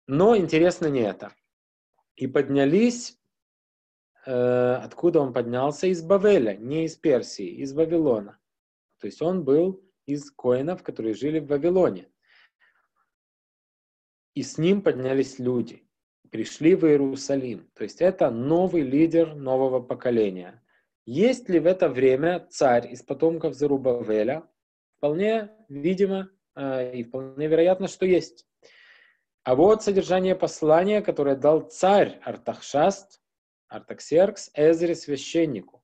Но 0.07 0.35
интересно 0.35 0.87
не 0.87 1.01
это. 1.01 1.33
И 2.19 2.27
поднялись, 2.27 3.17
э, 4.25 4.73
откуда 4.73 5.21
он 5.21 5.31
поднялся? 5.31 5.87
Из 5.87 6.01
Бавеля, 6.03 6.57
не 6.57 6.83
из 6.83 6.97
Персии, 6.97 7.47
из 7.47 7.71
Вавилона. 7.71 8.37
То 8.99 9.07
есть 9.07 9.21
он 9.21 9.45
был 9.45 9.81
из 10.05 10.29
коинов, 10.29 10.83
которые 10.83 11.13
жили 11.13 11.39
в 11.39 11.47
Вавилоне. 11.47 12.09
И 14.33 14.43
с 14.43 14.57
ним 14.57 14.81
поднялись 14.81 15.39
люди, 15.39 15.87
пришли 16.29 16.75
в 16.75 16.83
Иерусалим. 16.83 17.71
То 17.73 17.85
есть 17.85 18.01
это 18.01 18.29
новый 18.29 18.81
лидер 18.81 19.33
нового 19.33 19.79
поколения. 19.79 20.61
Есть 21.05 21.47
ли 21.47 21.61
в 21.61 21.67
это 21.67 21.87
время 21.87 22.45
царь 22.49 22.91
из 22.91 23.01
потомков 23.01 23.53
Зарубавеля? 23.53 24.43
Вполне 24.97 25.51
видимо 25.69 26.29
э, 26.55 26.97
и 26.97 27.03
вполне 27.05 27.47
вероятно, 27.47 27.87
что 27.87 28.05
есть. 28.05 28.45
А 29.49 29.55
вот 29.55 29.81
содержание 29.81 30.35
послания, 30.35 31.01
которое 31.01 31.35
дал 31.35 31.61
царь 31.61 32.19
Артахшаст, 32.23 33.19
Артаксеркс, 33.67 34.51
Эзре 34.53 34.93
священнику. 34.93 35.83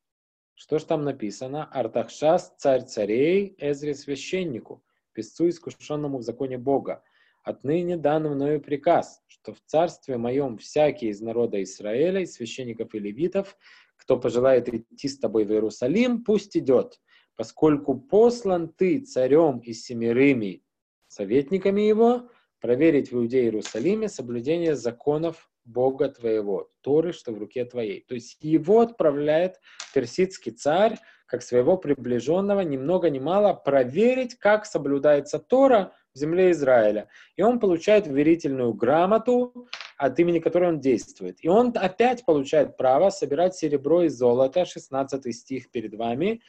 Что 0.54 0.78
же 0.78 0.86
там 0.86 1.04
написано? 1.04 1.66
Артахшаст, 1.72 2.60
царь 2.60 2.84
царей, 2.84 3.56
Эзре 3.58 3.96
священнику, 3.96 4.84
песцу, 5.14 5.50
искушенному 5.50 6.20
в 6.20 6.22
законе 6.22 6.60
Бога. 6.60 7.02
Отныне 7.42 7.98
дан 7.98 8.26
мною 8.26 8.62
приказ, 8.62 9.24
что 9.26 9.56
в 9.56 9.62
царстве 9.66 10.18
моем 10.18 10.60
всякий 10.60 11.08
из 11.08 11.20
народа 11.22 11.64
Израиля, 11.64 12.22
из 12.22 12.34
священников 12.34 12.94
и 12.94 13.00
левитов, 13.00 13.58
кто 13.96 14.20
пожелает 14.20 14.72
идти 14.72 15.08
с 15.08 15.18
тобой 15.18 15.44
в 15.44 15.52
Иерусалим, 15.52 16.24
пусть 16.24 16.56
идет, 16.56 17.02
поскольку 17.36 18.00
послан 18.00 18.68
ты 18.68 19.00
царем 19.00 19.58
и 19.58 19.74
семерыми 19.74 20.64
советниками 21.08 21.82
его, 21.82 22.30
проверить 22.66 23.12
в 23.12 23.16
Иудее 23.16 23.44
Иерусалиме 23.44 24.10
соблюдение 24.10 24.76
законов 24.76 25.52
Бога 25.66 26.10
твоего, 26.10 26.72
Торы, 26.82 27.14
что 27.14 27.32
в 27.32 27.38
руке 27.38 27.64
твоей. 27.64 28.04
То 28.08 28.16
есть 28.16 28.38
его 28.42 28.82
отправляет 28.82 29.60
персидский 29.94 30.52
царь, 30.52 30.98
как 31.28 31.44
своего 31.44 31.78
приближенного, 31.78 32.62
ни 32.62 32.78
много 32.78 33.12
ни 33.12 33.20
мало, 33.20 33.54
проверить, 33.54 34.34
как 34.40 34.66
соблюдается 34.66 35.38
Тора 35.38 35.92
в 36.16 36.18
земле 36.18 36.50
Израиля. 36.52 37.08
И 37.36 37.44
он 37.44 37.60
получает 37.60 38.08
верительную 38.08 38.74
грамоту, 38.74 39.68
от 40.00 40.20
имени 40.20 40.40
которой 40.40 40.70
он 40.70 40.80
действует. 40.80 41.38
И 41.42 41.48
он 41.48 41.72
опять 41.76 42.26
получает 42.26 42.78
право 42.78 43.12
собирать 43.12 43.54
серебро 43.56 44.02
и 44.02 44.10
золото, 44.10 44.66
16 44.66 45.36
стих 45.36 45.70
перед 45.70 45.94
вами, 45.94 46.42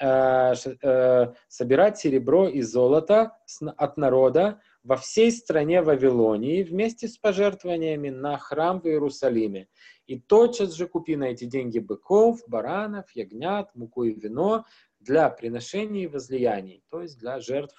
э, 0.00 0.54
э, 0.82 1.32
собирать 1.48 1.98
серебро 1.98 2.46
и 2.46 2.62
золото 2.62 3.32
от 3.76 3.96
народа, 3.96 4.60
во 4.86 4.96
всей 4.96 5.32
стране 5.32 5.82
Вавилонии 5.82 6.62
вместе 6.62 7.08
с 7.08 7.18
пожертвованиями 7.18 8.10
на 8.10 8.38
храм 8.38 8.80
в 8.80 8.86
Иерусалиме. 8.86 9.66
И 10.06 10.20
тотчас 10.20 10.74
же 10.74 10.86
купи 10.86 11.16
на 11.16 11.24
эти 11.24 11.44
деньги 11.44 11.80
быков, 11.80 12.40
баранов, 12.46 13.10
ягнят, 13.10 13.74
муку 13.74 14.04
и 14.04 14.14
вино 14.14 14.64
для 15.00 15.28
приношений 15.28 16.04
и 16.04 16.06
возлияний, 16.06 16.84
то 16.88 17.02
есть 17.02 17.18
для 17.18 17.40
жертв 17.40 17.74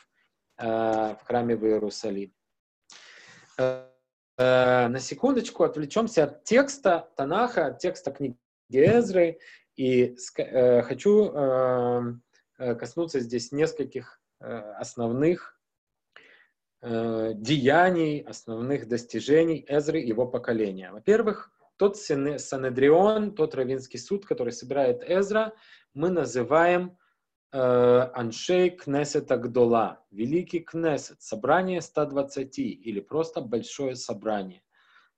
э, 0.58 0.66
в 0.66 1.20
храме 1.24 1.55
в 1.55 1.66
Иерусалиме. 1.66 2.34
Э, 3.58 3.86
э, 4.38 4.88
на 4.89 4.99
секундочку 4.99 5.64
отвлечемся 5.64 6.26
от 6.26 6.43
текста 6.43 7.10
Танаха, 7.16 7.68
от 7.68 7.80
текста 7.80 8.12
книги 8.12 8.36
Эзры, 8.70 9.39
и 9.78 10.18
э, 10.38 10.82
хочу 10.82 11.32
э, 11.32 12.01
э, 12.58 12.76
коснуться 12.76 13.22
здесь 13.22 13.53
нескольких 13.53 14.20
э, 14.41 14.45
основных 14.78 15.57
э, 16.82 17.34
деяний, 17.36 18.21
основных 18.21 18.88
достижений 18.88 19.65
Эзры 19.67 20.01
и 20.01 20.07
его 20.07 20.28
поколения. 20.28 20.91
Во-первых, 20.91 21.51
тот 21.78 21.97
Санедрион, 21.97 23.36
тот 23.36 23.55
Равинский 23.55 23.99
суд, 23.99 24.25
который 24.25 24.51
собирает 24.51 25.03
Эзра, 25.07 25.53
мы 25.93 26.09
называем 26.09 26.97
э, 27.51 27.59
Аншей 27.59 28.71
Кнесета 28.71 29.38
Гдола, 29.38 30.03
Великий 30.11 30.59
Кнесет, 30.59 31.21
собрание 31.21 31.82
120 31.82 32.59
или 32.59 32.99
просто 32.99 33.41
большое 33.41 33.95
собрание. 33.95 34.63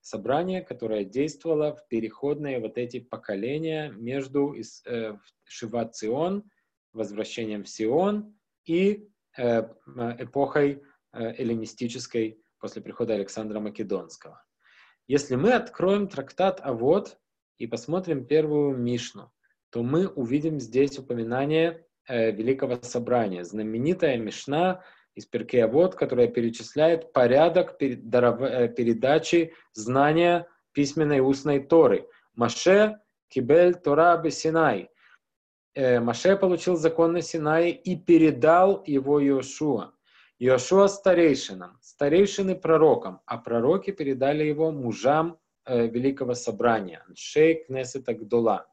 Собрание, 0.01 0.61
которое 0.61 1.03
действовало 1.03 1.75
в 1.75 1.87
переходные 1.87 2.59
вот 2.59 2.77
эти 2.77 2.99
поколения 2.99 3.91
между 3.91 4.55
э, 4.85 5.17
Шиват 5.45 5.95
возвращением 6.93 7.63
в 7.63 7.69
Сион 7.69 8.35
и 8.65 9.09
э, 9.37 9.63
эпохой 10.17 10.83
эллинистической 11.13 12.41
после 12.59 12.81
прихода 12.81 13.13
Александра 13.13 13.59
Македонского. 13.59 14.43
Если 15.07 15.35
мы 15.35 15.53
откроем 15.53 16.07
трактат 16.07 16.59
Авод 16.61 17.17
и 17.57 17.65
посмотрим 17.65 18.25
первую 18.25 18.77
Мишну, 18.77 19.31
то 19.71 19.81
мы 19.81 20.07
увидим 20.07 20.59
здесь 20.59 20.99
упоминание 20.99 21.85
э, 22.07 22.31
Великого 22.31 22.79
Собрания, 22.81 23.43
знаменитая 23.43 24.17
Мишна 24.17 24.83
из 25.15 25.25
Перкея 25.25 25.65
Авод, 25.65 25.95
которая 25.95 26.27
перечисляет 26.27 27.11
порядок 27.11 27.75
э, 27.81 27.97
передачи 28.69 29.53
знания 29.73 30.47
письменной 30.73 31.17
и 31.17 31.21
устной 31.21 31.59
Торы. 31.59 32.07
Маше 32.35 32.99
Кибель 33.29 33.75
Тора 33.75 34.17
Бесинай. 34.17 34.89
Э, 35.75 35.99
Маше 35.99 36.35
получил 36.35 36.75
закон 36.75 37.13
на 37.13 37.21
Синае 37.21 37.71
и 37.71 37.95
передал 37.95 38.83
его 38.85 39.19
Иошуа. 39.19 39.93
Иошуа 40.41 40.87
старейшинам, 40.87 41.77
старейшины 41.81 42.55
пророкам, 42.55 43.19
а 43.25 43.37
пророки 43.37 43.91
передали 43.91 44.45
его 44.45 44.71
мужам 44.71 45.37
э, 45.65 45.87
Великого 45.87 46.33
Собрания, 46.33 47.05
Шейк 47.13 47.67
Кнесета 47.67 48.13
Гдула. 48.13 48.65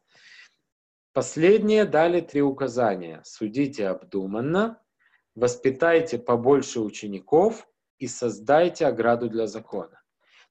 Последние 1.12 1.84
дали 1.84 2.20
три 2.20 2.40
указания. 2.40 3.20
Судите 3.24 3.88
обдуманно, 3.88 4.80
воспитайте 5.34 6.18
побольше 6.18 6.78
учеников 6.78 7.66
и 7.98 8.06
создайте 8.06 8.86
ограду 8.86 9.28
для 9.28 9.48
закона. 9.48 10.00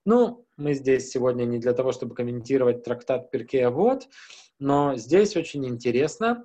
Ну, 0.03 0.45
мы 0.57 0.73
здесь 0.73 1.09
сегодня 1.09 1.45
не 1.45 1.59
для 1.59 1.71
того, 1.71 1.93
чтобы 1.93 2.13
комментировать 2.13 2.83
трактат 2.83 3.31
Перкея 3.31 3.69
Вот, 3.69 4.09
но 4.59 4.97
здесь 4.97 5.37
очень 5.37 5.65
интересно, 5.65 6.43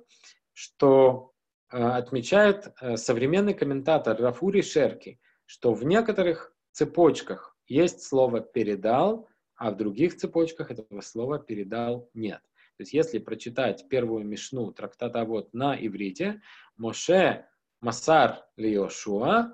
что 0.53 1.30
отмечает 1.71 2.73
э, 2.81 2.97
современный 2.97 3.53
комментатор 3.53 4.19
Рафури 4.19 4.61
Шерки, 4.61 5.19
что 5.45 5.73
в 5.73 5.83
некоторых 5.83 6.53
цепочках 6.71 7.55
есть 7.67 8.03
слово 8.03 8.41
«передал», 8.41 9.27
а 9.55 9.71
в 9.71 9.77
других 9.77 10.17
цепочках 10.17 10.71
этого 10.71 11.01
слова 11.01 11.39
«передал» 11.39 12.09
нет. 12.13 12.41
То 12.77 12.83
есть 12.83 12.93
если 12.93 13.19
прочитать 13.19 13.87
первую 13.89 14.25
мишну 14.25 14.71
трактата 14.71 15.23
вот 15.23 15.53
на 15.53 15.75
иврите, 15.75 16.41
Моше 16.77 17.45
Масар 17.79 18.43
Лиошуа, 18.57 19.53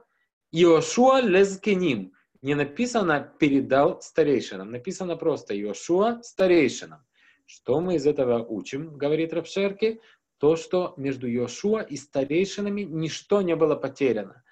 Иошуа 0.51 1.21
лезкеним. 1.21 2.13
Не 2.41 2.55
написано 2.55 3.33
«передал 3.39 4.01
старейшинам», 4.01 4.71
написано 4.71 5.17
просто 5.17 5.55
«Иошуа 5.59 6.21
старейшинам». 6.23 7.05
Что 7.45 7.79
мы 7.79 7.95
из 7.95 8.05
этого 8.05 8.45
учим, 8.45 8.97
говорит 8.97 9.33
Рафшерки? 9.33 10.01
То, 10.39 10.55
что 10.55 10.93
между 10.97 11.27
Йошуа 11.27 11.81
и 11.81 11.95
старейшинами 11.97 12.81
ничто 12.81 13.41
не 13.41 13.55
было 13.55 13.75
потеряно. 13.75 14.43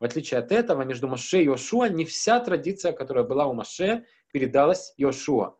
В 0.00 0.04
отличие 0.04 0.40
от 0.40 0.52
этого, 0.52 0.82
между 0.82 1.08
Моше 1.08 1.40
и 1.40 1.44
Йошуа 1.44 1.88
не 1.88 2.04
вся 2.04 2.40
традиция, 2.40 2.92
которая 2.92 3.24
была 3.24 3.46
у 3.46 3.54
Моше, 3.54 4.04
передалась 4.32 4.92
Йошуа. 4.96 5.56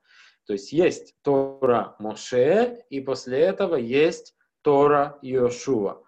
То 0.46 0.52
есть 0.52 0.72
есть 0.72 1.14
Тора 1.22 1.96
Моше, 1.98 2.84
и 2.90 3.00
после 3.00 3.38
этого 3.38 3.76
есть 3.76 4.34
Тора 4.62 5.18
Йошуа. 5.22 6.02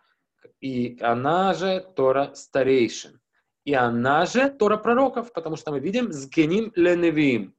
И 0.60 0.98
она 1.00 1.54
же 1.54 1.80
Тора 1.96 2.34
старейшин. 2.34 3.20
И 3.64 3.72
она 3.72 4.26
же 4.26 4.50
Тора 4.50 4.76
пророков, 4.76 5.32
потому 5.32 5.56
что 5.56 5.70
мы 5.72 5.80
видим 5.80 6.12
«Сгеним 6.12 6.72
леневим», 6.76 7.55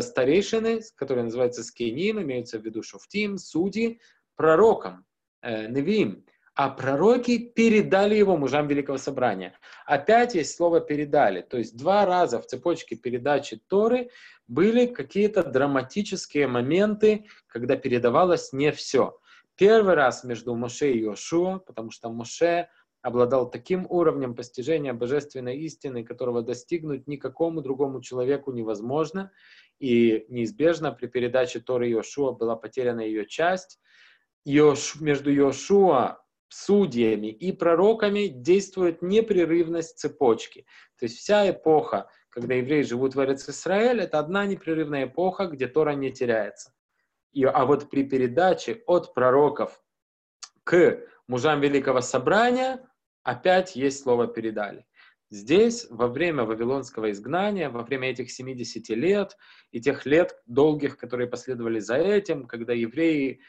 старейшины, 0.00 0.80
которые 0.96 1.24
называются 1.24 1.62
скиним, 1.62 2.20
имеются 2.22 2.58
в 2.58 2.64
виду 2.64 2.82
шуфтим, 2.82 3.38
судьи, 3.38 4.00
пророкам, 4.36 5.04
э, 5.42 5.68
невим, 5.68 6.24
а 6.54 6.68
пророки 6.68 7.38
передали 7.38 8.14
его 8.14 8.36
мужам 8.36 8.68
Великого 8.68 8.98
Собрания. 8.98 9.58
Опять 9.86 10.34
есть 10.34 10.56
слово 10.56 10.80
«передали», 10.80 11.42
то 11.42 11.56
есть 11.56 11.76
два 11.76 12.04
раза 12.04 12.40
в 12.40 12.46
цепочке 12.46 12.96
передачи 12.96 13.60
Торы 13.68 14.10
были 14.48 14.86
какие-то 14.86 15.42
драматические 15.42 16.46
моменты, 16.46 17.26
когда 17.46 17.76
передавалось 17.76 18.52
не 18.52 18.70
все. 18.72 19.18
Первый 19.56 19.94
раз 19.94 20.24
между 20.24 20.54
Моше 20.54 20.92
и 20.92 21.00
Йошуа, 21.00 21.58
потому 21.58 21.90
что 21.90 22.10
Моше 22.10 22.68
обладал 23.02 23.50
таким 23.50 23.86
уровнем 23.88 24.34
постижения 24.34 24.94
божественной 24.94 25.58
истины, 25.58 26.04
которого 26.04 26.42
достигнуть 26.42 27.08
никакому 27.08 27.60
другому 27.60 28.00
человеку 28.00 28.52
невозможно, 28.52 29.32
и 29.80 30.24
неизбежно 30.28 30.92
при 30.92 31.08
передаче 31.08 31.60
Торы 31.60 31.88
Йошуа 31.88 32.32
была 32.32 32.56
потеряна 32.56 33.00
ее 33.00 33.26
часть. 33.26 33.80
Йош, 34.44 35.00
между 35.00 35.30
Йошуа, 35.30 36.22
судьями 36.48 37.28
и 37.28 37.50
пророками 37.50 38.26
действует 38.26 39.02
непрерывность 39.02 39.98
цепочки. 39.98 40.66
То 40.98 41.06
есть 41.06 41.18
вся 41.18 41.50
эпоха, 41.50 42.10
когда 42.28 42.54
евреи 42.54 42.82
живут 42.82 43.14
в 43.14 43.24
Эрец 43.24 43.48
Исраэль, 43.48 44.02
это 44.02 44.18
одна 44.18 44.46
непрерывная 44.46 45.06
эпоха, 45.06 45.46
где 45.46 45.66
Тора 45.66 45.92
не 45.92 46.12
теряется. 46.12 46.72
И, 47.32 47.42
а 47.44 47.64
вот 47.64 47.88
при 47.88 48.04
передаче 48.04 48.82
от 48.86 49.14
пророков 49.14 49.82
к 50.64 51.00
мужам 51.26 51.60
Великого 51.60 52.02
Собрания 52.02 52.86
опять 53.22 53.76
есть 53.76 54.02
слово 54.02 54.26
«передали». 54.26 54.86
Здесь, 55.30 55.86
во 55.88 56.08
время 56.08 56.44
Вавилонского 56.44 57.10
изгнания, 57.10 57.70
во 57.70 57.82
время 57.82 58.10
этих 58.10 58.30
70 58.30 58.86
лет 58.90 59.38
и 59.70 59.80
тех 59.80 60.04
лет 60.04 60.38
долгих, 60.44 60.98
которые 60.98 61.26
последовали 61.26 61.78
за 61.78 61.96
этим, 61.96 62.46
когда 62.46 62.74
евреи, 62.74 63.40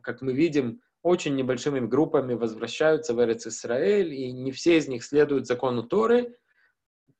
как 0.00 0.22
мы 0.22 0.32
видим, 0.32 0.80
очень 1.02 1.34
небольшими 1.34 1.80
группами 1.80 2.34
возвращаются 2.34 3.14
в 3.14 3.24
Эрец 3.24 3.48
Исраэль, 3.48 4.14
и 4.14 4.30
не 4.30 4.52
все 4.52 4.76
из 4.76 4.86
них 4.86 5.02
следуют 5.02 5.48
закону 5.48 5.82
Торы, 5.82 6.36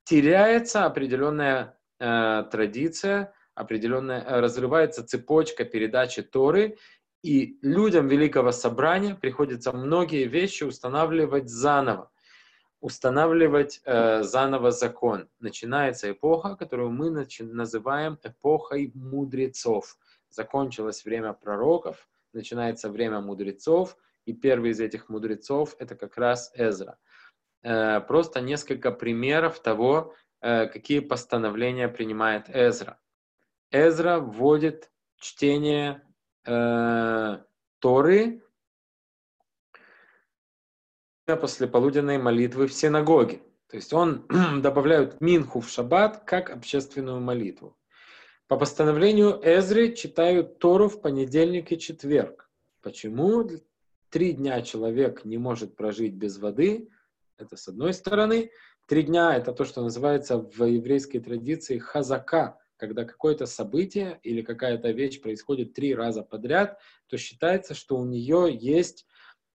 теряется 0.05 0.85
определенная 0.85 1.77
э, 1.99 2.43
традиция, 2.49 3.33
определенная, 3.53 4.21
э, 4.21 4.39
разрывается 4.39 5.05
цепочка 5.05 5.65
передачи 5.65 6.21
Торы, 6.21 6.77
и 7.21 7.57
людям 7.61 8.07
Великого 8.07 8.51
Собрания 8.51 9.15
приходится 9.15 9.71
многие 9.71 10.25
вещи 10.25 10.63
устанавливать 10.63 11.49
заново, 11.49 12.11
устанавливать 12.79 13.81
э, 13.83 14.23
заново 14.23 14.71
закон. 14.71 15.27
Начинается 15.39 16.11
эпоха, 16.11 16.55
которую 16.55 16.91
мы 16.91 17.09
называем 17.39 18.17
эпохой 18.23 18.91
мудрецов. 18.93 19.97
Закончилось 20.29 21.03
время 21.03 21.33
пророков, 21.33 22.07
начинается 22.33 22.89
время 22.89 23.19
мудрецов, 23.19 23.97
и 24.25 24.33
первый 24.33 24.71
из 24.71 24.79
этих 24.79 25.09
мудрецов 25.09 25.75
это 25.79 25.95
как 25.95 26.17
раз 26.17 26.51
Эзра. 26.55 26.97
Э, 27.63 27.99
просто 27.99 28.39
несколько 28.39 28.91
примеров 28.91 29.59
того, 29.59 30.15
э, 30.39 30.67
какие 30.67 30.99
постановления 30.99 31.89
принимает 31.89 32.49
Эзра. 32.49 32.97
Эзра 33.71 34.19
вводит 34.19 34.89
чтение 35.17 36.01
э, 36.45 37.37
Торы 37.79 38.41
после 41.35 41.67
полуденной 41.67 42.17
молитвы 42.17 42.67
в 42.67 42.73
синагоге. 42.73 43.41
То 43.69 43.77
есть 43.77 43.93
он 43.93 44.25
добавляет 44.61 45.21
минху 45.21 45.61
в 45.61 45.69
шаббат 45.69 46.23
как 46.25 46.49
общественную 46.49 47.19
молитву. 47.19 47.77
По 48.47 48.57
постановлению 48.57 49.39
Эзры 49.43 49.93
читают 49.93 50.57
Тору 50.57 50.89
в 50.89 51.01
понедельник 51.01 51.71
и 51.71 51.77
четверг. 51.77 52.49
Почему 52.81 53.47
три 54.09 54.33
дня 54.33 54.61
человек 54.63 55.23
не 55.23 55.37
может 55.37 55.75
прожить 55.75 56.15
без 56.15 56.39
воды? 56.39 56.89
Это 57.37 57.57
с 57.57 57.67
одной 57.67 57.93
стороны. 57.93 58.49
Три 58.87 59.03
дня– 59.03 59.35
это 59.37 59.53
то, 59.53 59.65
что 59.65 59.83
называется 59.83 60.39
в 60.39 60.63
еврейской 60.63 61.19
традиции 61.19 61.77
хазака, 61.77 62.57
когда 62.79 63.03
какое-то 63.03 63.45
событие 63.45 64.19
или 64.23 64.41
какая-то 64.41 64.91
вещь 64.91 65.21
происходит 65.21 65.73
три 65.73 65.93
раза 65.93 66.23
подряд, 66.23 66.79
то 67.07 67.17
считается, 67.17 67.73
что 67.73 67.97
у 67.97 68.05
нее 68.05 68.49
есть 68.51 69.05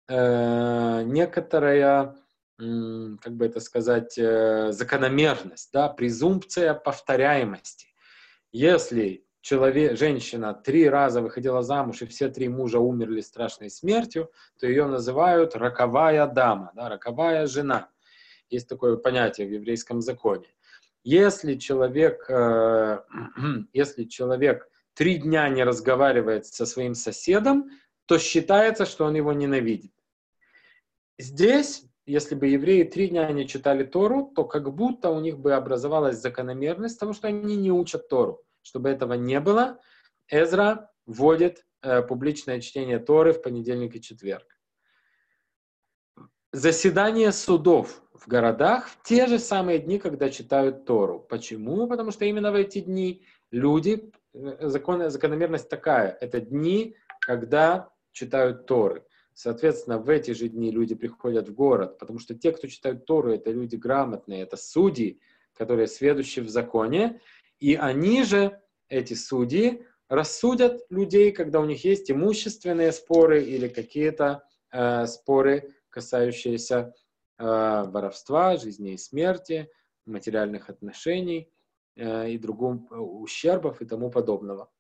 э, 0.09 1.03
некоторая 1.05 2.17
как 2.57 3.35
бы 3.37 3.47
это 3.47 3.59
сказать, 3.59 4.17
э, 4.17 4.71
закономерность, 4.71 5.71
да, 5.73 5.89
презумпция 5.89 6.73
повторяемости. 6.73 7.89
Если 8.53 9.27
человек, 9.41 9.99
женщина 9.99 10.55
три 10.55 10.89
раза 10.89 11.21
выходила 11.21 11.63
замуж, 11.63 12.03
и 12.03 12.07
все 12.07 12.29
три 12.29 12.49
мужа 12.49 12.79
умерли 12.79 13.21
страшной 13.21 13.71
смертью, 13.71 14.31
то 14.61 14.67
ее 14.67 14.87
называют 14.87 15.57
роковая 15.57 16.27
дама, 16.27 16.71
да, 16.75 16.89
роковая 16.89 17.47
жена. 17.47 17.91
Есть 18.49 18.69
такое 18.69 18.97
понятие 18.97 19.49
в 19.49 19.51
еврейском 19.51 20.01
законе. 20.01 20.47
Если 21.05 21.57
человек, 21.57 22.25
э, 22.29 23.01
если 23.73 24.05
человек 24.05 24.69
три 24.95 25.19
дня 25.19 25.49
не 25.51 25.63
разговаривает 25.63 26.47
со 26.47 26.65
своим 26.65 26.95
соседом, 26.95 27.71
то 28.07 28.19
считается, 28.19 28.87
что 28.87 29.05
он 29.05 29.15
его 29.15 29.33
ненавидит. 29.33 29.93
Здесь, 31.19 31.85
если 32.07 32.35
бы 32.35 32.49
евреи 32.49 32.85
три 32.85 33.09
дня 33.09 33.31
не 33.33 33.47
читали 33.47 33.85
Тору, 33.85 34.33
то 34.35 34.45
как 34.45 34.75
будто 34.75 35.11
у 35.11 35.21
них 35.21 35.39
бы 35.39 35.53
образовалась 35.53 36.21
закономерность 36.21 36.99
того, 36.99 37.13
что 37.13 37.29
они 37.29 37.57
не 37.57 37.71
учат 37.71 38.09
Тору. 38.09 38.43
Чтобы 38.63 38.89
этого 38.89 39.13
не 39.13 39.41
было, 39.41 39.79
Эзра 40.29 40.91
вводит 41.05 41.67
э, 41.83 42.03
публичное 42.03 42.61
чтение 42.61 42.99
Торы 42.99 43.33
в 43.35 43.43
понедельник 43.43 43.95
и 43.95 44.01
четверг. 44.01 44.47
Заседание 46.55 47.33
судов 47.33 48.01
в 48.13 48.29
городах 48.29 48.87
в 48.87 49.03
те 49.03 49.27
же 49.27 49.41
самые 49.41 49.81
дни, 49.81 49.99
когда 49.99 50.31
читают 50.31 50.85
Тору. 50.85 51.19
Почему? 51.19 51.89
Потому 51.89 52.13
что 52.13 52.27
именно 52.27 52.53
в 52.53 52.55
эти 52.55 52.79
дни 52.79 53.25
люди, 53.51 54.13
э, 54.35 54.69
закон, 54.69 55.11
закономерность 55.11 55.69
такая, 55.69 56.17
это 56.21 56.41
дни, 56.41 56.95
когда 57.19 57.89
читают 58.13 58.67
Торы. 58.67 59.05
Соответственно, 59.33 59.99
в 59.99 60.09
эти 60.09 60.31
же 60.31 60.49
дни 60.49 60.71
люди 60.71 60.95
приходят 60.95 61.49
в 61.49 61.55
город, 61.55 61.99
потому 61.99 62.21
что 62.21 62.37
те, 62.37 62.53
кто 62.53 62.69
читают 62.69 63.05
Тору, 63.05 63.33
это 63.33 63.51
люди 63.51 63.75
грамотные, 63.75 64.45
это 64.45 64.57
судьи, 64.57 65.21
которые 65.55 65.89
сведущие 65.89 66.45
в 66.45 66.49
законе, 66.49 67.21
и 67.59 67.75
они 67.75 68.23
же, 68.23 68.61
эти 68.89 69.15
судьи, 69.15 69.85
рассудят 70.09 70.83
людей, 70.89 71.33
когда 71.33 71.59
у 71.59 71.65
них 71.65 71.85
есть 71.85 72.13
имущественные 72.13 72.93
споры 72.93 73.43
или 73.43 73.67
какие-то 73.67 74.45
э, 74.71 75.07
споры, 75.09 75.75
касающиеся 75.95 76.93
э, 77.39 77.45
воровства, 77.87 78.57
жизни 78.57 78.93
и 78.93 78.99
смерти, 78.99 79.71
материальных 80.07 80.69
отношений 80.69 81.53
э, 81.97 82.31
и 82.31 82.39
другом 82.39 82.89
э, 82.91 82.97
ущербов 82.97 83.81
и 83.81 83.87
тому 83.87 84.11
подобного. 84.11 84.71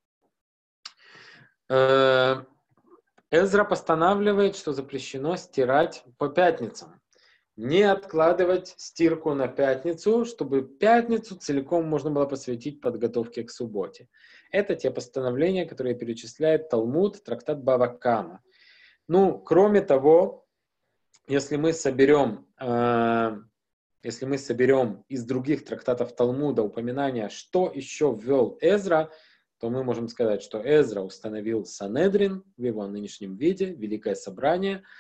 Эзра 3.30 3.64
постанавливает, 3.64 4.54
что 4.54 4.72
запрещено 4.72 5.36
стирать 5.36 6.04
по 6.18 6.28
пятницам 6.28 7.00
не 7.56 7.82
откладывать 7.82 8.74
стирку 8.76 9.32
на 9.34 9.46
пятницу, 9.46 10.24
чтобы 10.24 10.62
пятницу 10.62 11.36
целиком 11.36 11.86
можно 11.88 12.10
было 12.10 12.26
посвятить 12.26 12.80
подготовке 12.80 13.44
к 13.44 13.50
субботе. 13.50 14.08
Это 14.50 14.74
те 14.74 14.90
постановления, 14.90 15.64
которые 15.64 15.94
перечисляет 15.94 16.68
Талмуд, 16.68 17.22
трактат 17.22 17.62
Бавакама. 17.62 18.40
Ну, 19.06 19.38
кроме 19.38 19.82
того, 19.82 20.43
если 21.26 21.56
мы 21.56 21.72
соберем, 21.72 22.46
э, 22.60 23.36
если 24.02 24.26
мы 24.26 24.38
соберем 24.38 25.04
из 25.08 25.24
других 25.24 25.64
трактатов 25.64 26.14
Талмуда 26.14 26.62
упоминания, 26.62 27.28
что 27.28 27.70
еще 27.74 28.18
ввел 28.18 28.58
Эзра, 28.60 29.10
то 29.58 29.70
мы 29.70 29.84
можем 29.84 30.08
сказать, 30.08 30.42
что 30.42 30.60
Эзра 30.62 31.00
установил 31.00 31.64
Санедрин 31.64 32.44
в 32.56 32.62
его 32.62 32.86
нынешнем 32.86 33.36
виде, 33.36 33.66
Великое 33.66 34.14
Собрание– 34.14 34.82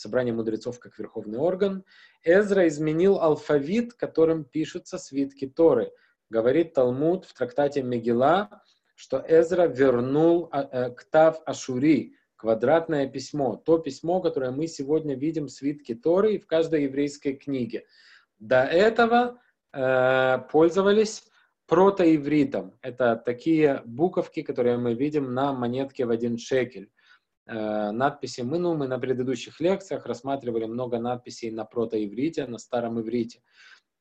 собрание 0.00 0.34
мудрецов 0.34 0.78
как 0.80 0.98
верховный 0.98 1.38
орган. 1.38 1.84
Эзра 2.24 2.66
изменил 2.68 3.20
алфавит, 3.20 3.94
которым 3.94 4.44
пишутся 4.44 4.98
свитки 4.98 5.46
Торы. 5.46 5.92
Говорит 6.30 6.74
Талмуд 6.74 7.24
в 7.24 7.34
трактате 7.34 7.82
Мегила, 7.82 8.62
что 8.94 9.24
Эзра 9.26 9.66
вернул 9.66 10.48
а, 10.52 10.68
э, 10.70 10.90
Ктав 10.94 11.40
Ашури, 11.44 12.16
квадратное 12.40 13.06
письмо, 13.06 13.56
то 13.56 13.78
письмо, 13.78 14.22
которое 14.22 14.50
мы 14.50 14.66
сегодня 14.66 15.14
видим 15.14 15.46
в 15.46 15.50
свитке 15.50 15.94
Торы 15.94 16.34
и 16.34 16.38
в 16.38 16.46
каждой 16.46 16.84
еврейской 16.84 17.34
книге. 17.34 17.84
До 18.38 18.62
этого 18.62 19.38
э, 19.74 20.38
пользовались 20.50 21.24
протоивритом. 21.66 22.72
Это 22.80 23.14
такие 23.14 23.82
буковки, 23.84 24.40
которые 24.40 24.78
мы 24.78 24.94
видим 24.94 25.34
на 25.34 25.52
монетке 25.52 26.06
в 26.06 26.10
один 26.10 26.38
шекель. 26.38 26.90
Э, 27.46 27.90
надписи. 27.90 28.40
Мы, 28.40 28.58
ну, 28.58 28.74
мы 28.74 28.88
на 28.88 28.98
предыдущих 28.98 29.60
лекциях 29.60 30.06
рассматривали 30.06 30.64
много 30.64 30.98
надписей 30.98 31.50
на 31.50 31.66
протоиврите, 31.66 32.46
на 32.46 32.56
старом 32.56 32.98
иврите. 33.00 33.42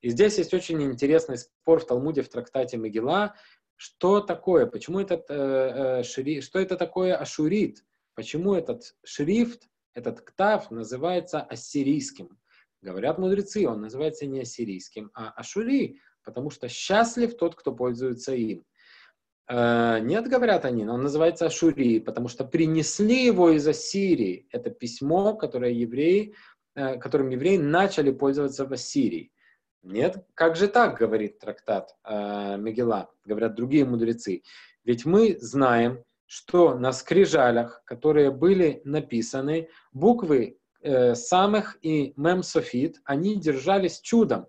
И 0.01 0.09
здесь 0.09 0.37
есть 0.37 0.53
очень 0.53 0.81
интересный 0.81 1.37
спор 1.37 1.81
в 1.81 1.87
Талмуде, 1.87 2.21
в 2.21 2.29
трактате 2.29 2.77
Мегила, 2.77 3.35
что 3.75 4.21
такое, 4.21 4.65
почему 4.65 5.01
этот 5.01 5.25
э, 5.29 5.33
э, 5.33 6.03
шри, 6.03 6.39
что 6.39 6.57
это 6.59 6.77
такое 6.77 7.17
ашурит, 7.17 7.83
почему 8.19 8.53
этот 8.53 8.95
шрифт, 9.05 9.69
этот 9.93 10.19
ктав 10.19 10.71
называется 10.71 11.39
ассирийским. 11.39 12.37
Говорят 12.81 13.17
мудрецы, 13.17 13.65
он 13.65 13.79
называется 13.79 14.25
не 14.25 14.41
ассирийским, 14.41 15.09
а 15.13 15.29
ашури, 15.29 16.01
потому 16.25 16.49
что 16.49 16.67
счастлив 16.67 17.37
тот, 17.37 17.55
кто 17.55 17.71
пользуется 17.71 18.35
им. 18.35 18.65
Э, 19.47 19.99
нет, 20.01 20.27
говорят 20.27 20.65
они, 20.65 20.83
но 20.83 20.95
он 20.95 21.03
называется 21.03 21.45
Ашури, 21.45 22.01
потому 22.01 22.27
что 22.27 22.43
принесли 22.43 23.23
его 23.23 23.51
из 23.51 23.65
Ассирии. 23.65 24.49
Это 24.51 24.69
письмо, 24.69 25.33
которое 25.37 25.71
евреи, 25.71 26.35
э, 26.75 26.97
которым 26.97 27.29
евреи 27.29 27.55
начали 27.55 28.11
пользоваться 28.11 28.65
в 28.65 28.73
Ассирии. 28.73 29.31
Нет, 29.81 30.17
как 30.33 30.57
же 30.57 30.67
так, 30.67 30.97
говорит 30.97 31.39
трактат 31.39 31.95
э, 32.03 32.57
Мегила, 32.57 33.09
говорят 33.23 33.55
другие 33.55 33.85
мудрецы. 33.85 34.43
Ведь 34.83 35.05
мы 35.05 35.37
знаем, 35.39 36.03
что 36.29 36.75
на 36.75 36.91
скрижалях, 36.91 37.81
которые 37.85 38.29
были 38.29 38.83
написаны, 38.85 39.67
буквы 39.93 40.59
э, 40.79 41.15
самых 41.15 41.79
и 41.81 42.13
мемсофит, 42.17 43.01
они 43.03 43.35
держались 43.35 43.99
чудом. 43.99 44.45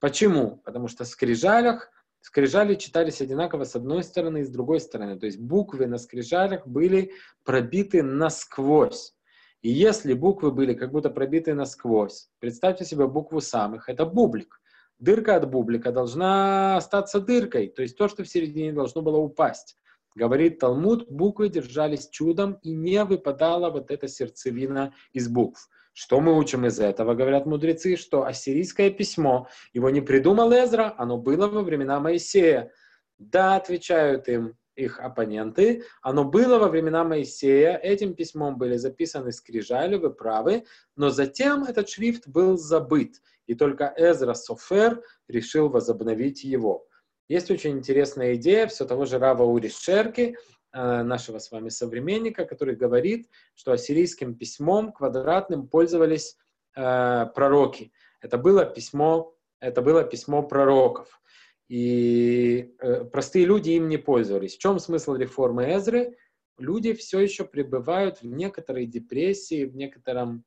Почему? 0.00 0.56
Потому 0.64 0.88
что 0.88 1.04
в 1.04 1.06
скрижалях 1.06 1.90
скрижали 2.22 2.74
читались 2.74 3.20
одинаково 3.20 3.62
с 3.62 3.76
одной 3.76 4.02
стороны 4.02 4.40
и 4.40 4.44
с 4.44 4.48
другой 4.48 4.80
стороны. 4.80 5.16
То 5.16 5.26
есть 5.26 5.38
буквы 5.38 5.86
на 5.86 5.98
скрижалях 5.98 6.66
были 6.66 7.12
пробиты 7.44 8.02
насквозь. 8.02 9.14
И 9.60 9.70
если 9.70 10.14
буквы 10.14 10.50
были 10.50 10.74
как 10.74 10.90
будто 10.90 11.08
пробиты 11.08 11.54
насквозь, 11.54 12.30
представьте 12.40 12.84
себе 12.84 13.06
букву 13.06 13.40
самых, 13.40 13.88
это 13.88 14.06
бублик. 14.06 14.60
Дырка 14.98 15.36
от 15.36 15.48
бублика 15.48 15.92
должна 15.92 16.78
остаться 16.78 17.20
дыркой, 17.20 17.68
то 17.68 17.82
есть 17.82 17.96
то, 17.96 18.08
что 18.08 18.24
в 18.24 18.28
середине 18.28 18.72
должно 18.72 19.02
было 19.02 19.18
упасть. 19.18 19.76
Говорит 20.14 20.58
Талмуд, 20.58 21.10
буквы 21.10 21.48
держались 21.48 22.08
чудом 22.08 22.58
и 22.62 22.70
не 22.72 23.04
выпадала 23.04 23.70
вот 23.70 23.90
эта 23.90 24.08
сердцевина 24.08 24.94
из 25.12 25.28
букв. 25.28 25.68
Что 25.94 26.20
мы 26.20 26.38
учим 26.38 26.66
из 26.66 26.80
этого, 26.80 27.14
говорят 27.14 27.44
мудрецы, 27.46 27.96
что 27.96 28.24
ассирийское 28.24 28.90
письмо, 28.90 29.48
его 29.72 29.90
не 29.90 30.00
придумал 30.00 30.52
Эзра, 30.52 30.94
оно 30.96 31.18
было 31.18 31.48
во 31.48 31.62
времена 31.62 32.00
Моисея. 32.00 32.72
Да, 33.18 33.56
отвечают 33.56 34.28
им 34.28 34.56
их 34.74 34.98
оппоненты, 35.00 35.84
оно 36.00 36.24
было 36.24 36.58
во 36.58 36.68
времена 36.68 37.04
Моисея, 37.04 37.76
этим 37.76 38.14
письмом 38.14 38.56
были 38.56 38.76
записаны 38.76 39.32
скрижали, 39.32 39.96
вы 39.96 40.10
правы, 40.10 40.64
но 40.96 41.10
затем 41.10 41.64
этот 41.64 41.90
шрифт 41.90 42.26
был 42.26 42.56
забыт, 42.56 43.20
и 43.46 43.54
только 43.54 43.92
Эзра 43.96 44.32
Софер 44.32 45.02
решил 45.28 45.68
возобновить 45.68 46.42
его. 46.42 46.86
Есть 47.28 47.50
очень 47.50 47.78
интересная 47.78 48.34
идея 48.34 48.66
все 48.66 48.84
того 48.84 49.04
же 49.04 49.18
Рава 49.18 49.44
Ури 49.44 49.68
Шерки, 49.68 50.36
Э, 50.74 51.02
нашего 51.02 51.38
с 51.38 51.50
вами 51.50 51.68
современника, 51.68 52.46
который 52.46 52.74
говорит, 52.74 53.28
что 53.54 53.72
ассирийским 53.72 54.34
письмом 54.34 54.90
квадратным 54.92 55.68
пользовались 55.68 56.38
э, 56.74 57.26
пророки. 57.34 57.92
Это 58.22 58.38
было 58.38 58.64
письмо, 58.64 59.36
это 59.60 59.82
было 59.82 60.02
письмо 60.02 60.42
пророков. 60.42 61.20
И 61.68 62.74
э, 62.78 63.04
простые 63.04 63.44
люди 63.44 63.70
им 63.70 63.90
не 63.90 63.98
пользовались. 63.98 64.56
В 64.56 64.60
чем 64.60 64.78
смысл 64.78 65.14
реформы 65.14 65.74
Эзры? 65.74 66.16
Люди 66.58 66.94
все 66.94 67.20
еще 67.20 67.44
пребывают 67.44 68.22
в 68.22 68.26
некоторой 68.26 68.86
депрессии, 68.86 69.66
в 69.66 69.76
некотором 69.76 70.42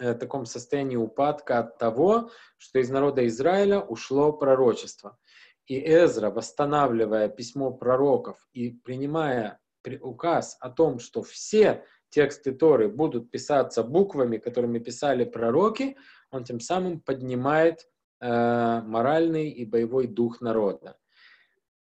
э, 0.00 0.14
таком 0.14 0.46
состоянии 0.46 0.96
упадка 0.96 1.58
от 1.58 1.76
того, 1.76 2.30
что 2.56 2.78
из 2.78 2.88
народа 2.88 3.26
Израиля 3.26 3.80
ушло 3.80 4.32
пророчество. 4.32 5.18
И 5.66 5.78
Эзра, 5.78 6.30
восстанавливая 6.30 7.28
письмо 7.28 7.70
пророков 7.72 8.36
и 8.52 8.70
принимая 8.70 9.58
указ 10.00 10.56
о 10.60 10.70
том, 10.70 10.98
что 10.98 11.22
все 11.22 11.84
тексты 12.10 12.52
Торы 12.52 12.88
будут 12.88 13.30
писаться 13.30 13.82
буквами, 13.82 14.38
которыми 14.38 14.78
писали 14.78 15.24
пророки, 15.24 15.96
он 16.30 16.44
тем 16.44 16.60
самым 16.60 17.00
поднимает 17.00 17.88
э, 18.20 18.82
моральный 18.82 19.48
и 19.48 19.64
боевой 19.64 20.06
дух 20.06 20.40
народа. 20.40 20.96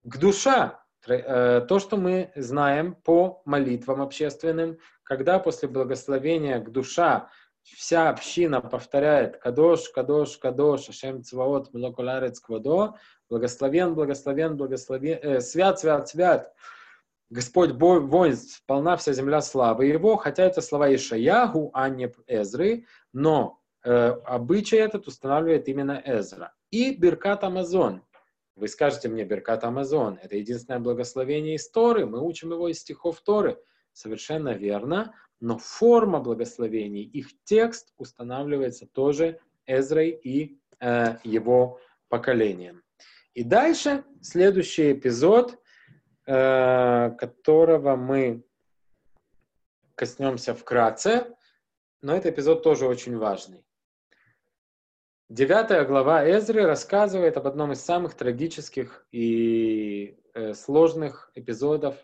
К 0.03 0.17
душа, 0.17 0.83
э, 1.07 1.61
то, 1.67 1.79
что 1.79 1.97
мы 1.97 2.31
знаем 2.35 2.95
по 2.95 3.41
молитвам 3.45 4.01
общественным, 4.01 4.77
когда 5.03 5.39
после 5.39 5.67
благословения 5.67 6.59
к 6.59 6.71
душа 6.71 7.29
вся 7.63 8.09
община 8.09 8.61
повторяет 8.61 9.37
«Кадош, 9.37 9.89
Кадош, 9.89 10.37
Кадош, 10.37 10.89
Ашем 10.89 11.23
Цваот, 11.23 11.73
Млоколарец 11.73 12.39
Квадо», 12.39 12.95
«Благословен, 13.29 13.95
благословен, 13.95 14.57
благословен, 14.57 15.19
э, 15.21 15.41
свят, 15.41 15.79
свят, 15.79 16.07
свят, 16.07 16.53
Господь 17.29 17.71
бой, 17.71 17.99
воинств, 17.99 18.61
полна 18.67 18.95
вся 18.95 19.13
земля 19.13 19.41
славы 19.41 19.85
его», 19.85 20.17
хотя 20.17 20.43
это 20.43 20.61
слова 20.61 20.93
Ишаягу, 20.93 21.71
а 21.73 21.89
не 21.89 22.13
Эзры, 22.27 22.85
но 23.11 23.59
э, 23.83 23.89
обычай 24.25 24.77
этот 24.77 25.07
устанавливает 25.07 25.67
именно 25.67 26.01
Эзра. 26.05 26.53
И 26.69 26.95
Беркат 26.95 27.43
Амазон. 27.43 28.03
Вы 28.55 28.67
скажете 28.67 29.09
мне, 29.09 29.23
Беркат 29.23 29.63
Амазон, 29.63 30.19
это 30.21 30.35
единственное 30.35 30.79
благословение 30.79 31.55
из 31.55 31.67
Торы, 31.69 32.05
мы 32.05 32.21
учим 32.21 32.51
его 32.51 32.67
из 32.67 32.79
стихов 32.81 33.21
Торы. 33.21 33.57
Совершенно 33.93 34.49
верно, 34.49 35.15
но 35.43 35.57
форма 35.57 36.21
благословений, 36.21 37.03
их 37.03 37.31
текст 37.43 37.93
устанавливается 37.97 38.87
тоже 38.87 39.41
Эзрой 39.65 40.11
и 40.11 40.57
э, 40.79 41.17
его 41.25 41.81
поколением. 42.07 42.81
И 43.33 43.43
дальше 43.43 44.05
следующий 44.21 44.93
эпизод, 44.93 45.59
э, 46.25 47.11
которого 47.19 47.97
мы 47.97 48.45
коснемся 49.95 50.53
вкратце, 50.53 51.35
но 52.01 52.15
этот 52.15 52.35
эпизод 52.35 52.63
тоже 52.63 52.87
очень 52.87 53.17
важный. 53.17 53.65
Девятая 55.27 55.83
глава 55.83 56.25
Эзры 56.25 56.65
рассказывает 56.65 57.35
об 57.35 57.47
одном 57.47 57.73
из 57.73 57.81
самых 57.81 58.13
трагических 58.13 59.05
и 59.11 60.17
э, 60.35 60.53
сложных 60.53 61.33
эпизодов 61.35 61.97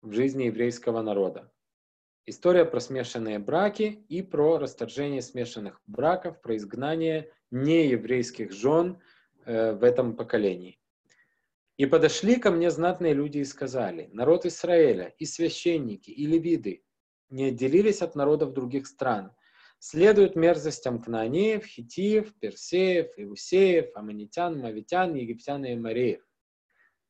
в 0.00 0.12
жизни 0.12 0.44
еврейского 0.44 1.02
народа. 1.02 1.52
История 2.28 2.66
про 2.66 2.78
смешанные 2.78 3.38
браки 3.38 4.04
и 4.10 4.20
про 4.20 4.58
расторжение 4.58 5.22
смешанных 5.22 5.80
браков, 5.86 6.42
про 6.42 6.58
изгнание 6.58 7.32
нееврейских 7.50 8.52
жен 8.52 9.00
э, 9.46 9.72
в 9.72 9.82
этом 9.82 10.14
поколении. 10.14 10.78
И 11.78 11.86
подошли 11.86 12.36
ко 12.36 12.50
мне 12.50 12.70
знатные 12.70 13.14
люди 13.14 13.38
и 13.38 13.44
сказали, 13.46 14.10
народ 14.12 14.44
Израиля, 14.44 15.14
и 15.18 15.24
священники, 15.24 16.10
и 16.10 16.26
левиды 16.26 16.84
не 17.30 17.46
отделились 17.46 18.02
от 18.02 18.14
народов 18.14 18.52
других 18.52 18.86
стран, 18.86 19.32
следуют 19.78 20.36
мерзостям 20.36 21.00
кнаанеев, 21.00 21.64
хитиев, 21.64 22.34
персеев, 22.40 23.06
иусеев, 23.16 23.96
аманитян, 23.96 24.60
мавитян, 24.60 25.14
египтян 25.14 25.64
и 25.64 25.74
мареев. 25.74 26.20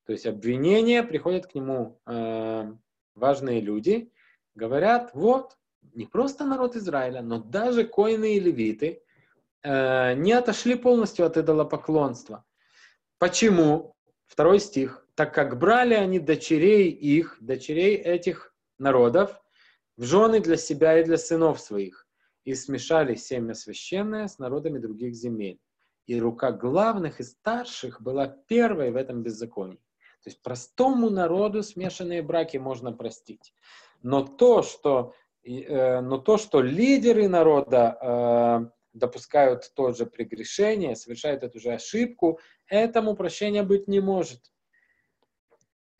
То 0.06 0.12
есть 0.12 0.26
обвинения 0.26 1.02
приходят 1.02 1.48
к 1.48 1.56
нему 1.56 2.00
э, 2.06 2.72
важные 3.16 3.60
люди, 3.60 4.12
говорят, 4.58 5.12
вот, 5.14 5.56
не 5.94 6.04
просто 6.04 6.44
народ 6.44 6.76
Израиля, 6.76 7.22
но 7.22 7.38
даже 7.38 7.84
коины 7.84 8.36
и 8.36 8.40
левиты 8.40 9.02
э, 9.62 10.14
не 10.14 10.32
отошли 10.32 10.74
полностью 10.74 11.24
от 11.24 11.36
идолопоклонства. 11.36 12.44
Почему? 13.18 13.94
Второй 14.26 14.60
стих. 14.60 15.06
Так 15.14 15.34
как 15.34 15.58
брали 15.58 15.94
они 15.94 16.18
дочерей 16.18 16.90
их, 16.90 17.38
дочерей 17.40 17.96
этих 17.96 18.54
народов, 18.78 19.40
в 19.96 20.04
жены 20.04 20.40
для 20.40 20.56
себя 20.56 21.00
и 21.00 21.04
для 21.04 21.18
сынов 21.18 21.60
своих, 21.60 22.06
и 22.44 22.54
смешали 22.54 23.14
семя 23.16 23.54
священное 23.54 24.28
с 24.28 24.38
народами 24.38 24.78
других 24.78 25.14
земель. 25.14 25.58
И 26.06 26.20
рука 26.20 26.52
главных 26.52 27.20
и 27.20 27.24
старших 27.24 28.00
была 28.00 28.28
первой 28.28 28.90
в 28.90 28.96
этом 28.96 29.22
беззаконии. 29.22 29.80
То 30.22 30.30
есть 30.30 30.42
простому 30.42 31.10
народу 31.10 31.62
смешанные 31.62 32.22
браки 32.22 32.56
можно 32.56 32.92
простить. 32.92 33.52
Но 34.02 34.22
то, 34.22 34.62
что, 34.62 35.14
э, 35.44 36.00
но 36.00 36.18
то, 36.18 36.38
что 36.38 36.60
лидеры 36.60 37.28
народа 37.28 37.98
э, 38.00 38.70
допускают 38.92 39.70
то 39.74 39.92
же 39.92 40.06
прегрешение, 40.06 40.96
совершают 40.96 41.42
эту 41.42 41.58
же 41.60 41.72
ошибку, 41.72 42.40
этому 42.68 43.16
прощения 43.16 43.62
быть 43.62 43.88
не 43.88 44.00
может. 44.00 44.40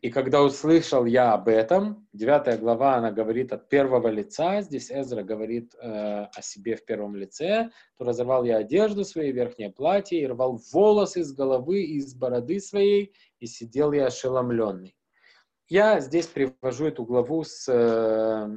И 0.01 0.09
когда 0.11 0.41
услышал 0.43 1.03
я 1.03 1.33
об 1.33 1.49
этом, 1.49 2.07
девятая 2.13 2.57
глава, 2.57 2.95
она 2.95 3.11
говорит 3.11 3.51
от 3.51 3.67
первого 3.67 4.07
лица, 4.07 4.61
здесь 4.61 4.89
Эзра 4.89 5.23
говорит 5.23 5.75
э, 5.75 6.27
о 6.33 6.41
себе 6.41 6.77
в 6.77 6.85
первом 6.85 7.17
лице, 7.17 7.69
то 7.97 8.05
разорвал 8.05 8.45
я 8.45 8.57
одежду 8.57 9.03
своей, 9.03 9.33
верхнее 9.33 9.71
платье, 9.71 10.21
и 10.21 10.25
рвал 10.25 10.57
волосы 10.71 11.25
с 11.25 11.33
головы 11.33 11.81
и 11.81 11.97
из 11.97 12.13
бороды 12.13 12.61
своей, 12.61 13.13
и 13.41 13.45
сидел 13.45 13.91
я 13.91 14.05
ошеломленный. 14.05 14.95
Я 15.69 15.99
здесь 15.99 16.25
привожу 16.25 16.87
эту 16.87 17.05
главу 17.05 17.43
с 17.43 17.71
э, 17.71 18.49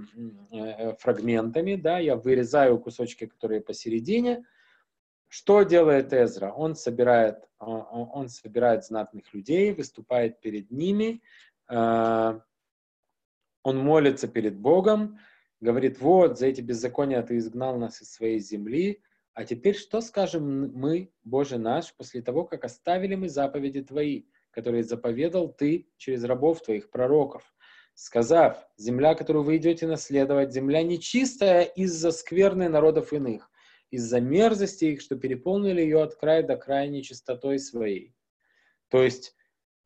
э, 0.50 0.96
фрагментами, 0.96 1.74
да, 1.74 1.98
я 1.98 2.16
вырезаю 2.16 2.78
кусочки, 2.78 3.26
которые 3.26 3.60
посередине. 3.60 4.46
Что 5.28 5.62
делает 5.62 6.14
Эзра? 6.14 6.52
Он 6.52 6.74
собирает, 6.74 7.44
он 7.58 8.30
собирает 8.30 8.86
знатных 8.86 9.34
людей, 9.34 9.74
выступает 9.74 10.40
перед 10.40 10.70
ними, 10.70 11.22
э, 11.68 12.40
он 13.62 13.78
молится 13.78 14.26
перед 14.26 14.56
Богом, 14.56 15.18
говорит, 15.60 16.00
вот, 16.00 16.38
за 16.38 16.46
эти 16.46 16.62
беззакония 16.62 17.22
ты 17.22 17.36
изгнал 17.36 17.76
нас 17.76 18.00
из 18.00 18.10
своей 18.10 18.38
земли, 18.38 19.02
а 19.34 19.44
теперь 19.44 19.76
что 19.76 20.00
скажем 20.00 20.72
мы, 20.72 21.12
Боже 21.24 21.58
наш, 21.58 21.94
после 21.94 22.22
того, 22.22 22.44
как 22.44 22.64
оставили 22.64 23.16
мы 23.16 23.28
заповеди 23.28 23.82
Твои? 23.82 24.24
Который 24.52 24.82
заповедал 24.82 25.52
ты 25.52 25.88
через 25.96 26.24
рабов 26.24 26.62
твоих, 26.62 26.90
пророков, 26.90 27.42
сказав, 27.94 28.64
земля, 28.76 29.14
которую 29.14 29.44
вы 29.44 29.56
идете 29.56 29.86
наследовать, 29.86 30.52
земля 30.52 30.82
нечистая 30.82 31.62
из-за 31.62 32.12
скверны 32.12 32.68
народов 32.68 33.12
иных, 33.12 33.50
из-за 33.90 34.20
мерзости 34.20 34.86
их, 34.86 35.00
что 35.00 35.16
переполнили 35.16 35.80
ее 35.80 36.02
от 36.02 36.14
края 36.14 36.42
до 36.42 36.56
края 36.56 36.88
нечистотой 36.88 37.58
своей. 37.58 38.14
То 38.88 39.02
есть 39.02 39.34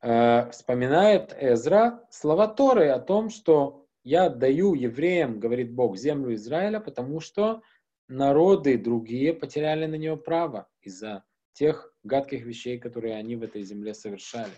э, 0.02 0.50
вспоминает 0.50 1.34
Эзра 1.40 2.06
слова 2.10 2.46
Торы 2.46 2.88
о 2.88 3.00
том, 3.00 3.30
что 3.30 3.86
я 4.04 4.28
даю 4.28 4.74
евреям, 4.74 5.40
говорит 5.40 5.72
Бог, 5.72 5.96
землю 5.96 6.34
Израиля, 6.34 6.78
потому 6.78 7.20
что 7.20 7.62
народы 8.08 8.78
другие 8.78 9.34
потеряли 9.34 9.86
на 9.86 9.96
нее 9.96 10.16
право 10.16 10.68
из-за 10.80 11.24
тех 11.56 11.92
гадких 12.04 12.44
вещей, 12.44 12.78
которые 12.78 13.16
они 13.16 13.36
в 13.36 13.42
этой 13.42 13.62
земле 13.62 13.94
совершали. 13.94 14.52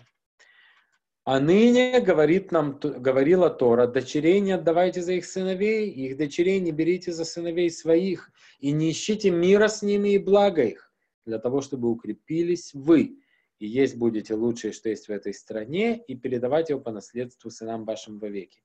А 1.23 1.39
ныне, 1.39 1.99
говорит 1.99 2.51
нам, 2.51 2.79
говорила 2.79 3.49
Тора, 3.49 3.87
дочерей 3.87 4.39
не 4.39 4.51
отдавайте 4.53 5.01
за 5.01 5.13
их 5.13 5.25
сыновей, 5.25 5.89
их 5.89 6.17
дочерей 6.17 6.59
не 6.59 6.71
берите 6.71 7.11
за 7.11 7.23
сыновей 7.23 7.69
своих, 7.69 8.31
и 8.59 8.71
не 8.71 8.91
ищите 8.91 9.29
мира 9.29 9.67
с 9.67 9.81
ними 9.81 10.09
и 10.09 10.17
блага 10.17 10.63
их, 10.63 10.91
для 11.25 11.39
того, 11.39 11.61
чтобы 11.61 11.89
укрепились 11.89 12.73
вы, 12.73 13.19
и 13.59 13.67
есть 13.67 13.95
будете 13.95 14.33
лучшее, 14.33 14.73
что 14.73 14.89
есть 14.89 15.07
в 15.07 15.11
этой 15.11 15.33
стране, 15.33 16.03
и 16.07 16.15
передавать 16.15 16.69
его 16.69 16.79
по 16.79 16.91
наследству 16.91 17.51
сынам 17.51 17.85
вашим 17.85 18.19
вовеки. 18.19 18.63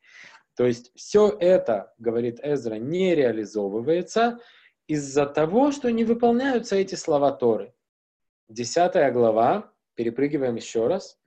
То 0.56 0.66
есть 0.66 0.90
все 0.94 1.36
это, 1.38 1.92
говорит 1.98 2.40
Эзра, 2.42 2.76
не 2.76 3.14
реализовывается 3.14 4.38
из-за 4.86 5.26
того, 5.26 5.72
что 5.72 5.90
не 5.90 6.04
выполняются 6.04 6.76
эти 6.76 6.94
слова 6.94 7.32
Торы. 7.32 7.74
Десятая 8.48 9.10
глава, 9.10 9.72
перепрыгиваем 9.94 10.56
еще 10.56 10.86
раз. 10.86 11.18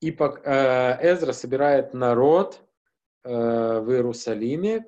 И 0.00 0.10
э, 0.10 1.12
Эзра 1.12 1.32
собирает 1.32 1.92
народ 1.92 2.60
э, 3.24 3.30
в 3.80 3.90
Иерусалиме, 3.90 4.84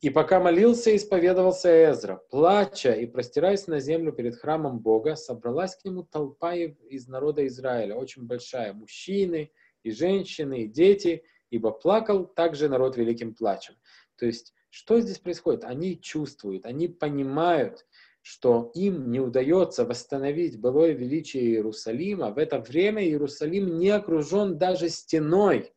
и 0.00 0.10
пока 0.10 0.40
молился, 0.40 0.94
исповедовался 0.94 1.90
Эзра, 1.90 2.16
плача 2.30 2.92
и 2.92 3.06
простираясь 3.06 3.66
на 3.66 3.78
землю 3.78 4.12
перед 4.12 4.36
храмом 4.36 4.78
Бога, 4.78 5.14
собралась 5.16 5.76
к 5.76 5.84
нему 5.84 6.02
толпа 6.02 6.54
из 6.54 7.08
народа 7.08 7.46
Израиля, 7.46 7.94
очень 7.94 8.26
большая, 8.26 8.72
мужчины 8.72 9.52
и 9.82 9.90
женщины, 9.90 10.62
и 10.62 10.68
дети, 10.68 11.24
ибо 11.50 11.70
плакал 11.70 12.26
также 12.26 12.68
народ 12.68 12.96
великим 12.96 13.34
плачем. 13.34 13.74
То 14.16 14.26
есть, 14.26 14.54
что 14.70 15.00
здесь 15.00 15.18
происходит? 15.18 15.64
Они 15.64 16.00
чувствуют, 16.00 16.66
они 16.66 16.88
понимают, 16.88 17.86
что 18.28 18.70
им 18.74 19.10
не 19.10 19.20
удается 19.20 19.86
восстановить 19.86 20.60
былое 20.60 20.92
величие 20.92 21.44
Иерусалима, 21.44 22.30
в 22.30 22.36
это 22.36 22.58
время 22.58 23.02
Иерусалим 23.02 23.78
не 23.78 23.88
окружен 23.88 24.58
даже 24.58 24.90
стеной. 24.90 25.72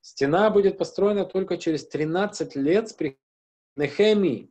Стена 0.00 0.50
будет 0.50 0.78
построена 0.78 1.24
только 1.24 1.56
через 1.56 1.86
13 1.86 2.56
лет 2.56 2.88
с 2.88 2.96
Нехемии. 3.76 4.50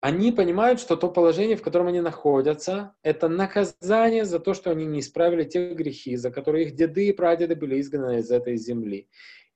Они 0.00 0.32
понимают, 0.32 0.80
что 0.80 0.96
то 0.96 1.08
положение, 1.08 1.56
в 1.56 1.62
котором 1.62 1.86
они 1.86 2.00
находятся, 2.00 2.96
это 3.04 3.28
наказание 3.28 4.24
за 4.24 4.40
то, 4.40 4.54
что 4.54 4.72
они 4.72 4.86
не 4.86 4.98
исправили 4.98 5.44
те 5.44 5.72
грехи, 5.72 6.16
за 6.16 6.32
которые 6.32 6.66
их 6.66 6.74
деды 6.74 7.10
и 7.10 7.12
прадеды 7.12 7.54
были 7.54 7.80
изгнаны 7.80 8.18
из 8.18 8.32
этой 8.32 8.56
земли. 8.56 9.08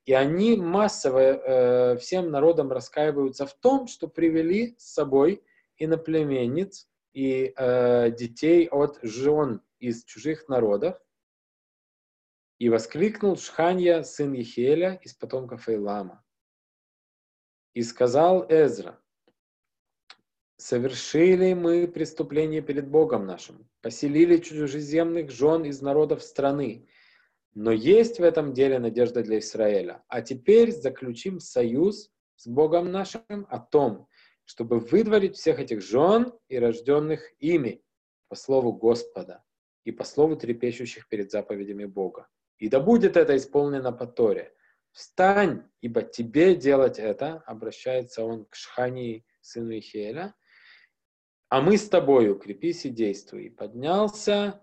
И 0.05 0.13
они 0.13 0.57
массово 0.57 1.19
э, 1.19 1.97
всем 1.99 2.31
народам 2.31 2.71
раскаиваются 2.71 3.47
в 3.47 3.55
том, 3.55 3.89
что 3.89 4.07
привели 4.07 4.77
с 4.79 4.95
собой 4.95 5.43
иноплеменниц 5.81 6.89
и 7.13 7.53
э, 7.57 8.11
детей 8.13 8.69
от 8.69 9.01
жен 9.03 9.63
из 9.81 10.05
чужих 10.05 10.49
народов. 10.49 10.97
И 12.59 12.69
воскликнул 12.69 13.37
Шханья, 13.37 14.03
сын 14.03 14.33
Ехеля, 14.35 15.01
из 15.03 15.15
потомков 15.15 15.69
Эйлама. 15.69 16.23
И 17.73 17.83
сказал 17.83 18.47
Эзра, 18.49 19.01
совершили 20.57 21.55
мы 21.55 21.89
преступление 21.89 22.61
перед 22.61 22.87
Богом 22.89 23.25
нашим, 23.27 23.69
поселили 23.81 24.37
чужеземных 24.37 25.31
жен 25.31 25.65
из 25.65 25.81
народов 25.81 26.23
страны. 26.23 26.87
Но 27.55 27.73
есть 27.73 28.19
в 28.19 28.23
этом 28.23 28.53
деле 28.53 28.79
надежда 28.79 29.23
для 29.23 29.39
Израиля. 29.39 30.05
А 30.09 30.21
теперь 30.21 30.71
заключим 30.71 31.41
союз 31.41 32.11
с 32.37 32.47
Богом 32.47 32.93
нашим 32.93 33.47
о 33.49 33.59
том, 33.59 34.07
чтобы 34.51 34.81
выдворить 34.81 35.37
всех 35.37 35.61
этих 35.61 35.81
жен 35.81 36.33
и 36.49 36.59
рожденных 36.59 37.21
ими 37.39 37.85
по 38.27 38.35
слову 38.35 38.73
Господа 38.73 39.45
и 39.85 39.93
по 39.93 40.03
слову 40.03 40.35
трепещущих 40.35 41.09
перед 41.09 41.31
заповедями 41.31 41.85
Бога. 41.85 42.27
И 42.59 42.69
да 42.69 42.81
будет 42.81 43.17
это 43.17 43.37
исполнено 43.37 43.93
по 43.93 44.09
Торе. 44.09 44.53
Встань, 44.91 45.71
ибо 45.81 46.03
тебе 46.03 46.57
делать 46.57 46.99
это, 46.99 47.45
обращается 47.47 48.25
он 48.25 48.45
к 48.47 48.57
Шхании, 48.57 49.25
сыну 49.41 49.79
Ихеля, 49.79 50.35
а 51.49 51.63
мы 51.63 51.77
с 51.77 51.89
тобою, 51.89 52.37
крепись 52.37 52.85
и 52.85 52.89
действуй. 52.89 53.45
И 53.45 53.51
поднялся 53.51 54.61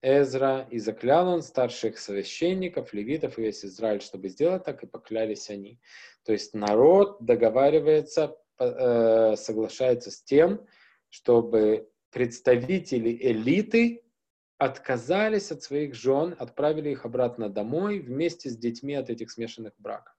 Эзра, 0.00 0.66
и 0.70 0.78
заклял 0.78 1.28
он 1.28 1.42
старших 1.42 1.98
священников, 1.98 2.94
левитов 2.94 3.38
и 3.38 3.42
весь 3.42 3.66
Израиль, 3.66 4.00
чтобы 4.00 4.30
сделать 4.30 4.64
так, 4.64 4.82
и 4.82 4.86
поклялись 4.86 5.50
они. 5.50 5.78
То 6.24 6.32
есть 6.32 6.54
народ 6.54 7.18
договаривается, 7.20 8.34
э, 8.58 9.36
соглашается 9.36 10.10
с 10.10 10.22
тем, 10.22 10.66
чтобы 11.08 11.88
представители 12.10 13.16
элиты 13.20 14.02
отказались 14.58 15.52
от 15.52 15.62
своих 15.62 15.94
жен, 15.94 16.34
отправили 16.38 16.90
их 16.90 17.04
обратно 17.04 17.48
домой 17.48 18.00
вместе 18.00 18.50
с 18.50 18.56
детьми 18.56 18.94
от 18.94 19.08
этих 19.08 19.30
смешанных 19.30 19.72
браков. 19.78 20.14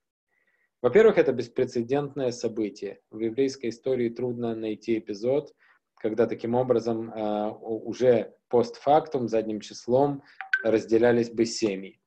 Во-первых, 0.81 1.17
это 1.17 1.33
беспрецедентное 1.33 2.31
событие. 2.31 3.01
В 3.11 3.19
еврейской 3.19 3.69
истории 3.69 4.09
трудно 4.09 4.55
найти 4.55 4.97
эпизод, 4.97 5.53
когда 5.95 6.25
таким 6.25 6.55
образом 6.55 7.11
э, 7.11 7.49
уже 7.51 8.33
постфактум, 8.47 9.27
задним 9.27 9.59
числом 9.59 10.23
разделялись 10.63 11.29
бы 11.29 11.45
семьи. 11.45 11.98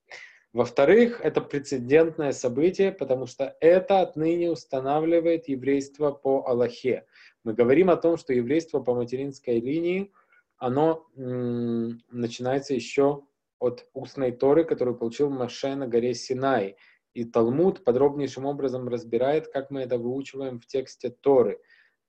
Во-вторых, 0.53 1.21
это 1.23 1.41
прецедентное 1.41 2.33
событие, 2.33 2.93
потому 2.93 3.27
что 3.27 3.57
это 3.61 4.01
отныне 4.01 4.51
устанавливает 4.51 5.49
еврейство 5.49 6.11
по 6.11 6.47
Аллахе. 6.47 7.07
Мы 7.43 7.55
говорим 7.55 7.89
о 7.91 7.97
том, 7.97 8.17
что 8.17 8.33
еврейство 8.33 8.81
по 8.81 8.95
материнской 8.95 9.61
линии, 9.61 10.13
оно 10.59 11.07
м- 11.17 12.03
начинается 12.11 12.75
еще 12.75 13.23
от 13.59 13.87
устной 13.95 14.33
Торы, 14.33 14.65
которую 14.65 14.97
получил 14.97 15.31
Маше 15.31 15.75
на 15.75 15.87
горе 15.87 16.15
Синай– 16.15 16.77
и 17.15 17.25
Талмуд 17.25 17.85
подробнейшим 17.85 18.47
образом 18.47 18.89
разбирает, 18.89 19.49
как 19.49 19.71
мы 19.71 19.83
это 19.83 19.99
выучиваем 19.99 20.61
в 20.61 20.67
тексте 20.67 21.11
Торы. 21.11 21.61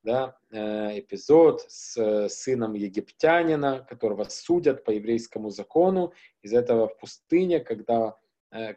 Да, 0.03 0.37
э, 0.51 0.99
эпизод 0.99 1.61
с 1.69 1.95
э, 1.97 2.27
сыном 2.27 2.73
египтянина, 2.73 3.85
которого 3.89 4.25
судят 4.25 4.83
по 4.83 4.91
еврейскому 4.91 5.49
закону, 5.49 6.11
из 6.41 6.51
этого 6.53 6.89
в 6.89 6.97
пустыне, 6.97 7.61
когда, 7.61 8.17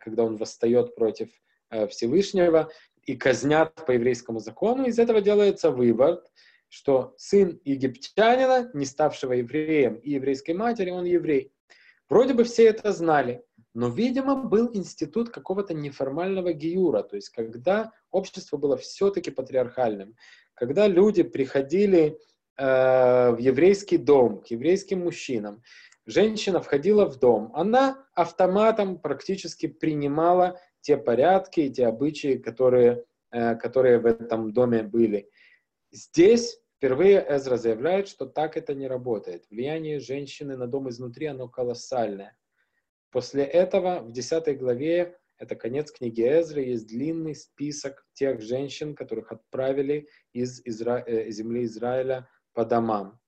когда 0.01 0.25
он 0.25 0.37
восстает 0.37 0.95
против 0.95 1.29
Всевышнего, 1.91 2.71
и 3.07 3.17
казнят 3.17 3.73
по 3.87 3.93
еврейскому 3.93 4.41
закону, 4.41 4.87
из 4.87 4.99
этого 4.99 5.21
делается 5.21 5.71
вывод, 5.71 6.31
что 6.69 7.15
сын 7.17 7.61
египтянина, 7.65 8.71
не 8.75 8.85
ставшего 8.85 9.33
евреем 9.33 9.95
и 9.95 10.11
еврейской 10.13 10.53
матери, 10.53 10.91
он 10.91 11.05
еврей. 11.05 11.53
Вроде 12.09 12.35
бы 12.35 12.45
все 12.45 12.67
это 12.67 12.93
знали, 12.93 13.43
но, 13.75 13.89
видимо, 13.89 14.37
был 14.37 14.71
институт 14.75 15.31
какого-то 15.31 15.75
неформального 15.75 16.53
гиюра, 16.53 17.03
то 17.03 17.17
есть 17.17 17.31
когда 17.31 17.93
общество 18.11 18.57
было 18.57 18.77
все-таки 18.77 19.31
патриархальным, 19.31 20.17
когда 20.55 20.87
люди 20.89 21.23
приходили 21.23 22.19
э, 22.57 23.31
в 23.31 23.39
еврейский 23.39 23.99
дом 23.99 24.41
к 24.41 24.47
еврейским 24.47 25.01
мужчинам, 25.01 25.63
женщина 26.07 26.61
входила 26.61 27.05
в 27.07 27.19
дом, 27.19 27.51
она 27.55 28.07
автоматом 28.15 28.99
практически 28.99 29.67
принимала 29.67 30.59
те 30.81 30.97
порядки 30.97 31.61
и 31.61 31.71
те 31.71 31.87
обычаи, 31.87 32.39
которые, 32.39 33.05
э, 33.33 33.57
которые 33.57 33.99
в 33.99 34.07
этом 34.07 34.53
доме 34.53 34.83
были. 34.83 35.29
Здесь 35.91 36.61
впервые 36.77 37.25
Эзра 37.29 37.57
заявляет, 37.57 38.09
что 38.09 38.27
так 38.27 38.57
это 38.57 38.75
не 38.75 38.87
работает. 38.87 39.45
Влияние 39.51 39.99
женщины 39.99 40.57
на 40.57 40.67
дом 40.67 40.89
изнутри, 40.89 41.27
оно 41.27 41.49
колоссальное. 41.49 42.37
После 43.11 43.45
этого 43.45 44.01
в 44.01 44.13
10 44.13 44.59
главе, 44.59 45.19
это 45.39 45.57
конец 45.57 45.91
книги 45.91 46.23
Эзры, 46.23 46.63
есть 46.63 46.87
длинный 46.87 47.35
список 47.35 48.07
тех 48.13 48.41
женщин, 48.41 48.95
которых 48.95 49.33
отправили 49.33 50.09
из 50.33 50.61
Изра... 50.65 51.03
Э, 51.07 51.31
земли 51.31 51.65
Израиля 51.65 52.29
по 52.53 52.65
домам. 52.65 53.19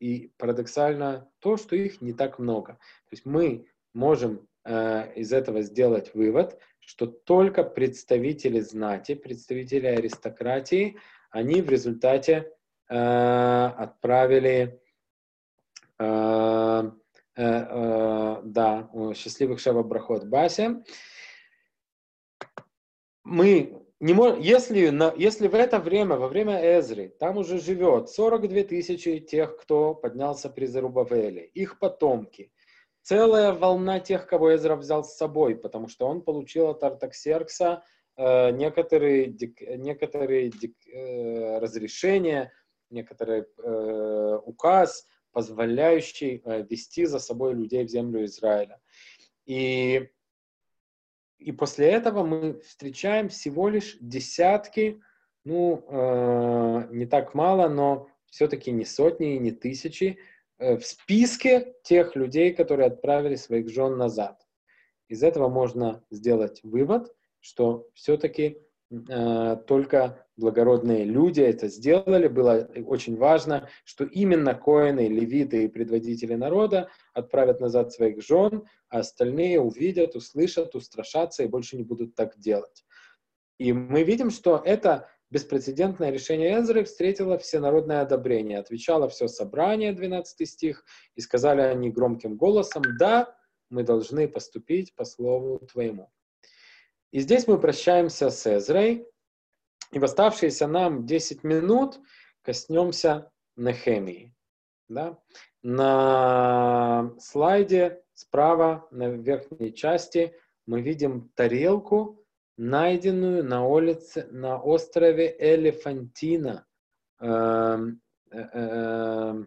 И 0.00 0.32
парадоксально 0.36 1.30
то, 1.38 1.56
что 1.56 1.76
их 1.76 2.00
не 2.00 2.12
так 2.12 2.38
много. 2.38 2.74
То 2.74 3.12
есть 3.12 3.24
мы 3.24 3.66
можем 3.92 4.46
э, 4.64 5.12
из 5.14 5.32
этого 5.32 5.62
сделать 5.62 6.14
вывод, 6.14 6.58
что 6.80 7.06
только 7.06 7.64
представители 7.64 8.60
знати, 8.60 9.14
представители 9.14 9.86
аристократии, 9.86 10.98
они 11.30 11.62
в 11.62 11.70
результате 11.70 12.52
э, 12.88 12.96
отправили 12.96 14.80
э, 15.98 16.90
Э, 17.36 17.42
э, 17.42 18.42
да, 18.44 18.88
счастливых 19.14 19.58
Шева 19.58 19.82
Брахот 19.82 20.24
Бася. 20.26 20.84
Мы 23.24 23.83
не 24.00 24.12
можем, 24.12 24.40
если, 24.40 24.88
на, 24.88 25.14
если 25.16 25.48
в 25.48 25.54
это 25.54 25.78
время, 25.78 26.16
во 26.16 26.28
время 26.28 26.78
Эзры, 26.78 27.08
там 27.08 27.38
уже 27.38 27.58
живет 27.60 28.10
42 28.10 28.64
тысячи 28.64 29.20
тех, 29.20 29.56
кто 29.56 29.94
поднялся 29.94 30.50
при 30.50 30.66
Зарубавеле, 30.66 31.46
их 31.46 31.78
потомки, 31.78 32.50
целая 33.02 33.52
волна 33.52 34.00
тех, 34.00 34.26
кого 34.26 34.54
Эзра 34.54 34.76
взял 34.76 35.04
с 35.04 35.16
собой, 35.16 35.56
потому 35.56 35.88
что 35.88 36.06
он 36.06 36.22
получил 36.22 36.68
от 36.68 36.82
Артаксеркса 36.82 37.84
э, 38.16 38.50
некоторые, 38.50 39.26
дик, 39.26 39.60
некоторые 39.60 40.50
дик, 40.50 40.74
э, 40.88 41.58
разрешения, 41.58 42.52
некоторый 42.90 43.44
э, 43.44 44.38
указ, 44.44 45.06
позволяющий 45.32 46.42
э, 46.44 46.64
вести 46.68 47.04
за 47.04 47.18
собой 47.18 47.54
людей 47.54 47.84
в 47.84 47.90
землю 47.90 48.24
Израиля. 48.24 48.80
И, 49.46 50.08
и 51.44 51.52
после 51.52 51.88
этого 51.90 52.24
мы 52.24 52.60
встречаем 52.60 53.28
всего 53.28 53.68
лишь 53.68 53.98
десятки, 54.00 55.02
ну, 55.44 55.84
э, 55.86 56.88
не 56.90 57.04
так 57.04 57.34
мало, 57.34 57.68
но 57.68 58.08
все-таки 58.30 58.70
не 58.72 58.86
сотни 58.86 59.34
и 59.34 59.38
не 59.38 59.52
тысячи, 59.52 60.18
э, 60.58 60.78
в 60.78 60.86
списке 60.86 61.74
тех 61.82 62.16
людей, 62.16 62.54
которые 62.54 62.86
отправили 62.86 63.36
своих 63.36 63.68
жен 63.68 63.98
назад. 63.98 64.40
Из 65.08 65.22
этого 65.22 65.50
можно 65.50 66.02
сделать 66.10 66.60
вывод, 66.62 67.14
что 67.40 67.88
все-таки 67.92 68.58
только 69.66 70.26
благородные 70.36 71.04
люди 71.04 71.40
это 71.40 71.68
сделали. 71.68 72.28
Было 72.28 72.68
очень 72.86 73.16
важно, 73.16 73.68
что 73.84 74.04
именно 74.04 74.54
коины, 74.54 75.08
левиты 75.08 75.64
и 75.64 75.68
предводители 75.68 76.34
народа 76.34 76.88
отправят 77.12 77.60
назад 77.60 77.92
своих 77.92 78.22
жен, 78.22 78.64
а 78.88 79.00
остальные 79.00 79.60
увидят, 79.60 80.14
услышат, 80.16 80.74
устрашатся 80.74 81.42
и 81.44 81.48
больше 81.48 81.76
не 81.76 81.82
будут 81.82 82.14
так 82.14 82.38
делать. 82.38 82.84
И 83.58 83.72
мы 83.72 84.02
видим, 84.02 84.30
что 84.30 84.60
это 84.64 85.08
беспрецедентное 85.30 86.10
решение 86.10 86.58
Эзры 86.58 86.84
встретило 86.84 87.38
всенародное 87.38 88.02
одобрение. 88.02 88.58
Отвечало 88.58 89.08
все 89.08 89.28
собрание, 89.28 89.92
12 89.92 90.48
стих, 90.48 90.84
и 91.16 91.20
сказали 91.20 91.60
они 91.60 91.90
громким 91.90 92.36
голосом, 92.36 92.82
да, 92.98 93.36
мы 93.70 93.82
должны 93.82 94.28
поступить 94.28 94.94
по 94.94 95.04
слову 95.04 95.58
твоему. 95.72 96.10
И 97.14 97.20
здесь 97.20 97.46
мы 97.46 97.60
прощаемся 97.60 98.28
с 98.28 98.44
Эзрой, 98.44 99.06
и 99.92 100.00
в 100.00 100.04
оставшиеся 100.04 100.66
нам 100.66 101.06
10 101.06 101.44
минут 101.44 102.00
коснемся 102.42 103.30
Нехемии. 103.54 104.34
Да? 104.88 105.16
На 105.62 107.14
слайде 107.20 108.02
справа, 108.14 108.88
на 108.90 109.10
верхней 109.10 109.72
части, 109.72 110.34
мы 110.66 110.82
видим 110.82 111.30
тарелку, 111.36 112.20
найденную 112.56 113.44
на 113.44 113.64
улице, 113.64 114.26
на 114.32 114.60
острове 114.60 115.36
Элефантина. 115.38 116.66
Эм, 117.20 118.00
э, 118.32 118.40
э, 118.40 119.44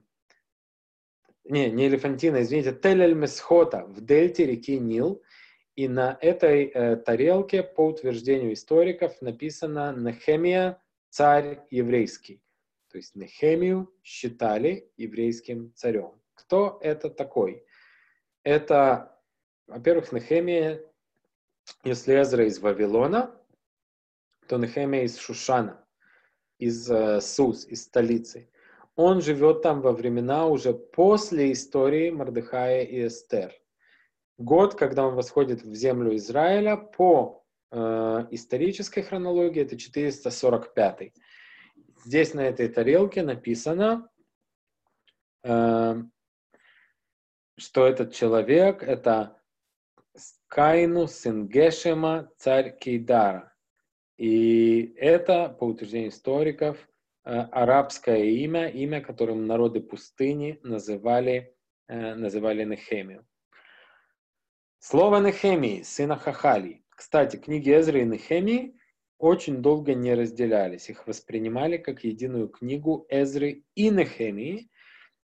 не, 1.43 1.69
не 1.69 1.87
Элефантина, 1.87 2.43
извините, 2.43 2.71
Тель-эль-Месхота 2.71 3.87
в 3.87 3.99
дельте 3.99 4.45
реки 4.45 4.79
Нил. 4.79 5.21
И 5.77 5.87
на 5.87 6.17
этой 6.21 6.65
э, 6.65 6.95
тарелке, 6.95 7.61
по 7.61 7.85
утверждению 7.85 8.53
историков, 8.53 9.21
написано 9.21 9.93
«Нехемия, 9.95 10.81
царь 11.11 11.59
еврейский». 11.69 12.41
То 12.89 12.97
есть 12.97 13.15
Нехемию 13.15 13.93
считали 14.03 14.91
еврейским 14.97 15.71
царем. 15.75 16.19
Кто 16.33 16.79
это 16.81 17.11
такой? 17.11 17.63
Это, 18.41 19.21
во-первых, 19.67 20.11
Нехемия, 20.11 20.81
если 21.83 22.19
Эзра 22.19 22.47
из 22.47 22.57
Вавилона, 22.57 23.39
то 24.47 24.57
Нехемия 24.57 25.03
из 25.03 25.17
Шушана. 25.17 25.85
из 26.57 26.89
э, 26.89 27.21
Сус, 27.21 27.67
из 27.67 27.83
столицы. 27.83 28.49
Он 28.95 29.21
живет 29.21 29.61
там 29.61 29.81
во 29.81 29.91
времена 29.91 30.47
уже 30.47 30.73
после 30.73 31.51
истории 31.51 32.09
Мордыхая 32.09 32.81
и 32.81 33.05
Эстер. 33.05 33.53
Год, 34.37 34.75
когда 34.75 35.07
он 35.07 35.15
восходит 35.15 35.63
в 35.63 35.73
землю 35.73 36.15
Израиля, 36.15 36.77
по 36.77 37.43
э, 37.71 38.27
исторической 38.31 39.01
хронологии, 39.01 39.63
это 39.63 39.77
445. 39.77 41.13
Здесь 42.05 42.33
на 42.33 42.41
этой 42.41 42.67
тарелке 42.67 43.23
написано, 43.23 44.09
э, 45.43 45.95
что 47.57 47.87
этот 47.87 48.13
человек 48.13 48.83
это 48.83 49.41
Кайну, 50.47 51.07
сын 51.07 51.47
Гешема, 51.47 52.31
царь 52.37 52.77
Кейдара. 52.77 53.53
И 54.17 54.93
это, 54.97 55.49
по 55.49 55.65
утверждению 55.65 56.09
историков, 56.09 56.77
Э, 57.29 57.41
арабское 57.51 58.23
имя, 58.23 58.69
имя, 58.69 59.01
которым 59.01 59.47
народы 59.47 59.81
пустыни 59.81 60.61
называли, 60.63 61.53
э, 61.89 62.15
называли 62.15 62.63
Нехемию. 62.63 63.27
Слово 64.79 65.19
Нехемии, 65.19 65.81
сына 65.81 66.15
Хахали. 66.15 66.83
Кстати, 66.89 67.37
книги 67.37 67.75
Эзры 67.75 68.01
и 68.01 68.05
Нехемии 68.05 68.79
очень 69.17 69.63
долго 69.63 69.95
не 69.95 70.13
разделялись. 70.13 70.89
Их 70.89 71.07
воспринимали 71.07 71.77
как 71.77 72.03
единую 72.03 72.47
книгу 72.47 73.07
Эзры 73.09 73.63
и 73.73 73.89
Нехемии. 73.89 74.69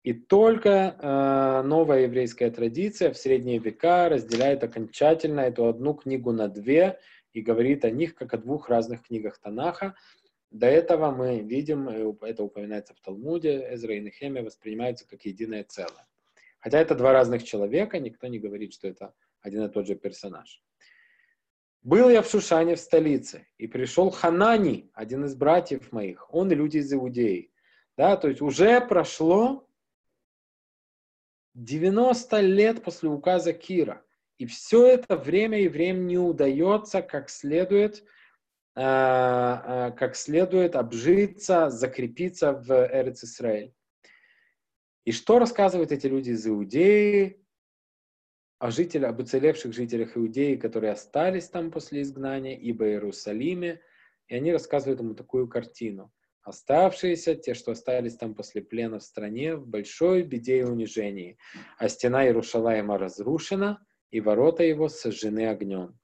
И 0.01 0.13
только 0.13 0.97
э, 0.99 1.61
новая 1.67 2.01
еврейская 2.01 2.49
традиция 2.49 3.13
в 3.13 3.17
средние 3.17 3.59
века 3.59 4.09
разделяет 4.09 4.63
окончательно 4.63 5.41
эту 5.41 5.67
одну 5.67 5.93
книгу 5.93 6.31
на 6.31 6.47
две 6.47 6.99
и 7.31 7.41
говорит 7.41 7.85
о 7.85 7.91
них 7.91 8.15
как 8.15 8.33
о 8.33 8.37
двух 8.37 8.67
разных 8.67 9.03
книгах 9.03 9.37
Танаха. 9.39 9.95
До 10.49 10.65
этого 10.65 11.11
мы 11.11 11.41
видим, 11.41 11.87
это 11.87 12.43
упоминается 12.43 12.95
в 12.95 12.99
Талмуде, 12.99 13.73
Эзра 13.73 13.93
и 13.93 14.01
Нехемия 14.01 14.41
воспринимаются 14.41 15.07
как 15.07 15.23
единое 15.23 15.63
целое. 15.63 16.07
Хотя 16.59 16.79
это 16.79 16.95
два 16.95 17.13
разных 17.13 17.43
человека, 17.43 17.99
никто 17.99 18.25
не 18.25 18.39
говорит, 18.39 18.73
что 18.73 18.87
это 18.87 19.13
один 19.45 19.63
и 19.65 19.69
тот 19.69 19.87
же 19.87 19.95
персонаж. 19.95 20.61
Был 21.81 22.09
я 22.09 22.21
в 22.21 22.29
Шушане 22.29 22.75
в 22.75 22.79
столице, 22.79 23.47
и 23.57 23.67
пришел 23.67 24.09
Ханани, 24.09 24.89
один 24.93 25.25
из 25.25 25.35
братьев 25.35 25.91
моих, 25.91 26.33
он 26.33 26.51
и 26.51 26.55
люди 26.55 26.77
из 26.77 26.91
Иудеи. 26.91 27.51
Да, 27.95 28.17
то 28.17 28.27
есть 28.27 28.41
уже 28.41 28.81
прошло 28.81 29.69
90 31.53 32.39
лет 32.41 32.83
после 32.83 33.09
указа 33.09 33.53
Кира. 33.53 34.03
И 34.37 34.45
все 34.45 34.87
это 34.87 35.15
время 35.15 35.61
евреям 35.61 36.07
не 36.07 36.17
удается 36.17 37.01
как 37.01 37.29
следует 37.29 38.03
Э, 38.77 39.61
э, 39.63 39.91
как 39.97 40.17
следует 40.17 40.75
обжиться, 40.75 41.69
закрепиться 41.69 42.51
в 42.51 42.69
Эрец 42.71 43.23
Исраэль. 43.23 43.73
И 45.05 45.13
что 45.13 45.39
рассказывают 45.39 45.93
эти 45.93 46.07
люди 46.07 46.31
из 46.31 46.45
Иудеи 46.45 47.41
о 48.59 48.71
жителях, 48.71 49.11
об 49.11 49.19
уцелевших 49.19 49.73
жителях 49.73 50.17
Иудеи, 50.17 50.55
которые 50.55 50.93
остались 50.93 51.49
там 51.49 51.71
после 51.71 52.01
изгнания, 52.01 52.55
ибо 52.55 52.87
Иерусалиме, 52.87 53.81
и 54.27 54.35
они 54.35 54.51
рассказывают 54.51 54.99
ему 54.99 55.13
такую 55.13 55.47
картину. 55.47 56.11
Оставшиеся, 56.41 57.35
те, 57.35 57.53
что 57.53 57.71
остались 57.71 58.17
там 58.17 58.35
после 58.35 58.61
плена 58.61 58.99
в 58.99 59.03
стране, 59.03 59.55
в 59.55 59.67
большой 59.67 60.21
беде 60.21 60.59
и 60.59 60.63
унижении, 60.63 61.37
а 61.77 61.89
стена 61.89 62.25
Иерушалаема 62.25 62.97
разрушена, 62.97 63.85
и 64.11 64.21
ворота 64.21 64.63
его 64.63 64.87
сожжены 64.87 65.47
огнем. 65.47 65.97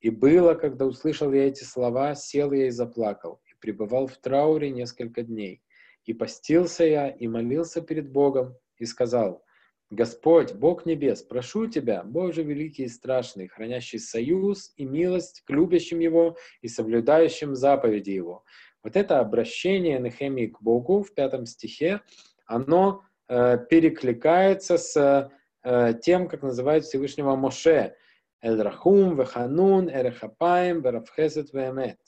И 0.00 0.10
было, 0.10 0.54
когда 0.54 0.86
услышал 0.86 1.32
я 1.32 1.48
эти 1.48 1.64
слова, 1.64 2.14
сел 2.14 2.52
я 2.52 2.68
и 2.68 2.70
заплакал, 2.70 3.40
и 3.50 3.54
пребывал 3.60 4.06
в 4.06 4.16
трауре 4.18 4.70
несколько 4.70 5.22
дней. 5.22 5.62
И 6.04 6.14
постился 6.14 6.84
я, 6.84 7.08
и 7.08 7.28
молился 7.28 7.80
перед 7.80 8.10
Богом, 8.10 8.56
и 8.78 8.84
сказал, 8.84 9.44
Господь, 9.92 10.54
Бог 10.54 10.86
небес, 10.86 11.20
прошу 11.20 11.66
Тебя, 11.66 12.02
Боже 12.02 12.42
великий 12.42 12.84
и 12.84 12.88
страшный, 12.88 13.48
хранящий 13.48 13.98
союз 13.98 14.72
и 14.76 14.86
милость 14.86 15.42
к 15.44 15.50
любящим 15.50 15.98
Его 15.98 16.38
и 16.62 16.68
соблюдающим 16.68 17.54
заповеди 17.54 18.08
Его. 18.08 18.42
Вот 18.82 18.96
это 18.96 19.20
обращение 19.20 19.98
Нехемии 19.98 20.46
к 20.46 20.62
Богу 20.62 21.02
в 21.02 21.12
пятом 21.12 21.44
стихе, 21.44 22.00
оно 22.46 23.02
э, 23.28 23.58
перекликается 23.68 24.78
с 24.78 25.30
э, 25.62 25.94
тем, 26.00 26.26
как 26.26 26.40
называют 26.40 26.86
Всевышнего 26.86 27.36
Моше, 27.36 27.94
Эль-Рахум, 28.40 29.14
Веханун, 29.20 29.90
Эрехапаем, 29.90 30.80
Верафхесет, 30.80 31.52
Веемет. 31.52 31.98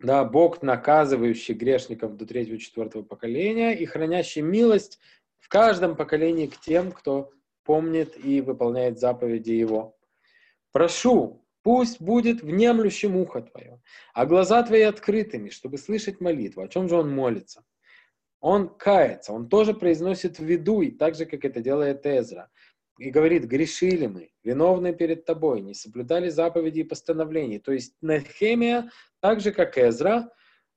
Да, 0.00 0.24
Бог, 0.24 0.62
наказывающий 0.62 1.52
грешников 1.52 2.16
до 2.16 2.24
третьего 2.24 2.54
и 2.54 2.58
четвертого 2.58 3.02
поколения 3.02 3.74
и 3.74 3.84
хранящий 3.84 4.40
милость 4.40 4.98
каждом 5.50 5.96
поколении 5.96 6.46
к 6.46 6.58
тем, 6.58 6.92
кто 6.92 7.30
помнит 7.64 8.16
и 8.24 8.40
выполняет 8.40 8.98
заповеди 8.98 9.50
Его. 9.50 9.96
Прошу, 10.72 11.44
пусть 11.62 12.00
будет 12.00 12.42
внемлющим 12.42 13.16
ухо 13.16 13.42
Твое, 13.42 13.82
а 14.14 14.24
глаза 14.24 14.62
Твои 14.62 14.82
открытыми, 14.82 15.50
чтобы 15.50 15.76
слышать 15.76 16.20
молитву. 16.20 16.62
О 16.62 16.68
чем 16.68 16.88
же 16.88 16.96
он 16.96 17.10
молится? 17.10 17.64
Он 18.40 18.68
кается, 18.68 19.32
он 19.32 19.48
тоже 19.48 19.74
произносит 19.74 20.38
в 20.38 20.44
виду, 20.44 20.80
и 20.80 20.90
так 20.90 21.14
же, 21.14 21.26
как 21.26 21.44
это 21.44 21.60
делает 21.60 22.06
Эзра 22.06 22.48
и 23.00 23.10
говорит, 23.10 23.44
грешили 23.44 24.06
мы, 24.06 24.30
виновны 24.44 24.94
перед 24.94 25.24
тобой, 25.24 25.62
не 25.62 25.74
соблюдали 25.74 26.28
заповеди 26.28 26.80
и 26.80 26.84
постановлений. 26.84 27.58
То 27.58 27.72
есть 27.72 27.94
Нехемия, 28.02 28.90
так 29.20 29.40
же 29.40 29.52
как 29.52 29.78
Эзра, 29.78 30.30